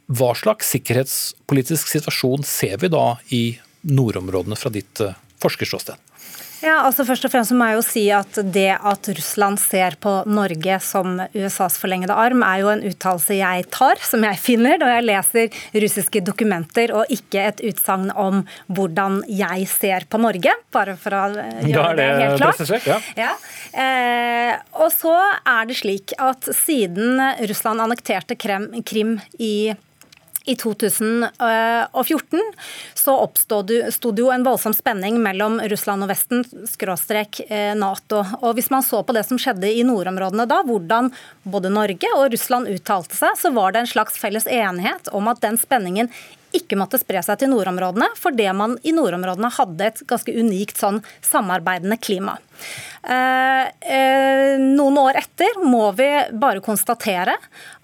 hva 0.09 0.32
slags 0.38 0.70
sikkerhetspolitisk 0.72 1.90
situasjon 1.90 2.46
ser 2.48 2.78
vi 2.80 2.92
da 2.92 3.06
i 3.34 3.42
nordområdene 3.88 4.56
fra 4.59 4.72
ditt 4.72 5.02
eh, 5.04 5.16
forskerståsted? 5.42 6.07
Ja, 6.64 6.80
altså 6.82 7.04
først 7.06 7.26
og 7.26 7.32
fremst 7.32 7.54
må 7.54 7.68
jeg 7.68 7.78
jo 7.78 7.84
si 7.86 8.04
at 8.14 8.38
Det 8.54 8.70
at 8.74 9.11
Russland 9.14 9.61
ser 9.62 9.96
på 10.02 10.12
Norge 10.26 10.78
som 10.82 11.20
USAs 11.34 11.78
forlengede 11.80 12.16
arm, 12.18 12.42
er 12.46 12.62
jo 12.64 12.72
en 12.72 12.84
uttalelse 12.88 13.38
jeg 13.38 13.66
tar, 13.74 14.00
som 14.02 14.24
jeg 14.26 14.40
finner 14.42 14.78
når 14.80 14.92
jeg 14.96 15.06
leser 15.06 15.59
russiske 15.84 16.22
dokumenter, 16.26 16.92
og 16.96 17.12
ikke 17.14 17.46
et 17.52 17.62
utsagn 17.70 18.11
om 18.18 18.42
hvordan 18.66 19.20
jeg 19.30 19.68
ser 19.70 20.09
på 20.11 20.20
Norge, 20.22 20.54
bare 20.74 20.96
for 21.00 21.14
å 21.14 21.24
gjøre 21.32 21.94
det, 21.98 21.98
det, 21.98 22.09
helt 22.24 22.42
klart. 22.42 22.88
Ja. 22.88 22.98
Ja. 23.18 23.32
Eh, 23.72 24.54
og 24.82 24.90
så 24.94 25.14
er 25.18 25.68
det 25.68 25.78
slik 25.78 26.14
at 26.18 26.48
siden 26.56 27.20
Russland 27.50 27.84
annekterte 27.84 28.38
Krim 28.38 29.18
i 29.38 29.74
i 30.49 30.57
2014 30.57 32.40
så 32.94 33.14
oppstod 33.20 33.68
det 33.68 34.22
jo 34.22 34.30
en 34.32 34.44
voldsom 34.46 34.74
spenning 34.76 35.18
mellom 35.22 35.61
Russland 35.68 36.07
og 36.07 36.11
Vesten, 36.12 36.44
skråstrek 36.68 37.40
eh, 37.49 37.74
Nato. 37.76 38.22
Og 38.40 38.55
Hvis 38.57 38.70
man 38.72 38.82
så 38.86 39.03
på 39.05 39.12
det 39.16 39.24
som 39.28 39.40
skjedde 39.40 39.68
i 39.68 39.84
nordområdene 39.86 40.49
da, 40.49 40.62
hvordan 40.64 41.12
både 41.44 41.72
Norge 41.72 42.09
og 42.16 42.32
Russland 42.32 42.70
uttalte 42.72 43.16
seg, 43.18 43.36
så 43.36 43.53
var 43.53 43.72
det 43.74 43.84
en 43.84 43.92
slags 43.92 44.18
felles 44.20 44.49
enighet 44.49 45.12
om 45.12 45.28
at 45.28 45.42
den 45.44 45.61
spenningen 45.61 46.09
ikke 46.57 46.78
måtte 46.80 47.01
spre 47.01 47.22
seg 47.24 47.40
til 47.40 47.53
nordområdene, 47.53 48.11
fordi 48.18 48.46
man 48.57 48.76
i 48.86 48.94
nordområdene 48.96 49.51
hadde 49.59 49.90
et 49.90 50.05
ganske 50.09 50.32
unikt 50.32 50.80
sånn 50.80 51.03
samarbeidende 51.24 51.99
klima. 52.01 52.38
Eh, 53.09 53.66
eh, 53.94 54.59
noen 54.59 54.99
år 55.01 55.20
etter 55.20 55.61
må 55.62 55.86
vi 55.96 56.09
bare 56.34 56.62
konstatere 56.64 57.36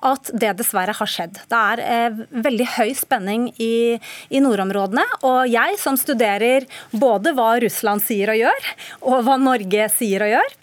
at 0.04 0.32
det 0.34 0.56
dessverre 0.58 0.96
har 0.96 1.10
skjedd. 1.10 1.38
Det 1.50 1.60
er 1.60 1.84
eh, 1.84 2.18
veldig 2.44 2.66
høy 2.74 2.90
spenning 2.98 3.46
i, 3.56 3.94
i, 4.28 4.42
nordområdene. 4.42 5.06
Og 5.24 5.46
jeg 5.52 5.78
som 5.80 5.98
studerer 6.00 6.66
både 6.90 7.34
hva 7.36 7.54
Russland 7.62 8.04
sier 8.04 8.34
og 8.34 8.42
gjør, 8.42 8.68
og 9.06 9.24
hva 9.28 9.38
Norge 9.40 9.88
sier 9.94 10.26
og 10.26 10.36
gjør, 10.36 10.60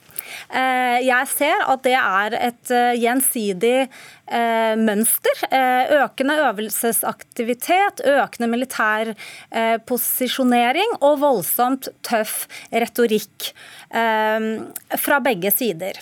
jeg 0.52 1.28
ser 1.32 1.62
at 1.68 1.82
det 1.84 1.96
er 1.96 2.34
et 2.36 2.72
gjensidig 3.00 3.88
mønster. 4.80 5.44
Økende 6.02 6.38
øvelsesaktivitet, 6.48 8.04
økende 8.08 8.50
militær 8.52 9.14
posisjonering 9.88 10.98
og 11.02 11.20
voldsomt 11.24 11.92
tøff 12.08 12.46
retorikk 12.72 13.52
fra 13.92 15.18
begge 15.24 15.52
sider. 15.52 16.00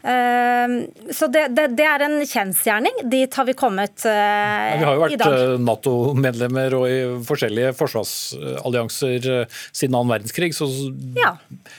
Så 0.00 1.28
det, 1.32 1.46
det, 1.56 1.66
det 1.78 1.86
er 1.88 2.04
en 2.04 2.18
kjensgjerning. 2.28 3.00
Dit 3.12 3.36
har 3.36 3.48
vi 3.48 3.54
kommet 3.56 4.04
i 4.04 4.12
dag. 4.12 4.76
Vi 4.80 4.88
har 4.88 4.98
jo 4.98 5.04
vært 5.06 5.64
Nato-medlemmer 5.64 6.76
og 6.76 6.84
i 6.88 6.98
forskjellige 7.24 7.72
forsvarsallianser 7.78 9.30
siden 9.72 9.96
annen 9.96 10.12
verdenskrig, 10.14 10.52
så, 10.56 10.68
ja. 11.16 11.34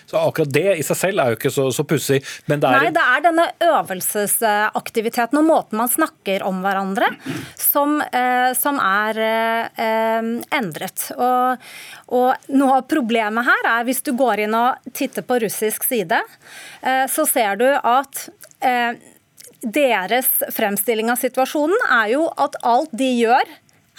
så, 0.09 0.19
akkurat 0.21 0.51
det 0.53 0.77
i 0.79 0.85
seg 0.85 0.99
selv 0.99 1.23
er 1.23 1.33
jo 1.33 1.39
ikke 1.39 1.53
så, 1.53 1.67
så 1.73 1.85
pussig. 1.87 2.21
Men 2.49 2.61
det 2.61 2.69
er... 2.69 2.85
Nei, 2.85 2.93
det 2.95 3.05
er 3.15 3.25
denne 3.25 3.47
øvelsesaktiviteten 3.67 5.41
og 5.41 5.47
måten 5.47 5.81
man 5.81 5.90
snakker 5.91 6.43
om 6.47 6.61
hverandre 6.63 7.09
som, 7.59 7.99
eh, 8.01 8.51
som 8.57 8.79
er 8.81 9.19
eh, 9.21 10.29
endret. 10.57 11.07
Og, 11.17 11.67
og, 12.11 12.49
noe 12.51 12.79
av 12.79 12.87
problemet 12.91 13.47
her 13.47 13.69
er 13.73 13.87
hvis 13.87 14.03
du 14.05 14.13
går 14.17 14.45
inn 14.45 14.57
og 14.57 14.93
titter 14.97 15.25
på 15.25 15.41
russisk 15.45 15.85
side, 15.87 16.21
eh, 16.81 17.05
så 17.11 17.27
ser 17.29 17.59
du 17.61 17.67
at 17.75 18.27
deres 19.61 20.27
fremstilling 20.53 21.09
av 21.11 21.17
situasjonen 21.21 21.85
er 21.97 22.11
jo 22.13 22.27
at 22.41 22.55
alt 22.67 22.93
de 22.97 23.09
gjør, 23.23 23.49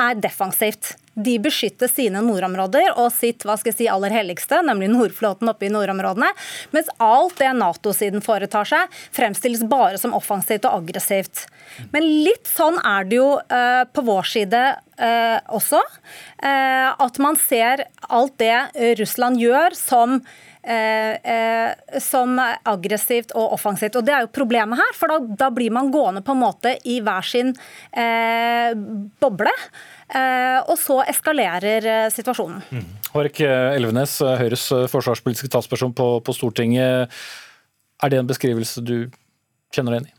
er 0.03 0.19
defensivt. 0.19 0.95
De 1.15 1.35
beskytter 1.43 1.91
sine 1.93 2.23
nordområder 2.25 2.95
og 2.97 3.11
sitt 3.13 3.45
hva 3.45 3.59
skal 3.61 3.73
jeg 3.73 3.79
si, 3.83 3.89
aller 3.91 4.15
helligste, 4.15 4.63
nemlig 4.65 4.89
Nordflåten 4.93 5.51
oppe 5.53 5.69
i 5.69 5.73
nordområdene. 5.73 6.31
Mens 6.73 6.89
alt 7.03 7.37
det 7.41 7.51
Nato-siden 7.59 8.25
foretar 8.25 8.69
seg, 8.69 9.03
fremstilles 9.13 9.67
bare 9.69 10.01
som 10.01 10.17
offensivt 10.17 10.65
og 10.69 10.81
aggressivt. 10.81 11.47
Men 11.93 12.07
litt 12.25 12.49
sånn 12.49 12.79
er 12.81 13.09
det 13.09 13.21
jo 13.21 13.29
uh, 13.41 13.83
på 13.93 14.05
vår 14.07 14.31
side 14.31 14.63
uh, 14.73 15.39
også. 15.53 15.83
Uh, 16.41 16.89
at 16.97 17.21
man 17.21 17.37
ser 17.41 17.85
alt 18.09 18.39
det 18.41 18.97
Russland 19.03 19.41
gjør 19.43 19.77
som 19.77 20.23
som 21.99 22.37
aggressivt 22.39 23.33
og 23.35 23.57
offensivt. 23.57 23.97
Og 23.99 24.05
Det 24.07 24.13
er 24.15 24.21
jo 24.23 24.29
problemet 24.31 24.79
her, 24.79 24.93
for 24.95 25.11
da, 25.11 25.17
da 25.41 25.49
blir 25.51 25.73
man 25.75 25.89
gående 25.91 26.23
på 26.23 26.37
en 26.37 26.39
måte 26.39 26.77
i 26.87 27.01
hver 27.03 27.27
sin 27.27 27.51
boble. 29.19 29.51
Eh, 30.13 30.59
og 30.69 30.77
så 30.77 30.99
eskalerer 31.09 31.87
eh, 31.89 32.09
situasjonen. 32.13 32.61
Mm. 32.69 32.89
Hårek 33.15 33.41
Elvenes, 33.49 34.19
eh, 34.21 34.41
Høyres 34.43 34.67
forsvarspolitiske 34.93 35.49
talsperson 35.53 35.95
på, 35.97 36.09
på 36.25 36.35
Stortinget. 36.37 37.15
Er 38.03 38.13
det 38.13 38.19
en 38.21 38.29
beskrivelse 38.29 38.85
du 38.85 38.97
kjenner 39.73 39.97
deg 39.97 40.03
igjen 40.03 40.11
i? 40.11 40.19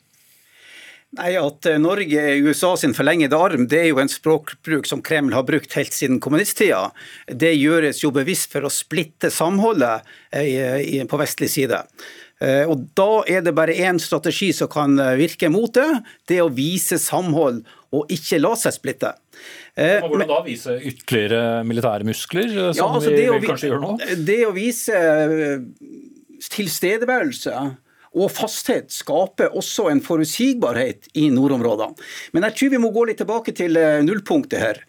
Nei, 1.14 1.30
At 1.38 1.68
Norge 1.78 2.18
er 2.18 2.41
USA 2.41 2.72
sin 2.80 2.96
forlengede 2.98 3.38
arm, 3.38 3.68
det 3.70 3.84
er 3.84 3.91
jo 3.91 4.00
en 4.02 4.10
språkbruk 4.10 4.88
som 4.89 5.04
Kreml 5.06 5.36
har 5.38 5.46
brukt 5.46 5.76
helt 5.78 5.94
siden 5.94 6.18
kommunisttida. 6.24 6.88
Det 7.30 7.52
gjøres 7.54 8.02
jo 8.02 8.10
bevisst 8.16 8.50
for 8.56 8.66
å 8.66 8.74
splitte 8.74 9.30
samholdet 9.30 10.10
på 10.32 11.20
vestlig 11.22 11.52
side. 11.54 11.84
Og 12.41 12.88
Da 12.98 13.12
er 13.30 13.46
det 13.46 13.54
bare 13.54 13.78
én 13.78 14.02
strategi 14.02 14.50
som 14.58 14.72
kan 14.74 14.98
virke 15.20 15.54
mot 15.54 15.70
det. 15.78 15.86
Det 16.26 16.39
er 16.39 16.48
å 16.48 16.56
vise 16.56 16.98
samhold 16.98 17.62
og 17.94 18.10
ikke 18.14 18.41
la 18.41 18.56
seg 18.58 18.74
splitte. 18.74 19.14
Eh, 19.76 20.03
Man 20.05 20.28
da 20.30 20.41
vise 20.45 20.76
ytterligere 20.86 21.63
militære 21.65 22.05
muskler, 22.05 22.49
eh, 22.51 22.74
som 22.78 22.84
ja, 22.84 22.89
altså 22.99 23.13
vi, 23.13 23.24
vi 23.26 23.47
kanskje 23.49 23.71
gjør 23.71 23.82
nå? 23.82 23.93
Det 24.21 24.41
å 24.45 24.51
vise 24.53 24.99
eh, 24.99 25.63
tilstedeværelse 26.53 27.55
og 28.13 28.30
fasthet 28.30 28.93
skaper 28.93 29.55
også 29.57 29.88
en 29.89 30.03
forutsigbarhet 30.05 31.07
i 31.17 31.32
nordområdene. 31.34 31.97
Men 32.36 32.45
jeg 32.45 32.57
tror 32.59 32.74
vi 32.76 32.82
må 32.84 32.91
gå 32.93 33.07
litt 33.09 33.17
tilbake 33.24 33.55
til 33.57 33.80
nullpunktet 34.05 34.61
her. 34.61 34.84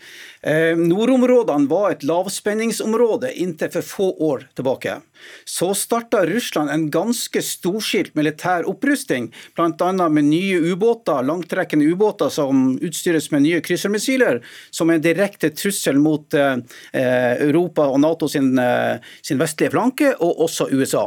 Eh, 0.44 0.76
nordområdene 0.76 1.68
var 1.68 1.94
et 1.94 2.02
lavspenningsområde 2.04 3.30
inntil 3.40 3.70
for 3.72 3.82
få 3.88 4.08
år 4.28 4.48
tilbake. 4.54 4.98
Så 5.44 5.70
starta 5.74 6.26
Russland 6.26 6.70
en 6.70 6.90
ganske 6.92 7.40
storskilt 7.42 8.12
militær 8.14 8.66
opprusting, 8.68 9.30
bl.a. 9.56 10.08
med 10.08 10.24
nye 10.28 10.58
ubåter, 10.72 11.22
langtrekkende 11.24 11.88
ubåter 11.88 12.28
som 12.28 12.74
utstyres 12.76 13.30
med 13.32 13.46
nye 13.46 13.62
kryssermissiler, 13.64 14.42
som 14.70 14.90
er 14.90 14.98
en 14.98 15.06
direkte 15.06 15.48
trussel 15.56 15.96
mot 15.96 16.36
eh, 16.36 16.58
Europa 16.92 17.86
og 17.88 18.02
Nato 18.04 18.28
sin, 18.28 18.52
eh, 18.60 19.00
sin, 19.24 19.40
vestlige 19.40 19.72
flanke, 19.72 20.12
og 20.20 20.44
også 20.44 20.68
USA. 20.72 21.06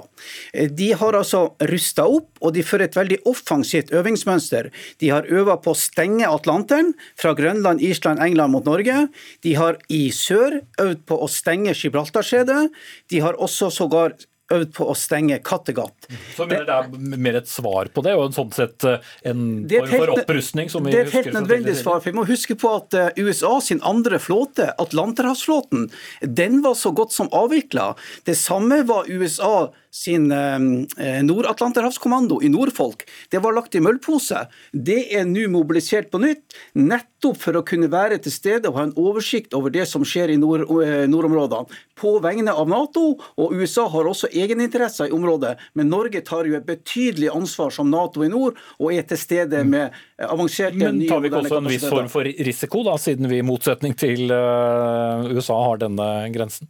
De 0.53 0.89
har 0.97 1.17
altså 1.17 1.43
rusta 1.69 2.07
opp, 2.09 2.31
og 2.41 2.55
de 2.57 2.65
fører 2.65 2.87
et 2.87 2.97
veldig 2.97 3.21
offensivt 3.29 3.93
øvingsmønster. 3.93 4.71
De 5.01 5.13
har 5.13 5.29
øva 5.29 5.59
på 5.61 5.75
å 5.75 5.77
stenge 5.77 6.25
Atlanteren 6.25 6.93
fra 7.19 7.35
Grønland, 7.37 7.85
Island, 7.85 8.21
England 8.23 8.57
mot 8.57 8.65
Norge. 8.65 9.07
De 9.45 9.53
har 9.59 9.79
i 9.93 10.07
sør 10.15 10.61
øvd 10.81 11.05
på 11.09 11.19
å 11.21 11.29
stenge 11.31 11.75
Gibraltarskjedet. 11.77 12.67
De 13.11 13.23
har 13.23 13.39
også 13.41 13.71
sågar 13.73 14.17
øvd 14.53 14.73
på 14.75 14.87
å 14.87 14.95
stenge 14.97 15.39
Kattegat. 15.45 16.07
Så 16.35 16.47
mener 16.47 16.67
det 16.67 16.75
er 16.75 17.17
mer 17.19 17.39
et 17.41 17.49
svar 17.51 17.89
på 17.91 18.03
det, 18.05 18.13
og 18.17 18.29
en 18.29 18.35
sånn 18.35 18.53
sett 18.55 18.85
eh, 18.87 19.03
en 19.27 19.41
form 19.67 19.91
for 19.93 20.13
opprustning? 20.15 20.71
det 20.87 20.93
er 20.93 21.09
et 21.09 21.17
helt 21.17 21.33
nødvendig 21.35 21.75
svar. 21.79 21.99
for 21.99 22.11
Vi 22.11 22.17
må 22.19 22.27
huske 22.29 22.55
på 22.59 22.71
at 22.77 22.95
eh, 22.97 23.09
USA 23.19 23.57
sin 23.63 23.83
andre 23.87 24.21
flåte, 24.23 24.69
Atlanterhavsflåten, 24.79 25.89
den 26.21 26.61
var 26.65 26.77
så 26.79 26.93
godt 26.95 27.15
som 27.15 27.31
avvikla. 27.35 27.91
Det 28.27 28.37
samme 28.39 28.83
var 28.87 29.11
USA 29.11 29.69
sin 29.91 30.31
eh, 30.31 31.23
Nord-Atlanterhavskommando 31.23 32.41
i 32.43 32.49
Nordfolk. 32.49 33.05
Det 33.29 33.39
var 33.39 33.55
lagt 33.55 33.75
i 33.75 33.81
møllpose. 33.83 34.45
Det 34.71 34.99
er 35.15 35.25
nå 35.29 35.47
mobilisert 35.51 36.11
på 36.11 36.21
nytt, 36.21 36.57
nettopp 36.77 37.39
for 37.41 37.59
å 37.59 37.63
kunne 37.67 37.89
være 37.91 38.19
til 38.23 38.33
stede 38.33 38.69
og 38.69 38.77
ha 38.77 38.87
en 38.87 38.95
oversikt 38.99 39.55
over 39.57 39.73
det 39.73 39.87
som 39.89 40.05
skjer 40.07 40.35
i 40.35 40.39
nord, 40.41 40.67
eh, 40.83 41.05
nordområdene. 41.09 41.79
På 41.97 42.17
vegne 42.21 42.53
av 42.53 42.69
Nato, 42.69 43.15
og 43.41 43.55
USA 43.57 43.87
har 43.89 44.09
også 44.09 44.29
egeninteresser 44.29 45.09
i 45.09 45.15
området. 45.15 45.55
Men 45.73 45.89
Norge 45.89 46.21
tar 46.21 46.45
jo 46.45 46.57
et 46.59 46.67
betydelig 46.67 47.31
ansvar 47.33 47.73
som 47.73 47.89
Nato 47.89 48.25
i 48.25 48.29
nord, 48.29 48.59
og 48.77 48.93
er 48.93 49.07
til 49.07 49.17
stede 49.17 49.63
med 49.65 49.95
avanserte 50.21 50.77
Men 50.77 51.01
tar 51.07 51.23
vi 51.23 51.31
ikke 51.31 51.41
også 51.41 51.57
en 51.63 51.71
viss 51.71 51.87
form 51.89 52.11
for 52.11 52.27
risiko, 52.27 52.83
da, 52.85 52.97
siden 53.01 53.29
vi 53.31 53.41
i 53.41 53.45
motsetning 53.45 53.97
til 53.97 54.29
USA 54.29 55.57
har 55.63 55.81
denne 55.81 56.11
grensen? 56.35 56.69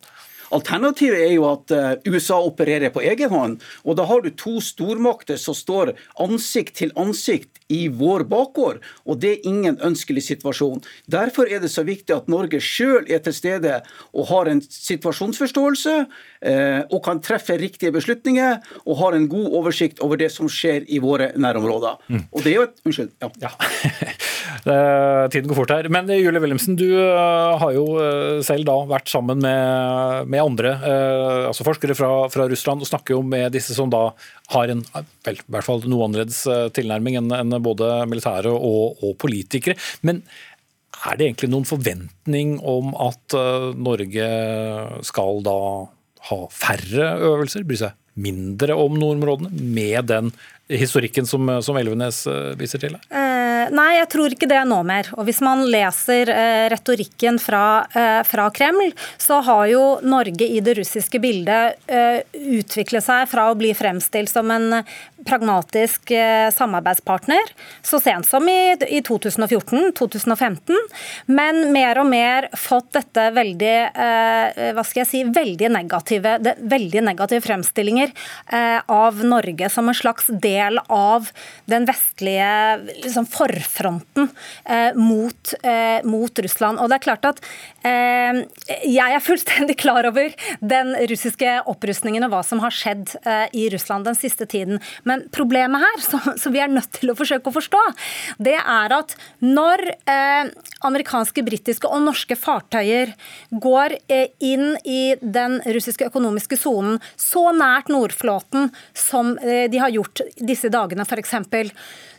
Alternativet 0.55 1.25
er 1.25 1.33
jo 1.35 1.47
at 1.49 1.73
eh, 1.75 1.93
USA 2.07 2.39
opererer 2.43 2.93
på 2.93 3.03
egen 3.03 3.33
hånd. 3.33 3.57
Og 3.83 3.97
da 3.99 4.07
har 4.07 4.23
du 4.23 4.31
to 4.31 4.57
stormakter 4.63 5.39
som 5.41 5.57
står 5.57 5.93
ansikt 6.23 6.77
til 6.79 6.93
ansikt 6.99 7.56
i 7.73 7.87
vår 7.91 8.23
bakgård, 8.31 8.79
og 9.05 9.19
det 9.21 9.31
er 9.33 9.47
ingen 9.49 9.77
ønskelig 9.83 10.23
situasjon. 10.29 10.81
Derfor 11.11 11.49
er 11.51 11.61
det 11.63 11.71
så 11.73 11.83
viktig 11.87 12.15
at 12.15 12.29
Norge 12.31 12.61
sjøl 12.63 13.07
er 13.11 13.21
til 13.25 13.35
stede 13.35 13.81
og 14.13 14.29
har 14.31 14.51
en 14.51 14.61
situasjonsforståelse 14.63 15.95
eh, 15.97 16.81
og 16.87 17.01
kan 17.05 17.21
treffe 17.23 17.57
riktige 17.59 17.91
beslutninger 17.95 18.61
og 18.85 19.01
har 19.01 19.17
en 19.17 19.27
god 19.31 19.51
oversikt 19.59 20.01
over 20.05 20.19
det 20.19 20.31
som 20.33 20.49
skjer 20.51 20.87
i 20.87 21.01
våre 21.03 21.33
nærområder. 21.35 21.99
Mm. 22.07 22.23
Og 22.31 22.43
det 22.43 22.53
er 22.53 22.57
jo 22.61 22.67
et 22.69 22.83
Unnskyld. 22.87 23.09
Ja. 23.19 23.29
ja. 23.43 23.51
Tiden 25.33 25.49
går 25.49 25.57
fort 25.57 25.71
her. 25.75 25.87
Men 25.91 26.09
eh, 26.11 26.21
Julie 26.21 26.39
Wilhelmsen, 26.39 26.77
du 26.79 26.87
eh, 26.87 27.57
har 27.59 27.75
jo 27.75 27.85
selv 28.47 28.67
da 28.67 28.77
vært 28.87 29.11
sammen 29.11 29.41
med, 29.43 30.29
med 30.31 30.43
andre, 30.43 30.73
altså 31.49 31.65
forskere 31.67 31.95
fra, 31.97 32.09
fra 32.31 32.47
Russland, 32.47 32.83
og 32.83 32.89
snakker 32.89 33.15
jo 33.17 33.21
med 33.25 33.51
disse 33.55 33.75
som 33.75 33.91
da 33.91 34.09
har 34.53 34.71
en 34.71 34.83
vel, 35.25 35.39
i 35.39 35.51
hvert 35.51 35.65
fall 35.65 35.83
noe 35.89 36.07
annerledes 36.07 36.39
tilnærming 36.77 37.17
enn 37.19 37.33
en 37.35 37.56
både 37.63 37.91
militære 38.09 38.53
og, 38.53 39.01
og, 39.03 39.15
politikere. 39.21 39.77
Men 40.07 40.23
er 41.05 41.17
det 41.17 41.27
egentlig 41.27 41.51
noen 41.53 41.67
forventning 41.69 42.57
om 42.65 42.93
at 43.03 43.37
uh, 43.37 43.69
Norge 43.77 44.27
skal 45.05 45.43
da 45.45 45.57
ha 46.27 46.39
færre 46.51 47.11
øvelser, 47.29 47.67
bry 47.67 47.79
seg 47.79 47.95
mindre 48.17 48.73
om 48.73 48.95
nordområdene, 48.97 49.51
med 49.53 50.09
den 50.09 50.31
historikken 50.69 51.27
som, 51.27 51.49
som 51.63 51.77
Elvenes 51.79 52.25
uh, 52.27 52.53
viser 52.59 52.81
til? 52.81 52.97
Eh, 53.57 53.73
nei, 53.73 53.89
jeg 53.97 54.09
tror 54.11 54.33
ikke 54.33 54.49
det 54.49 54.61
nå 54.69 54.79
mer. 54.87 55.09
Og 55.17 55.27
Hvis 55.27 55.41
man 55.45 55.63
leser 55.67 56.31
eh, 56.33 56.67
retorikken 56.73 57.39
fra, 57.41 57.85
eh, 57.91 58.21
fra, 58.27 58.49
Kreml, 58.53 58.93
så 59.17 59.41
har 59.47 59.65
jo 59.71 59.83
Norge 60.03 60.47
i 60.47 60.61
det 60.63 60.77
russiske 60.79 61.21
bildet 61.23 61.77
eh, 61.87 62.21
utviklet 62.59 63.05
seg 63.05 63.27
fra 63.31 63.49
å 63.51 63.57
bli 63.59 63.73
fremstilt 63.77 64.31
som 64.31 64.51
en 64.53 64.83
pragmatisk 65.27 66.11
eh, 66.11 66.49
samarbeidspartner 66.53 67.51
så 67.85 67.99
sent 68.03 68.27
som 68.27 68.47
i, 68.49 68.75
i 68.87 69.01
2014-2015, 69.05 70.77
men 71.31 71.71
mer 71.75 71.99
og 72.01 72.09
mer 72.09 72.49
fått 72.57 72.93
dette 72.97 73.27
veldig 73.35 73.75
eh, 73.87 74.61
hva 74.77 74.85
skal 74.87 75.03
jeg 75.03 75.09
si, 75.11 75.23
veldig 75.35 75.71
negative, 75.73 76.37
det, 76.43 76.55
veldig 76.71 77.03
negative 77.09 77.43
fremstillinger 77.47 78.13
eh, 78.53 78.79
av 78.87 79.23
Norge 79.25 79.71
som 79.73 79.89
en 79.89 79.97
slags 79.97 80.29
del 80.31 80.56
av 80.93 81.29
den 81.65 81.85
vestlige 81.87 82.49
liksom, 83.03 83.27
forfronten 83.29 84.29
eh, 84.65 84.95
mot, 84.95 85.53
eh, 85.63 86.03
mot, 86.07 86.39
Russland. 86.39 86.79
Og 86.79 86.89
det 86.89 86.99
er 86.99 87.05
klart 87.05 87.27
at 87.29 87.41
eh, 87.87 88.43
jeg 88.87 89.15
er 89.17 89.23
fullstendig 89.23 89.77
klar 89.83 90.07
over 90.09 90.33
den 90.59 90.93
russiske 91.09 91.57
opprustningen 91.69 92.27
og 92.27 92.35
hva 92.35 92.43
som 92.45 92.61
har 92.63 92.75
skjedd 92.75 93.15
i 93.57 93.67
Russland 93.71 94.07
den 94.07 94.17
siste 94.17 94.47
tiden. 94.49 94.81
Men 95.07 95.25
problemet 95.33 95.83
her, 95.83 96.01
som, 96.09 96.23
som, 96.39 96.53
vi 96.55 96.61
er 96.63 96.71
nødt 96.71 96.91
til 96.99 97.11
å 97.11 97.17
forsøke 97.17 97.51
å 97.51 97.57
forstå, 97.57 97.83
det 98.43 98.57
er 98.57 98.95
at 98.95 99.15
når 99.43 99.83
eh, 100.09 100.49
amerikanske, 100.87 101.43
britiske 101.45 101.89
og 101.89 102.03
norske 102.05 102.37
fartøyer 102.37 103.13
går 103.51 103.97
eh, 104.11 104.29
inn 104.43 104.75
i 104.85 105.15
den 105.21 105.59
russiske 105.65 106.07
økonomiske 106.09 106.59
sonen 106.59 106.99
så 107.19 107.49
nært 107.55 107.91
Nordflåten 107.91 108.71
som 108.97 109.35
eh, 109.39 109.67
de 109.71 109.81
har 109.81 109.93
gjort 109.93 110.23
disse 110.47 110.71
dagene 110.73 111.05
f.eks., 111.07 111.35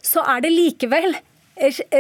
så 0.05 0.24
er 0.29 0.45
det 0.45 0.55
likevel 0.55 1.18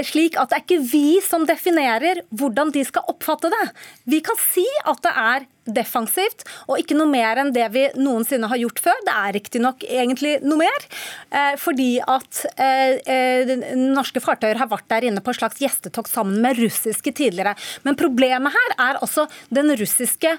slik 0.06 0.36
at 0.38 0.50
det 0.50 0.58
er 0.58 0.64
ikke 0.64 0.88
vi 0.92 1.18
som 1.24 1.46
definerer 1.48 2.22
hvordan 2.38 2.72
de 2.74 2.84
skal 2.86 3.06
oppfatte 3.10 3.50
det. 3.52 3.64
Vi 4.06 4.20
kan 4.24 4.38
si 4.40 4.66
at 4.86 5.00
det 5.04 5.14
er 5.14 5.46
defensivt, 5.68 6.46
og 6.68 6.80
ikke 6.80 6.96
noe 6.96 7.10
mer 7.10 7.40
enn 7.42 7.50
det 7.52 7.66
vi 7.74 7.84
noensinne 7.98 8.48
har 8.48 8.60
gjort 8.60 8.80
før. 8.86 9.02
Det 9.04 9.14
er 9.14 9.34
riktignok 9.36 9.84
egentlig 9.84 10.38
noe 10.44 10.62
mer, 10.62 10.86
eh, 11.28 11.56
fordi 11.60 11.90
at 12.00 12.44
eh, 12.56 12.96
eh, 13.04 13.52
norske 13.76 14.22
fartøyer 14.24 14.60
har 14.62 14.70
vært 14.70 14.88
der 14.88 15.10
inne 15.10 15.24
på 15.24 15.34
et 15.34 15.40
slags 15.42 15.60
gjestetokt 15.60 16.12
sammen 16.12 16.40
med 16.44 16.60
russiske 16.62 17.12
tidligere. 17.12 17.56
Men 17.84 17.98
problemet 18.00 18.54
her 18.54 18.78
er 18.78 19.02
altså 19.02 19.26
den 19.52 19.74
russiske 19.76 20.38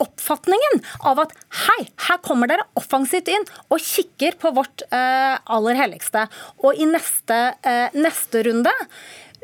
oppfatningen 0.00 0.80
av 1.06 1.20
at 1.22 1.34
hei, 1.66 1.84
her 2.08 2.18
kommer 2.24 2.50
dere 2.50 2.64
offensivt 2.78 3.28
inn 3.30 3.44
og 3.68 3.82
kikker 3.84 4.38
på 4.42 4.50
vårt 4.56 4.82
aller 4.90 5.78
helligste. 5.78 6.24
Og 6.64 6.80
i 6.80 6.88
neste, 6.90 7.38
neste 7.94 8.42
runde 8.48 8.74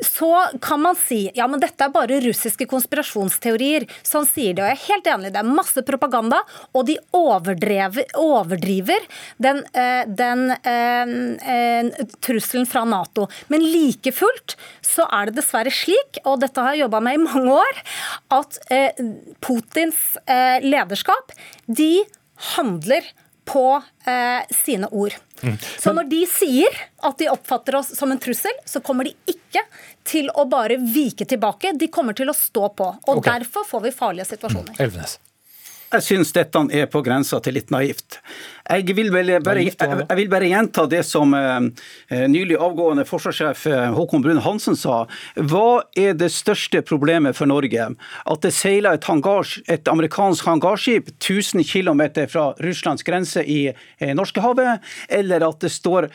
så 0.05 0.49
kan 0.61 0.83
man 0.83 0.97
si 0.97 1.31
ja, 1.35 1.47
men 1.49 1.61
dette 1.63 1.85
er 1.85 1.93
bare 1.95 2.21
russiske 2.25 2.67
konspirasjonsteorier. 2.69 3.87
Sånn 4.07 4.27
sier 4.29 4.57
de, 4.57 4.63
og 4.65 4.71
jeg 4.71 4.77
er 4.77 4.87
helt 4.91 5.11
enig. 5.13 5.33
Det 5.35 5.41
er 5.41 5.57
masse 5.59 5.85
propaganda, 5.87 6.43
og 6.77 6.87
de 6.89 6.99
overdriver 7.17 9.07
den, 9.43 9.63
eh, 9.73 10.05
den 10.07 10.51
eh, 10.57 11.15
eh, 11.57 12.07
trusselen 12.25 12.69
fra 12.69 12.85
Nato. 12.89 13.29
Men 13.53 13.65
like 13.65 14.13
fullt 14.15 14.57
så 14.85 15.07
er 15.13 15.31
det 15.31 15.41
dessverre 15.41 15.73
slik, 15.73 16.21
og 16.25 16.41
dette 16.45 16.63
har 16.63 16.77
jeg 16.77 16.87
jobba 16.87 17.03
med 17.05 17.19
i 17.19 17.25
mange 17.25 17.57
år, 17.57 17.83
at 18.37 18.59
Putins 19.45 19.99
lederskap 20.63 21.33
de 21.67 22.05
handler 22.55 23.07
på 23.49 23.65
sine 24.55 24.91
ord. 24.91 25.17
Mm. 25.43 25.59
Så 25.79 25.93
når 25.93 26.09
de 26.11 26.23
sier 26.31 26.81
at 27.05 27.19
de 27.21 27.29
oppfatter 27.33 27.77
oss 27.79 27.93
som 27.97 28.13
en 28.13 28.21
trussel, 28.21 28.55
så 28.65 28.81
kommer 28.85 29.09
de 29.09 29.15
ikke 29.29 29.63
til 30.07 30.31
å 30.35 30.47
bare 30.49 30.79
vike 30.81 31.27
tilbake. 31.29 31.75
De 31.77 31.91
kommer 31.93 32.17
til 32.17 32.31
å 32.33 32.37
stå 32.37 32.69
på. 32.79 32.91
Og 33.07 33.21
okay. 33.21 33.37
derfor 33.37 33.67
får 33.69 33.87
vi 33.89 33.95
farlige 33.95 34.31
situasjoner. 34.33 34.77
Mm. 34.79 35.17
Jeg 35.97 36.03
syns 36.03 36.33
dette 36.35 36.63
er 36.75 36.89
på 36.91 37.03
grensa 37.07 37.39
til 37.43 37.55
litt 37.59 37.71
naivt. 37.71 38.19
Jeg 38.67 38.97
vil, 38.97 39.13
bare, 39.15 39.37
jeg 39.39 40.17
vil 40.19 40.31
bare 40.31 40.49
gjenta 40.51 40.87
det 40.91 41.03
som 41.07 41.35
eh, 41.39 41.69
eh, 42.11 42.25
nylig 42.31 42.57
avgående 42.59 43.05
forsvarssjef 43.07 43.67
eh, 43.71 43.93
Håkon 43.95 44.25
Brun 44.25 44.41
Hansen 44.43 44.75
sa. 44.79 45.05
Hva 45.39 45.85
er 45.95 46.17
det 46.19 46.33
største 46.35 46.83
problemet 46.87 47.39
for 47.39 47.47
Norge? 47.47 47.87
At 48.27 48.43
det 48.43 48.53
seiler 48.57 48.99
et, 48.99 49.07
hangars, 49.07 49.57
et 49.71 49.87
amerikansk 49.91 50.49
hangarskip 50.51 51.13
1000 51.15 51.63
km 51.69 52.03
fra 52.33 52.49
Russlands 52.65 53.07
grense 53.07 53.45
i 53.47 53.71
Norskehavet, 54.17 54.83
eller 55.09 55.45
at 55.47 55.63
det 55.63 55.71
står 55.73 56.09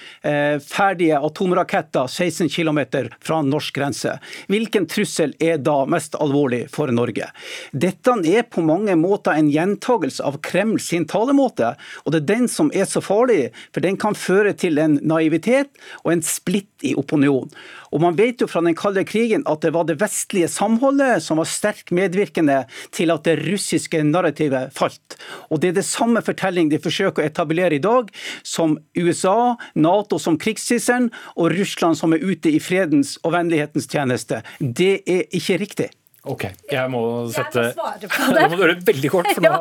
ferdige 0.66 1.20
atomraketter 1.20 2.10
16 2.10 2.49
km 2.52 2.82
fra 3.24 3.41
norsk 3.45 3.76
grense? 3.76 4.18
Hvilken 4.52 4.88
trussel 4.91 5.36
er 5.41 5.62
da 5.64 5.84
mest 5.89 6.18
alvorlig 6.20 6.66
for 6.74 6.91
Norge? 6.93 7.30
Dette 7.72 8.18
er 8.28 8.45
på 8.49 8.64
mange 8.66 8.97
måter 8.99 9.38
en 9.38 9.49
gjentagelse 9.52 10.26
av 10.28 10.41
Kreml 10.45 10.82
sin 10.84 11.08
talemåte. 11.10 11.76
og 12.04 12.12
det 12.14 12.22
er 12.22 12.30
den 12.36 12.41
som 12.50 12.72
er 12.74 12.88
så 12.89 13.02
farlig, 13.04 13.52
for 13.74 13.84
den 13.84 13.98
kan 14.00 14.18
føre 14.18 14.54
til 14.58 14.80
en 14.82 14.98
naivitet 15.06 15.70
og 16.04 16.14
en 16.16 16.24
splitt 16.26 16.86
i 16.86 16.94
opinion. 16.98 17.50
Og 17.92 18.02
Man 18.02 18.16
vet 18.18 18.42
jo 18.42 18.48
fra 18.48 18.62
den 18.64 18.76
kalde 18.78 19.04
krigen 19.06 19.44
at 19.50 19.62
det 19.62 19.74
var 19.76 19.86
det 19.86 20.00
vestlige 20.02 20.50
samholdet 20.50 21.22
som 21.24 21.42
var 21.42 21.50
sterkt 21.50 21.92
medvirkende 21.92 22.64
til 22.96 23.12
at 23.14 23.28
det 23.28 23.38
russiske 23.44 24.02
narrativet 24.08 24.74
falt. 24.74 25.18
Og 25.52 25.62
Det 25.62 25.70
er 25.70 25.80
det 25.82 25.86
samme 25.86 26.24
fortelling 26.26 26.72
de 26.72 26.82
forsøker 26.82 27.22
å 27.22 27.30
etablere 27.30 27.78
i 27.78 27.84
dag, 27.84 28.10
som 28.44 28.80
USA, 28.98 29.56
Nato 29.76 30.18
som 30.20 30.39
krigstrisselen 30.42 31.12
og 31.36 31.54
Russland 31.54 32.00
som 32.00 32.14
er 32.14 32.24
ute 32.24 32.50
i 32.50 32.60
fredens 32.60 33.18
og 33.24 33.36
vennlighetens 33.36 33.89
tjeneste. 33.92 34.42
Det 34.60 35.04
er 35.06 35.28
ikke 35.30 35.60
riktig. 35.62 35.92
Ok, 36.30 36.43
jeg 36.69 36.89
må 36.93 36.99
sette 37.34 37.61
jeg 37.72 37.74
må 37.74 37.82
svare 37.82 38.09
på 38.11 38.34
det. 38.38 38.41
må 38.51 38.57
gjøre 38.59 38.74
det 38.78 38.86
veldig 38.91 39.09
kort, 39.09 39.30
for 39.34 39.41
nå 39.47 39.55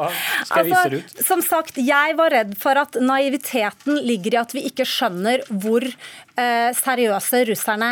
skal 0.44 0.58
jeg 0.60 0.68
vise 0.68 0.82
det 0.92 0.98
ut. 0.98 1.14
Altså, 1.14 1.24
som 1.30 1.44
sagt, 1.44 1.80
jeg 1.80 2.16
var 2.18 2.34
redd 2.36 2.52
for 2.60 2.80
at 2.82 2.98
naiviteten 3.00 4.02
ligger 4.04 4.36
i 4.36 4.40
at 4.42 4.52
vi 4.52 4.66
ikke 4.68 4.84
skjønner 4.84 5.46
hvor 5.48 5.88
eh, 5.88 6.68
seriøse 6.76 7.42
russerne 7.48 7.90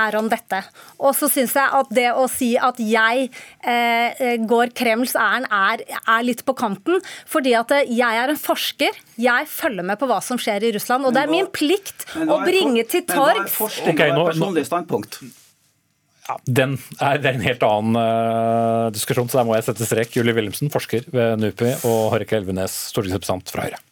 er 0.00 0.16
om 0.16 0.32
dette. 0.32 0.62
Og 0.96 1.12
så 1.18 1.28
syns 1.28 1.58
jeg 1.60 1.76
at 1.82 1.92
det 2.00 2.08
å 2.16 2.24
si 2.32 2.54
at 2.56 2.80
jeg 2.80 3.28
eh, 3.60 4.36
går 4.48 4.72
Kremls 4.76 5.12
ærend, 5.12 5.52
er, 5.52 5.84
er, 6.00 6.24
litt 6.24 6.40
på 6.48 6.56
kanten. 6.56 7.04
Fordi 7.28 7.52
at 7.60 7.76
eh, 7.76 7.96
jeg 8.00 8.24
er 8.24 8.32
en 8.32 8.40
forsker. 8.40 8.96
Jeg 9.20 9.52
følger 9.52 9.84
med 9.92 10.00
på 10.00 10.08
hva 10.08 10.22
som 10.24 10.40
skjer 10.40 10.64
i 10.64 10.76
Russland. 10.78 11.04
Og 11.04 11.12
det 11.12 11.26
er 11.26 11.36
min 11.36 11.52
plikt 11.52 12.08
å 12.16 12.40
bringe 12.48 12.88
til 12.88 13.04
torgs 13.04 13.60
okay, 13.60 14.08
nå, 14.16 14.30
personlig 14.32 14.64
standpunkt? 14.72 15.20
Ja, 16.26 16.36
den 16.42 16.76
er, 16.98 17.20
Det 17.22 17.30
er 17.30 17.36
en 17.38 17.44
helt 17.46 17.66
annen 17.66 17.98
uh, 17.98 18.92
diskusjon, 18.94 19.28
så 19.30 19.40
der 19.40 19.48
må 19.48 19.54
jeg 19.54 19.68
sette 19.68 19.86
strek. 19.86 20.16
Julie 20.18 20.34
Wilhelmsen, 20.34 20.72
forsker 20.74 21.06
ved 21.14 21.42
NUPI, 21.42 21.76
og 21.86 22.10
Hårek 22.14 22.34
Elvenes, 22.40 22.74
stortingsrepresentant 22.90 23.54
fra 23.54 23.68
Høyre. 23.68 23.85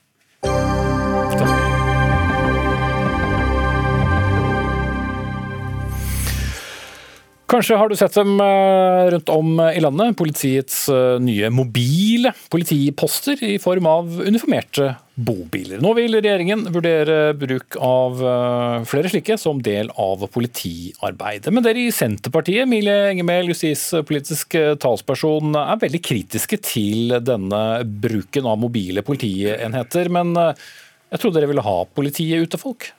Kanskje 7.45 7.77
har 7.77 7.91
du 7.93 7.97
sett 7.97 8.15
dem 8.17 8.39
eh, 8.41 9.11
rundt 9.13 9.29
om 9.29 9.59
i 9.61 9.81
landet. 9.81 10.17
Politiets 10.17 10.87
eh, 10.89 11.19
nye 11.21 11.51
mobile 11.53 12.33
politiposter 12.49 13.43
i 13.45 13.59
form 13.61 13.87
av 13.87 14.09
uniformerte 14.25 14.95
bobiler. 15.15 15.83
Nå 15.85 15.93
vil 15.99 16.17
regjeringen 16.17 16.65
vurdere 16.73 17.35
bruk 17.37 17.77
av 17.77 18.25
eh, 18.25 18.79
flere 18.89 19.13
slike 19.13 19.37
som 19.41 19.61
del 19.63 19.93
av 19.93 20.25
politiarbeidet. 20.33 21.53
Men 21.53 21.69
dere 21.69 21.85
i 21.85 21.93
Senterpartiet, 21.93 22.65
Emilie 22.65 23.11
Engemel, 23.13 23.53
justispolitisk 23.53 24.57
talsperson, 24.81 25.53
er 25.61 25.85
veldig 25.85 26.01
kritiske 26.01 26.63
til 26.65 27.19
denne 27.21 27.63
bruken 27.85 28.49
av 28.49 28.57
mobile 28.65 29.05
politienheter. 29.05 30.09
Men 30.17 30.33
jeg 30.41 31.21
trodde 31.21 31.43
dere 31.43 31.53
ville 31.53 31.69
ha 31.69 31.81
politiet 31.93 32.49
ute, 32.49 32.65
folk? 32.65 32.95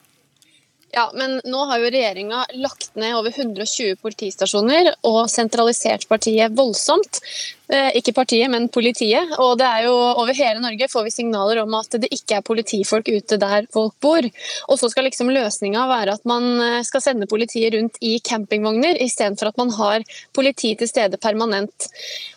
Ja, 0.96 1.10
men 1.14 1.42
nå 1.44 1.66
har 1.68 1.82
jo 1.84 1.90
regjeringa 1.92 2.46
lagt 2.56 2.94
ned 2.96 3.18
over 3.18 3.34
120 3.36 3.98
politistasjoner 4.00 4.94
og 5.04 5.26
sentralisert 5.28 6.06
partiet 6.08 6.56
voldsomt. 6.56 7.20
Eh, 7.66 7.96
ikke 7.98 8.14
partiet, 8.14 8.50
men 8.52 8.68
politiet. 8.70 9.32
Og 9.42 9.56
det 9.58 9.66
er 9.66 9.88
jo 9.88 9.94
over 9.96 10.38
hele 10.38 10.62
Norge 10.62 10.90
får 10.92 11.08
vi 11.08 11.14
signaler 11.16 11.64
om 11.64 11.74
at 11.80 11.98
det 11.98 12.12
ikke 12.14 12.38
er 12.38 12.46
politifolk 12.46 13.10
ute 13.10 13.40
der 13.42 13.66
folk 13.74 13.96
bor. 14.04 14.28
Og 14.70 14.80
så 14.80 14.90
skal 14.92 15.08
liksom 15.10 15.32
løsninga 15.34 15.88
være 15.90 16.14
at 16.20 16.30
man 16.30 16.46
eh, 16.62 16.84
skal 16.86 17.02
sende 17.02 17.30
politiet 17.30 17.74
rundt 17.74 17.98
i 18.06 18.20
campingvogner, 18.22 19.02
istedenfor 19.02 19.50
at 19.50 19.62
man 19.62 19.74
har 19.80 20.06
politi 20.36 20.76
til 20.78 20.92
stede 20.92 21.18
permanent. 21.22 21.90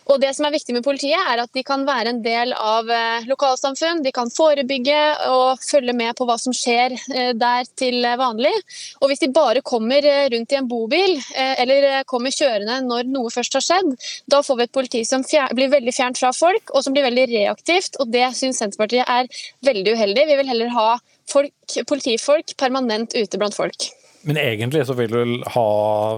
Og 0.08 0.16
det 0.22 0.30
som 0.32 0.46
er 0.48 0.54
viktig 0.54 0.72
med 0.72 0.86
politiet, 0.86 1.20
er 1.20 1.42
at 1.42 1.52
de 1.52 1.62
kan 1.66 1.84
være 1.84 2.14
en 2.14 2.22
del 2.24 2.54
av 2.56 2.88
eh, 2.88 3.28
lokalsamfunn. 3.28 4.00
De 4.06 4.14
kan 4.16 4.32
forebygge 4.32 5.02
og 5.28 5.60
følge 5.60 5.92
med 5.92 6.16
på 6.16 6.24
hva 6.24 6.38
som 6.40 6.56
skjer 6.56 6.96
der 7.36 7.68
til 7.76 8.00
vanlig. 8.16 8.54
Og 9.02 9.10
hvis 9.10 9.20
de 9.20 9.28
bare 9.34 9.60
kommer 9.60 10.04
rundt 10.32 10.54
i 10.54 10.56
en 10.56 10.68
bobil, 10.70 11.18
eller 11.36 12.06
kommer 12.08 12.32
kjørende 12.32 12.78
når 12.86 13.10
noe 13.12 13.30
først 13.32 13.58
har 13.58 13.64
skjedd, 13.64 13.92
da 14.30 14.40
får 14.44 14.58
vi 14.58 14.64
et 14.64 14.74
politi 14.74 15.02
som 15.04 15.17
som 15.26 15.54
blir 15.56 15.70
veldig 15.72 15.94
fjernt 15.94 16.20
fra 16.20 16.32
folk, 16.36 16.72
og 16.74 16.84
som 16.84 16.94
blir 16.96 17.06
veldig 17.06 17.28
reaktivt. 17.32 17.98
og 18.00 18.10
Det 18.12 18.26
syns 18.38 18.60
Senterpartiet 18.62 19.08
er 19.08 19.30
veldig 19.66 19.94
uheldig. 19.98 20.26
Vi 20.30 20.40
vil 20.40 20.50
heller 20.52 20.74
ha 20.74 20.88
folk, 21.30 21.78
politifolk 21.88 22.56
permanent 22.60 23.16
ute 23.16 23.40
blant 23.40 23.56
folk. 23.56 23.90
Men 24.28 24.40
egentlig 24.40 24.84
så 24.88 24.96
vil 24.98 25.14
du 25.14 25.48
ha 25.54 25.68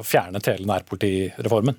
fjernet 0.07 0.49
hele 0.51 0.69
nærpolitireformen? 0.71 1.79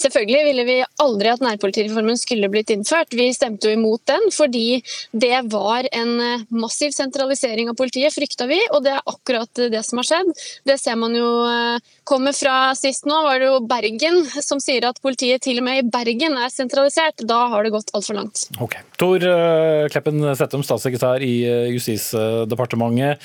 Selvfølgelig 0.00 0.44
ville 0.46 0.64
vi 0.64 0.76
aldri 1.02 1.28
at 1.32 1.42
nærpolitireformen 1.44 2.18
skulle 2.18 2.48
blitt 2.52 2.72
innført. 2.72 3.12
Vi 3.16 3.28
stemte 3.36 3.68
jo 3.68 3.76
imot 3.76 4.02
den 4.08 4.30
fordi 4.32 4.80
det 5.12 5.42
var 5.52 5.88
en 5.92 6.14
eh, 6.24 6.44
massiv 6.54 6.94
sentralisering 6.96 7.68
av 7.70 7.76
politiet, 7.78 8.14
frykta 8.14 8.48
vi, 8.50 8.58
og 8.72 8.84
det 8.86 8.94
er 8.96 9.12
akkurat 9.12 9.62
det 9.72 9.82
som 9.86 10.00
har 10.00 10.08
skjedd. 10.08 10.32
Det 10.68 10.78
ser 10.80 10.96
man 11.00 11.16
jo 11.16 11.28
eh, 11.48 11.92
kommer 12.08 12.36
fra 12.36 12.72
sist 12.78 13.08
nå, 13.08 13.20
var 13.26 13.42
det 13.42 13.50
jo 13.50 13.60
Bergen 13.70 14.22
som 14.40 14.62
sier 14.62 14.88
at 14.88 15.00
politiet 15.04 15.44
til 15.44 15.60
og 15.60 15.68
med 15.68 15.82
i 15.82 15.86
Bergen 15.92 16.38
er 16.40 16.52
sentralisert. 16.52 17.26
Da 17.28 17.42
har 17.52 17.66
det 17.66 17.74
gått 17.74 17.92
altfor 17.96 18.16
langt. 18.16 18.46
Ok. 18.62 18.78
Tor 19.00 19.24
eh, 19.24 19.86
Kleppen 19.92 20.24
Settum, 20.38 20.64
statssekretær 20.66 21.24
i 21.24 21.34
Justisdepartementet. 21.76 23.20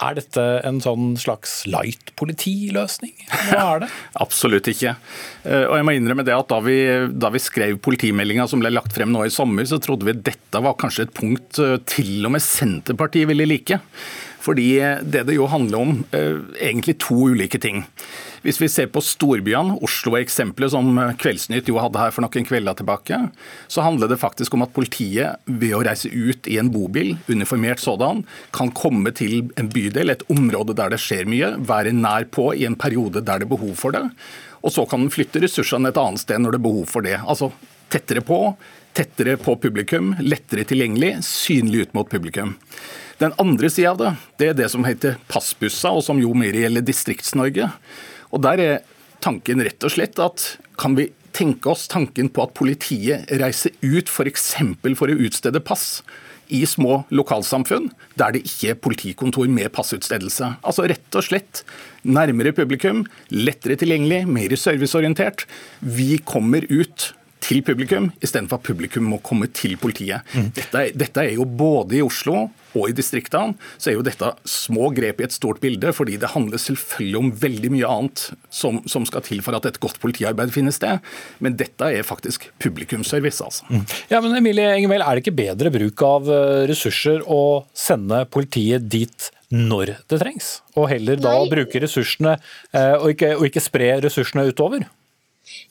Er 0.00 0.16
dette 0.16 0.44
en 0.64 0.78
sånn 0.80 1.12
slags 1.20 1.58
light 1.68 2.14
politiløsning? 2.16 3.12
Hva 3.50 3.64
er 3.74 3.82
det? 3.82 3.90
Absolutt 4.24 4.70
ikke. 4.72 4.94
Eh, 5.44 5.66
og 5.66 5.76
jeg 5.76 5.86
må 5.86 5.94
innrømme 5.96 6.24
det 6.24 6.36
at 6.36 6.48
Da 6.48 6.60
vi, 6.64 6.78
da 7.12 7.28
vi 7.34 7.42
skrev 7.42 7.76
politimeldinga 7.84 8.46
som 8.48 8.62
ble 8.64 8.72
lagt 8.72 8.96
frem 8.96 9.12
nå 9.12 9.26
i 9.26 9.34
sommer, 9.34 9.68
så 9.68 9.80
trodde 9.82 10.08
vi 10.08 10.16
dette 10.16 10.64
var 10.64 10.78
kanskje 10.80 11.06
et 11.08 11.14
punkt 11.16 11.60
eh, 11.60 11.76
til 11.90 12.24
og 12.24 12.32
med 12.36 12.44
Senterpartiet 12.44 13.28
ville 13.28 13.48
like. 13.48 13.80
Fordi 14.40 14.78
det 15.04 15.26
det 15.28 15.36
jo 15.36 15.46
handler 15.50 15.78
om, 15.78 16.04
eh, 16.16 16.40
egentlig 16.60 16.98
to 16.98 17.14
ulike 17.30 17.60
ting. 17.60 17.84
Hvis 18.42 18.60
vi 18.60 18.68
ser 18.68 18.86
på 18.88 19.02
storbyene, 19.04 19.76
Oslo 19.84 20.14
er 20.16 20.24
eksempelet 20.24 20.72
som 20.72 20.96
Kveldsnytt 21.20 21.68
jo 21.68 21.76
hadde 21.76 22.00
her 22.00 22.10
for 22.10 22.24
noen 22.24 22.46
kvelder 22.48 22.78
tilbake, 22.78 23.18
så 23.68 23.84
handler 23.84 24.08
det 24.08 24.20
faktisk 24.22 24.54
om 24.56 24.62
at 24.64 24.72
politiet 24.72 25.36
ved 25.44 25.74
å 25.76 25.84
reise 25.84 26.08
ut 26.08 26.48
i 26.48 26.56
en 26.56 26.70
bobil, 26.72 27.18
uniformert 27.28 27.82
sådan, 27.84 28.24
kan 28.56 28.72
komme 28.72 29.12
til 29.12 29.50
en 29.60 29.68
bydel, 29.68 30.10
et 30.10 30.24
område 30.32 30.74
der 30.74 30.88
det 30.88 31.02
skjer 31.04 31.28
mye, 31.28 31.52
være 31.60 31.92
nær 31.92 32.24
på 32.32 32.54
i 32.56 32.64
en 32.64 32.76
periode 32.80 33.20
der 33.20 33.42
det 33.42 33.48
er 33.48 33.52
behov 33.52 33.76
for 33.76 33.92
det. 33.92 34.08
Og 34.64 34.72
så 34.72 34.86
kan 34.88 35.04
den 35.04 35.12
flytte 35.12 35.40
ressursene 35.44 35.92
et 35.92 36.00
annet 36.00 36.24
sted 36.24 36.40
når 36.40 36.56
det 36.56 36.60
er 36.62 36.68
behov 36.68 36.88
for 36.88 37.04
det. 37.04 37.18
Altså 37.20 37.52
tettere 37.92 38.24
på, 38.24 38.40
tettere 38.96 39.36
på 39.40 39.56
publikum, 39.60 40.14
lettere 40.20 40.64
tilgjengelig, 40.68 41.18
synlig 41.26 41.86
ut 41.86 41.94
mot 41.96 42.08
publikum. 42.08 42.56
Den 43.20 43.34
andre 43.36 43.68
sida 43.68 43.92
av 43.92 43.98
det, 44.00 44.10
det 44.40 44.46
er 44.48 44.58
det 44.62 44.70
som 44.72 44.86
heter 44.86 45.18
passbusser, 45.28 45.92
og 45.92 46.04
som 46.06 46.20
jo 46.22 46.32
mer 46.32 46.56
gjelder 46.56 46.84
Distrikts-Norge. 46.86 47.68
Og 48.32 48.42
Der 48.46 48.62
er 48.64 48.78
tanken 49.20 49.60
rett 49.60 49.84
og 49.84 49.92
slett 49.92 50.16
at 50.22 50.56
kan 50.80 50.96
vi 50.96 51.10
tenke 51.36 51.68
oss 51.70 51.84
tanken 51.90 52.30
på 52.32 52.46
at 52.46 52.56
politiet 52.56 53.28
reiser 53.40 53.76
ut 53.84 54.08
f.eks. 54.08 54.46
For, 54.56 54.96
for 54.96 55.12
å 55.12 55.20
utstede 55.28 55.60
pass 55.60 56.00
i 56.50 56.64
små 56.66 57.02
lokalsamfunn 57.14 57.90
der 58.18 58.34
det 58.34 58.42
ikke 58.48 58.72
er 58.72 58.80
politikontor 58.82 59.52
med 59.52 59.70
passutstedelse. 59.76 60.54
Altså 60.66 60.88
rett 60.90 61.20
og 61.20 61.26
slett 61.28 61.62
nærmere 62.02 62.54
publikum, 62.56 63.04
lettere 63.30 63.76
tilgjengelig, 63.78 64.24
mer 64.26 64.56
serviceorientert. 64.58 65.44
Vi 65.80 66.16
kommer 66.24 66.66
ut 66.72 67.12
til 67.42 67.62
publikum, 67.66 68.10
istedenfor 68.22 68.60
at 68.60 68.66
publikum 68.66 69.08
må 69.10 69.20
komme 69.24 69.48
til 69.54 69.76
politiet. 69.80 70.26
Mm. 70.34 70.50
Dette, 70.56 70.84
dette, 70.98 71.24
er 71.24 71.36
jo 71.38 71.44
både 71.44 71.98
i 71.98 72.02
Oslo 72.04 72.48
og 72.78 72.86
i 72.86 72.94
distriktene 72.94 73.56
så 73.80 73.90
er 73.90 73.96
jo 73.96 74.04
dette 74.06 74.28
små 74.48 74.90
grep 74.94 75.20
i 75.20 75.26
et 75.26 75.34
stort 75.34 75.58
bilde, 75.62 75.90
fordi 75.96 76.18
det 76.20 76.32
handler 76.34 76.60
selvfølgelig 76.62 77.18
om 77.18 77.32
veldig 77.42 77.72
mye 77.74 77.90
annet 77.90 78.26
som, 78.54 78.78
som 78.90 79.06
skal 79.08 79.24
til 79.26 79.42
for 79.46 79.58
at 79.58 79.66
et 79.66 79.80
godt 79.82 79.98
politiarbeid 80.02 80.52
finner 80.54 80.74
sted. 80.74 81.02
Men 81.42 81.58
dette 81.58 81.90
er 81.90 82.06
faktisk 82.06 82.50
publikumsservice, 82.62 83.42
altså. 83.42 83.66
Mm. 83.70 83.82
Ja, 84.12 84.22
men 84.22 84.38
Emilie 84.38 84.70
Engemel, 84.76 85.02
er 85.02 85.18
det 85.18 85.24
ikke 85.24 85.38
bedre 85.40 85.74
bruk 85.74 86.06
av 86.06 86.30
eh, 86.30 86.62
ressurser 86.70 87.26
å 87.26 87.42
sende 87.74 88.22
politiet 88.30 88.86
dit 88.90 89.30
når 89.50 89.96
det 90.06 90.20
trengs, 90.20 90.60
og 90.78 90.86
heller 90.92 91.18
da 91.18 91.32
Nei. 91.40 91.50
bruke 91.50 91.80
ressursene 91.82 92.36
eh, 92.36 92.94
og 92.94 93.10
ikke, 93.16 93.32
og 93.34 93.48
ikke 93.48 93.62
spre 93.64 93.96
ressursene 94.04 94.46
utover? 94.46 94.86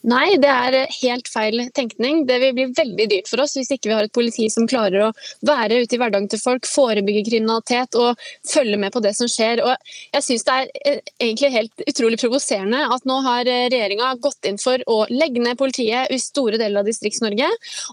Nei, 0.07 0.37
det 0.39 0.49
er 0.49 0.75
helt 1.01 1.27
feil 1.27 1.65
tenkning. 1.75 2.21
Det 2.27 2.37
vil 2.39 2.53
bli 2.55 2.65
veldig 2.75 3.07
dyrt 3.11 3.29
for 3.31 3.43
oss 3.43 3.57
hvis 3.57 3.71
ikke 3.75 3.89
vi 3.89 3.95
har 3.97 4.07
et 4.07 4.15
politi 4.15 4.47
som 4.51 4.67
klarer 4.69 5.09
å 5.09 5.11
være 5.45 5.81
ute 5.83 5.97
i 5.97 5.99
hverdagen 5.99 6.29
til 6.31 6.39
folk, 6.39 6.67
forebygge 6.69 7.25
kriminalitet 7.27 7.97
og 7.99 8.19
følge 8.47 8.79
med 8.79 8.93
på 8.95 9.01
det 9.03 9.11
som 9.17 9.27
skjer. 9.27 9.63
Og 9.65 9.75
jeg 10.15 10.25
synes 10.25 10.45
Det 10.49 10.55
er 10.55 10.69
eh, 10.85 11.01
egentlig 11.19 11.51
helt 11.53 11.83
utrolig 11.91 12.19
provoserende 12.21 12.79
at 12.95 13.05
nå 13.09 13.19
har 13.25 13.49
eh, 13.49 13.67
regjeringa 13.73 14.13
gått 14.23 14.47
inn 14.47 14.59
for 14.61 14.81
å 14.87 15.01
legge 15.11 15.43
ned 15.43 15.59
politiet 15.59 16.13
i 16.15 16.19
store 16.21 16.57
deler 16.61 16.81
av 16.81 16.87
Distrikts-Norge, 16.87 17.49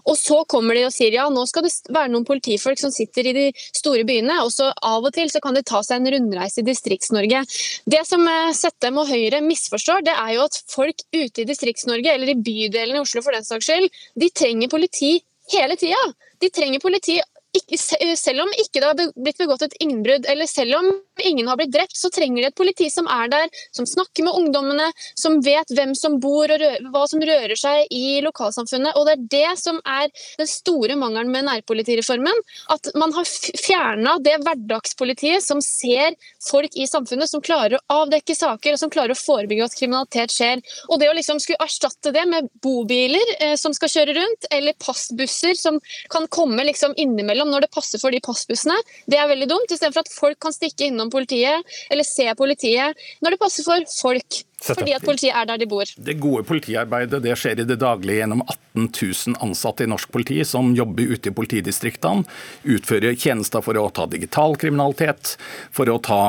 og 0.07 0.15
så 0.17 0.39
kommer 0.49 0.77
de 0.77 0.85
og 0.87 0.95
sier 0.95 1.13
ja, 1.17 1.27
nå 1.29 1.43
skal 1.49 1.67
det 1.67 1.73
være 1.91 2.13
noen 2.13 2.25
politifolk 2.27 2.79
som 2.79 2.93
sitter 2.93 3.27
i 3.29 3.35
de 3.35 3.45
store 3.75 4.07
byene, 4.07 4.39
og 4.45 4.51
så 4.55 4.71
av 4.71 5.05
og 5.05 5.13
til 5.15 5.29
så 5.33 5.41
kan 5.43 5.57
de 5.57 5.65
ta 5.67 5.83
seg 5.85 5.99
en 5.99 6.11
rundreise 6.15 6.63
i 6.63 6.67
Distrikts-Norge. 6.67 7.43
Det 7.85 8.03
som 8.07 8.23
Settem 8.57 8.97
og 9.01 9.11
Høyre 9.11 9.43
misforstår, 9.43 10.05
det 10.07 10.15
er 10.15 10.33
jo 10.37 10.47
at 10.47 10.61
folk 10.71 11.03
ute 11.13 11.43
i 11.43 11.47
Distrikts-Norge 11.47 11.76
Distrikts-Norge, 11.77 12.13
eller 12.13 12.31
i 12.31 12.35
bydelene 12.35 12.97
i 12.97 13.01
Oslo 13.01 13.21
for 13.21 13.35
den 13.35 13.45
saks 13.45 13.67
skyld, 13.69 13.89
de 14.15 14.29
trenger 14.29 14.69
politi 14.69 15.17
hele 15.53 15.77
tida. 15.77 15.99
De 16.41 16.49
trenger 16.49 16.81
politi 16.81 17.19
ikke, 17.57 17.77
selv 18.17 18.43
om 18.45 18.51
ikke 18.61 18.81
det 18.81 18.87
har 18.87 19.13
blitt 19.15 19.41
begått 19.41 19.65
et 19.67 19.77
innbrudd, 19.83 20.27
eller 20.29 20.49
selv 20.49 20.79
om 20.79 20.89
ingen 21.23 21.47
har 21.49 21.57
blitt 21.59 21.73
drept, 21.73 21.97
så 21.97 22.11
trenger 22.13 22.43
de 22.43 22.49
et 22.51 22.57
politi 22.57 22.89
som 22.93 23.07
er 23.11 23.31
der, 23.31 23.49
som 23.75 23.87
snakker 23.89 24.25
med 24.27 24.37
ungdommene, 24.37 24.89
som 25.17 25.39
vet 25.45 25.71
hvem 25.73 25.93
som 25.97 26.19
bor 26.23 26.45
og 26.45 26.61
rører, 26.61 26.89
hva 26.93 27.03
som 27.09 27.23
rører 27.23 27.55
seg 27.59 27.91
i 27.93 28.19
lokalsamfunnet. 28.25 28.95
Og 28.97 29.07
Det 29.07 29.15
er 29.15 29.25
det 29.33 29.59
som 29.61 29.79
er 29.85 30.11
den 30.39 30.49
store 30.49 30.97
mangelen 30.99 31.31
med 31.33 31.47
nærpolitireformen. 31.47 32.43
At 32.73 32.91
man 32.99 33.13
har 33.15 33.27
fjerna 33.27 34.17
det 34.23 34.37
hverdagspolitiet 34.43 35.45
som 35.45 35.61
ser 35.63 36.17
folk 36.49 36.75
i 36.75 36.87
samfunnet, 36.89 37.29
som 37.29 37.43
klarer 37.43 37.77
å 37.77 38.01
avdekke 38.03 38.35
saker 38.37 38.75
og 38.75 38.81
som 38.81 38.93
klarer 38.93 39.15
å 39.15 39.19
forebygge 39.19 39.67
at 39.67 39.77
kriminalitet 39.77 40.33
skjer. 40.33 40.63
Og 40.91 40.99
Det 40.99 41.09
å 41.09 41.15
liksom 41.17 41.39
skulle 41.41 41.63
erstatte 41.63 42.13
det 42.15 42.25
med 42.29 42.49
bobiler 42.63 43.35
eh, 43.39 43.55
som 43.59 43.73
skal 43.75 43.91
kjøre 43.93 44.17
rundt, 44.17 44.49
eller 44.51 44.77
passbusser 44.81 45.57
som 45.57 45.79
kan 46.13 46.27
komme 46.33 46.65
liksom 46.67 46.95
innimellom 46.99 47.46
når 47.51 47.65
det 47.65 47.73
passer 47.73 48.01
for 48.01 48.13
de 48.13 48.21
passbussene, 48.23 48.77
det 49.09 49.19
er 49.19 49.29
veldig 49.31 49.49
dumt. 49.51 49.71
Istedenfor 49.71 50.05
at 50.05 50.13
folk 50.13 50.39
kan 50.43 50.55
stikke 50.55 50.89
innom 50.89 51.11
politiet 51.13 51.77
eller 51.91 52.07
se 52.07 52.27
politiet 52.37 53.07
når 53.23 53.35
det 53.35 53.41
passer 53.41 53.67
for 53.67 53.97
folk. 54.01 54.43
Fordi 54.57 54.93
at 54.95 55.03
politiet 55.05 55.35
er 55.37 55.45
der 55.45 55.59
de 55.61 55.67
bor. 55.69 55.85
Det 55.85 56.15
gode 56.17 56.41
politiarbeidet 56.47 57.21
det 57.21 57.35
skjer 57.37 57.61
i 57.61 57.65
det 57.67 57.77
daglige 57.77 58.23
gjennom 58.23 58.41
18 58.41 58.87
000 58.89 59.37
ansatte 59.45 59.85
i 59.85 59.89
norsk 59.89 60.09
politi 60.13 60.39
som 60.45 60.71
jobber 60.75 61.13
ute 61.13 61.29
i 61.29 61.33
politidistriktene, 61.33 62.25
utfører 62.65 63.13
tjenester 63.13 63.61
for 63.65 63.77
å 63.77 63.87
ta 63.93 64.07
digital 64.09 64.57
kriminalitet, 64.57 65.35
for 65.73 65.89
å 65.93 65.99
ta 66.01 66.19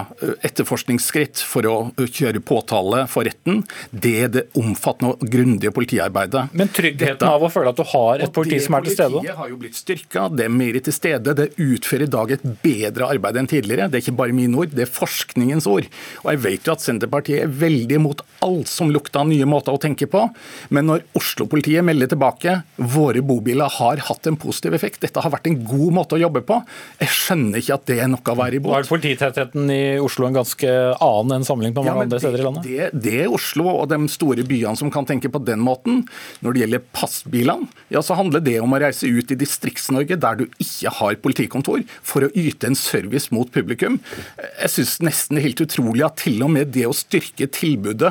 etterforskningsskritt, 0.45 1.41
for 1.41 1.69
å 1.69 1.77
kjøre 1.97 2.43
påtale 2.45 3.07
for 3.09 3.25
retten. 3.29 3.63
Det 3.91 4.15
er 4.27 4.33
det 4.35 4.45
omfattende 4.61 5.15
og 5.17 5.33
grundige 5.33 5.73
politiarbeidet. 5.77 6.49
Men 6.53 6.73
tryggheten 6.73 7.17
Dette, 7.19 7.33
av 7.33 7.49
å 7.49 7.51
føle 7.53 7.73
at 7.73 7.81
du 7.81 7.85
har 7.95 8.25
et 8.25 8.35
politi 8.37 8.61
som 8.65 8.77
er 8.77 8.87
til 8.87 8.97
stede? 8.99 9.17
Politiet 9.17 9.41
har 9.41 9.53
jo 9.53 9.61
blitt 9.65 9.81
styrka, 9.81 10.27
det 10.29 10.47
er 10.47 10.53
mer 10.53 10.81
til 10.85 10.97
stede. 10.97 11.37
Det 11.39 11.49
utfører 11.57 12.05
i 12.05 12.13
dag 12.13 12.37
et 12.37 12.47
bedre 12.65 13.09
arbeid 13.17 13.41
enn 13.41 13.51
tidligere. 13.51 13.89
Det 13.89 14.03
er 14.03 14.07
ikke 14.07 14.19
bare 14.21 14.37
mine 14.37 14.61
ord, 14.61 14.77
det 14.77 14.85
er 14.85 14.93
forskningens 14.93 15.69
ord. 15.71 15.89
Og 16.25 16.33
jeg 16.35 16.45
vet 16.45 16.69
jo 16.69 16.77
at 16.77 16.85
Senterpartiet 16.85 17.45
er 17.47 17.59
veldig 17.65 18.01
imot 18.03 18.18
mot 18.19 18.27
alt 18.41 18.69
som 18.69 18.91
lukta 18.91 19.25
nye 19.25 19.47
måter 19.47 19.75
å 19.75 19.81
tenke 19.81 20.07
på. 20.07 20.29
Men 20.71 20.87
når 20.87 21.03
Oslo-politiet 21.19 21.85
melder 21.85 22.11
tilbake 22.13 22.61
våre 22.77 23.23
bobiler 23.23 23.69
har 23.79 23.99
hatt 24.09 24.27
en 24.27 24.37
positiv 24.39 24.75
effekt, 24.75 25.01
dette 25.03 25.21
har 25.21 25.31
vært 25.31 25.49
en 25.49 25.59
god 25.65 25.93
måte 25.95 26.17
å 26.17 26.21
jobbe 26.23 26.43
på, 26.47 26.61
jeg 27.01 27.11
skjønner 27.15 27.59
ikke 27.59 27.79
at 27.79 27.87
det 27.91 27.99
er 28.03 28.11
noe 28.13 28.23
å 28.23 28.39
være 28.39 28.61
imot. 28.61 28.77
Er 28.77 28.89
polititettheten 28.89 29.73
i 29.75 29.83
Oslo 30.03 30.29
en 30.29 30.39
ganske 30.39 30.75
annen 30.95 31.39
enn 31.39 31.47
sammenlignet 31.49 31.79
med 31.79 31.89
mange 31.89 32.05
ja, 32.05 32.07
andre 32.07 32.23
steder 32.23 32.43
i 32.43 32.47
landet? 32.47 32.69
Det, 32.69 32.91
det, 33.09 33.17
er 33.25 33.35
Oslo 33.35 33.67
og 33.73 33.89
de 33.91 34.01
store 34.13 34.47
byene 34.47 34.79
som 34.79 34.93
kan 34.95 35.09
tenke 35.09 35.31
på 35.33 35.43
den 35.43 35.63
måten. 35.65 36.05
Når 36.45 36.55
det 36.55 36.65
gjelder 36.65 36.87
passbilene, 36.95 37.69
ja, 37.93 38.03
så 38.05 38.17
handler 38.19 38.45
det 38.45 38.59
om 38.63 38.75
å 38.75 38.81
reise 38.83 39.11
ut 39.11 39.35
i 39.35 39.39
Distrikts-Norge 39.39 40.19
der 40.21 40.39
du 40.39 40.47
ikke 40.63 40.95
har 41.01 41.19
politikontor, 41.23 41.83
for 42.07 42.27
å 42.27 42.33
yte 42.39 42.71
en 42.71 42.79
service 42.79 43.33
mot 43.35 43.51
publikum. 43.53 43.99
Jeg 44.39 44.75
syns 44.77 44.99
nesten 45.05 45.43
helt 45.43 45.61
utrolig 45.65 46.07
at 46.07 46.21
til 46.23 46.43
og 46.47 46.53
med 46.55 46.73
det 46.75 46.87
å 46.89 46.95
styrke 46.97 47.49
tilbudet 47.51 48.08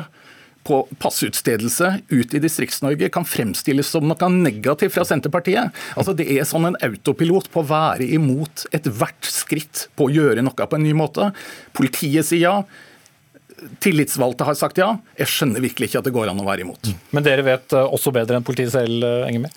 på 0.68 0.82
passutstedelse 1.00 1.92
ut 2.10 2.34
i 2.34 2.40
Distrikts-Norge 2.42 3.08
kan 3.14 3.26
fremstilles 3.28 3.88
som 3.94 4.04
noe 4.08 4.28
negativt 4.34 4.94
fra 4.94 5.06
Senterpartiet. 5.08 5.72
Altså 5.96 6.14
Det 6.16 6.28
er 6.34 6.48
sånn 6.48 6.68
en 6.68 6.78
autopilot 6.84 7.48
på 7.52 7.62
å 7.62 7.68
være 7.70 8.08
imot 8.18 8.66
ethvert 8.76 9.30
skritt 9.32 9.86
på 9.96 10.08
å 10.08 10.12
gjøre 10.12 10.44
noe 10.44 10.68
på 10.68 10.78
en 10.78 10.84
ny 10.84 10.92
måte. 10.96 11.30
Politiet 11.76 12.28
sier 12.28 12.44
ja. 12.44 12.56
Tillitsvalgte 13.82 14.46
har 14.46 14.58
sagt 14.58 14.78
ja. 14.78 14.92
Jeg 15.18 15.32
skjønner 15.32 15.64
virkelig 15.64 15.90
ikke 15.90 16.02
at 16.02 16.10
det 16.10 16.14
går 16.14 16.30
an 16.30 16.42
å 16.42 16.46
være 16.46 16.66
imot. 16.66 16.92
Men 17.16 17.26
dere 17.26 17.46
vet 17.46 17.74
eh, 17.74 17.96
også 17.96 18.12
bedre 18.14 18.38
enn 18.38 18.46
politiet 18.46 18.74
selv, 18.76 19.02
Enger 19.26 19.48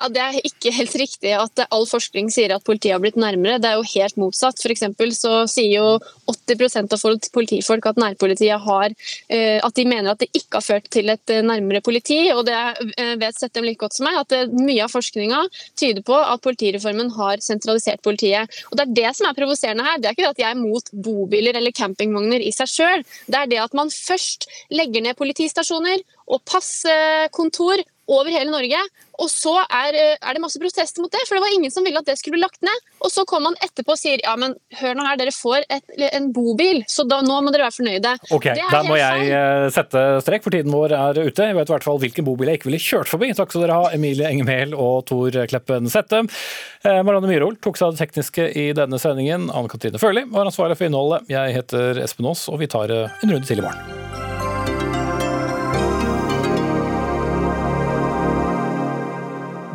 Ja, 0.00 0.08
Det 0.08 0.20
er 0.20 0.36
ikke 0.48 0.72
helt 0.72 0.94
riktig 0.96 1.32
at 1.36 1.60
all 1.68 1.84
forskning 1.84 2.30
sier 2.32 2.54
at 2.54 2.64
politiet 2.64 2.94
har 2.94 3.02
blitt 3.02 3.18
nærmere. 3.20 3.58
Det 3.60 3.68
er 3.68 3.76
jo 3.76 3.88
helt 3.92 4.16
motsatt. 4.16 4.56
For 4.56 4.72
så 5.12 5.32
sier 5.50 5.74
jo 5.74 5.88
80% 6.30 6.94
av 6.96 7.28
politifolk 7.34 7.86
at 7.90 8.00
nærpolitiet 8.00 8.64
har 8.64 8.94
eh, 9.28 9.60
At 9.60 9.74
de 9.76 9.84
mener 9.84 10.12
at 10.12 10.22
det 10.22 10.30
ikke 10.32 10.56
har 10.56 10.64
ført 10.64 10.88
til 10.90 11.10
et 11.12 11.30
eh, 11.30 11.42
nærmere 11.44 11.82
politi. 11.84 12.30
Og 12.32 12.46
det 12.48 12.56
vet 12.96 13.20
vet 13.20 13.36
Settem 13.40 13.64
like 13.64 13.80
godt 13.80 13.98
som 13.98 14.08
meg, 14.08 14.16
at 14.16 14.52
mye 14.56 14.84
av 14.84 14.92
forskninga 14.92 15.42
tyder 15.78 16.02
på 16.06 16.16
at 16.16 16.40
politireformen 16.44 17.12
har 17.18 17.44
sentralisert 17.44 18.02
politiet. 18.02 18.48
Og 18.70 18.78
Det 18.80 18.86
er 18.86 18.96
det 19.02 19.12
som 19.16 19.28
er 19.28 19.36
provoserende 19.36 19.84
her. 19.84 20.00
Det 20.00 20.08
er 20.08 20.16
ikke 20.16 20.32
at 20.32 20.40
jeg 20.40 20.50
er 20.50 20.60
mot 20.60 20.90
bobiler 20.92 21.60
eller 21.60 21.76
campingvogner 21.76 22.40
i 22.40 22.52
seg 22.56 22.72
sjøl. 22.72 23.04
Det 23.28 23.36
er 23.36 23.52
det 23.52 23.60
at 23.60 23.76
man 23.76 23.92
først 23.92 24.48
legger 24.72 25.04
ned 25.04 25.18
politistasjoner 25.20 26.00
og 26.30 26.40
passkontor 26.48 27.84
over 28.10 28.30
hele 28.32 28.50
Norge. 28.50 28.80
Og 29.20 29.28
så 29.28 29.52
er, 29.62 29.96
eh, 29.96 30.16
er, 30.16 30.36
det 30.36 30.42
masse 30.42 30.60
protester 30.60 31.04
mot 31.04 31.12
det, 31.12 31.22
for 31.28 31.36
det 31.36 31.44
var 31.44 31.54
ingen 31.54 31.72
som 31.72 31.84
ville 31.86 32.00
at 32.00 32.08
det 32.08 32.16
skulle 32.18 32.38
bli 32.38 32.44
lagt 32.44 32.60
ned. 32.64 32.86
Og 33.04 33.12
så 33.12 33.24
kommer 33.28 33.50
man 33.50 33.58
etterpå 33.64 33.94
og 33.94 34.00
sier 34.00 34.22
ja, 34.24 34.34
men 34.40 34.54
hør 34.80 34.96
nå 34.96 35.06
her, 35.06 35.18
dere 35.20 35.34
får 35.34 35.66
et, 35.68 35.84
en 36.10 36.30
bobil, 36.36 36.82
så 36.90 37.04
da, 37.08 37.20
nå 37.24 37.40
må 37.44 37.52
dere 37.52 37.68
være 37.68 37.76
fornøyde. 37.76 38.14
Ok, 38.36 38.50
Da 38.60 38.82
må 38.86 38.96
jeg 38.98 39.20
feil. 39.20 39.34
Eh, 39.40 39.66
sette 39.76 40.04
strek, 40.24 40.44
for 40.46 40.56
tiden 40.56 40.74
vår 40.74 40.96
er 40.96 41.22
ute. 41.22 41.48
Jeg 41.50 41.58
vet 41.58 41.72
i 41.72 41.76
hvert 41.76 41.88
fall 41.88 42.02
hvilken 42.02 42.28
bobil 42.28 42.52
jeg 42.52 42.60
ikke 42.60 42.70
ville 42.70 42.82
kjørt 42.84 43.12
forbi. 43.12 43.32
Takk 43.36 43.52
skal 43.52 43.66
dere 43.66 43.78
ha, 43.78 43.94
Emilie 43.96 44.28
Engemel 44.30 44.76
og 44.76 45.04
Tor 45.10 45.40
Kleppen 45.50 45.90
Sette. 45.92 46.24
Eh, 46.24 47.00
Marianne 47.04 47.30
Myhrol 47.30 47.58
tok 47.60 47.80
seg 47.80 47.90
av 47.90 47.96
det 47.96 48.04
tekniske 48.06 48.50
i 48.56 48.70
denne 48.76 49.00
sendingen. 49.02 49.50
Anne 49.52 49.72
Katrine 49.72 50.00
Førli 50.00 50.24
var 50.32 50.48
ansvarlig 50.48 50.78
for 50.80 50.88
innholdet. 50.88 51.28
Jeg 51.32 51.58
heter 51.60 52.04
Espen 52.04 52.30
Aas, 52.30 52.48
og 52.52 52.62
vi 52.62 52.70
tar 52.70 52.92
en 52.92 53.34
runde 53.34 53.46
til 53.48 53.60
i 53.60 53.66
morgen. 53.66 53.99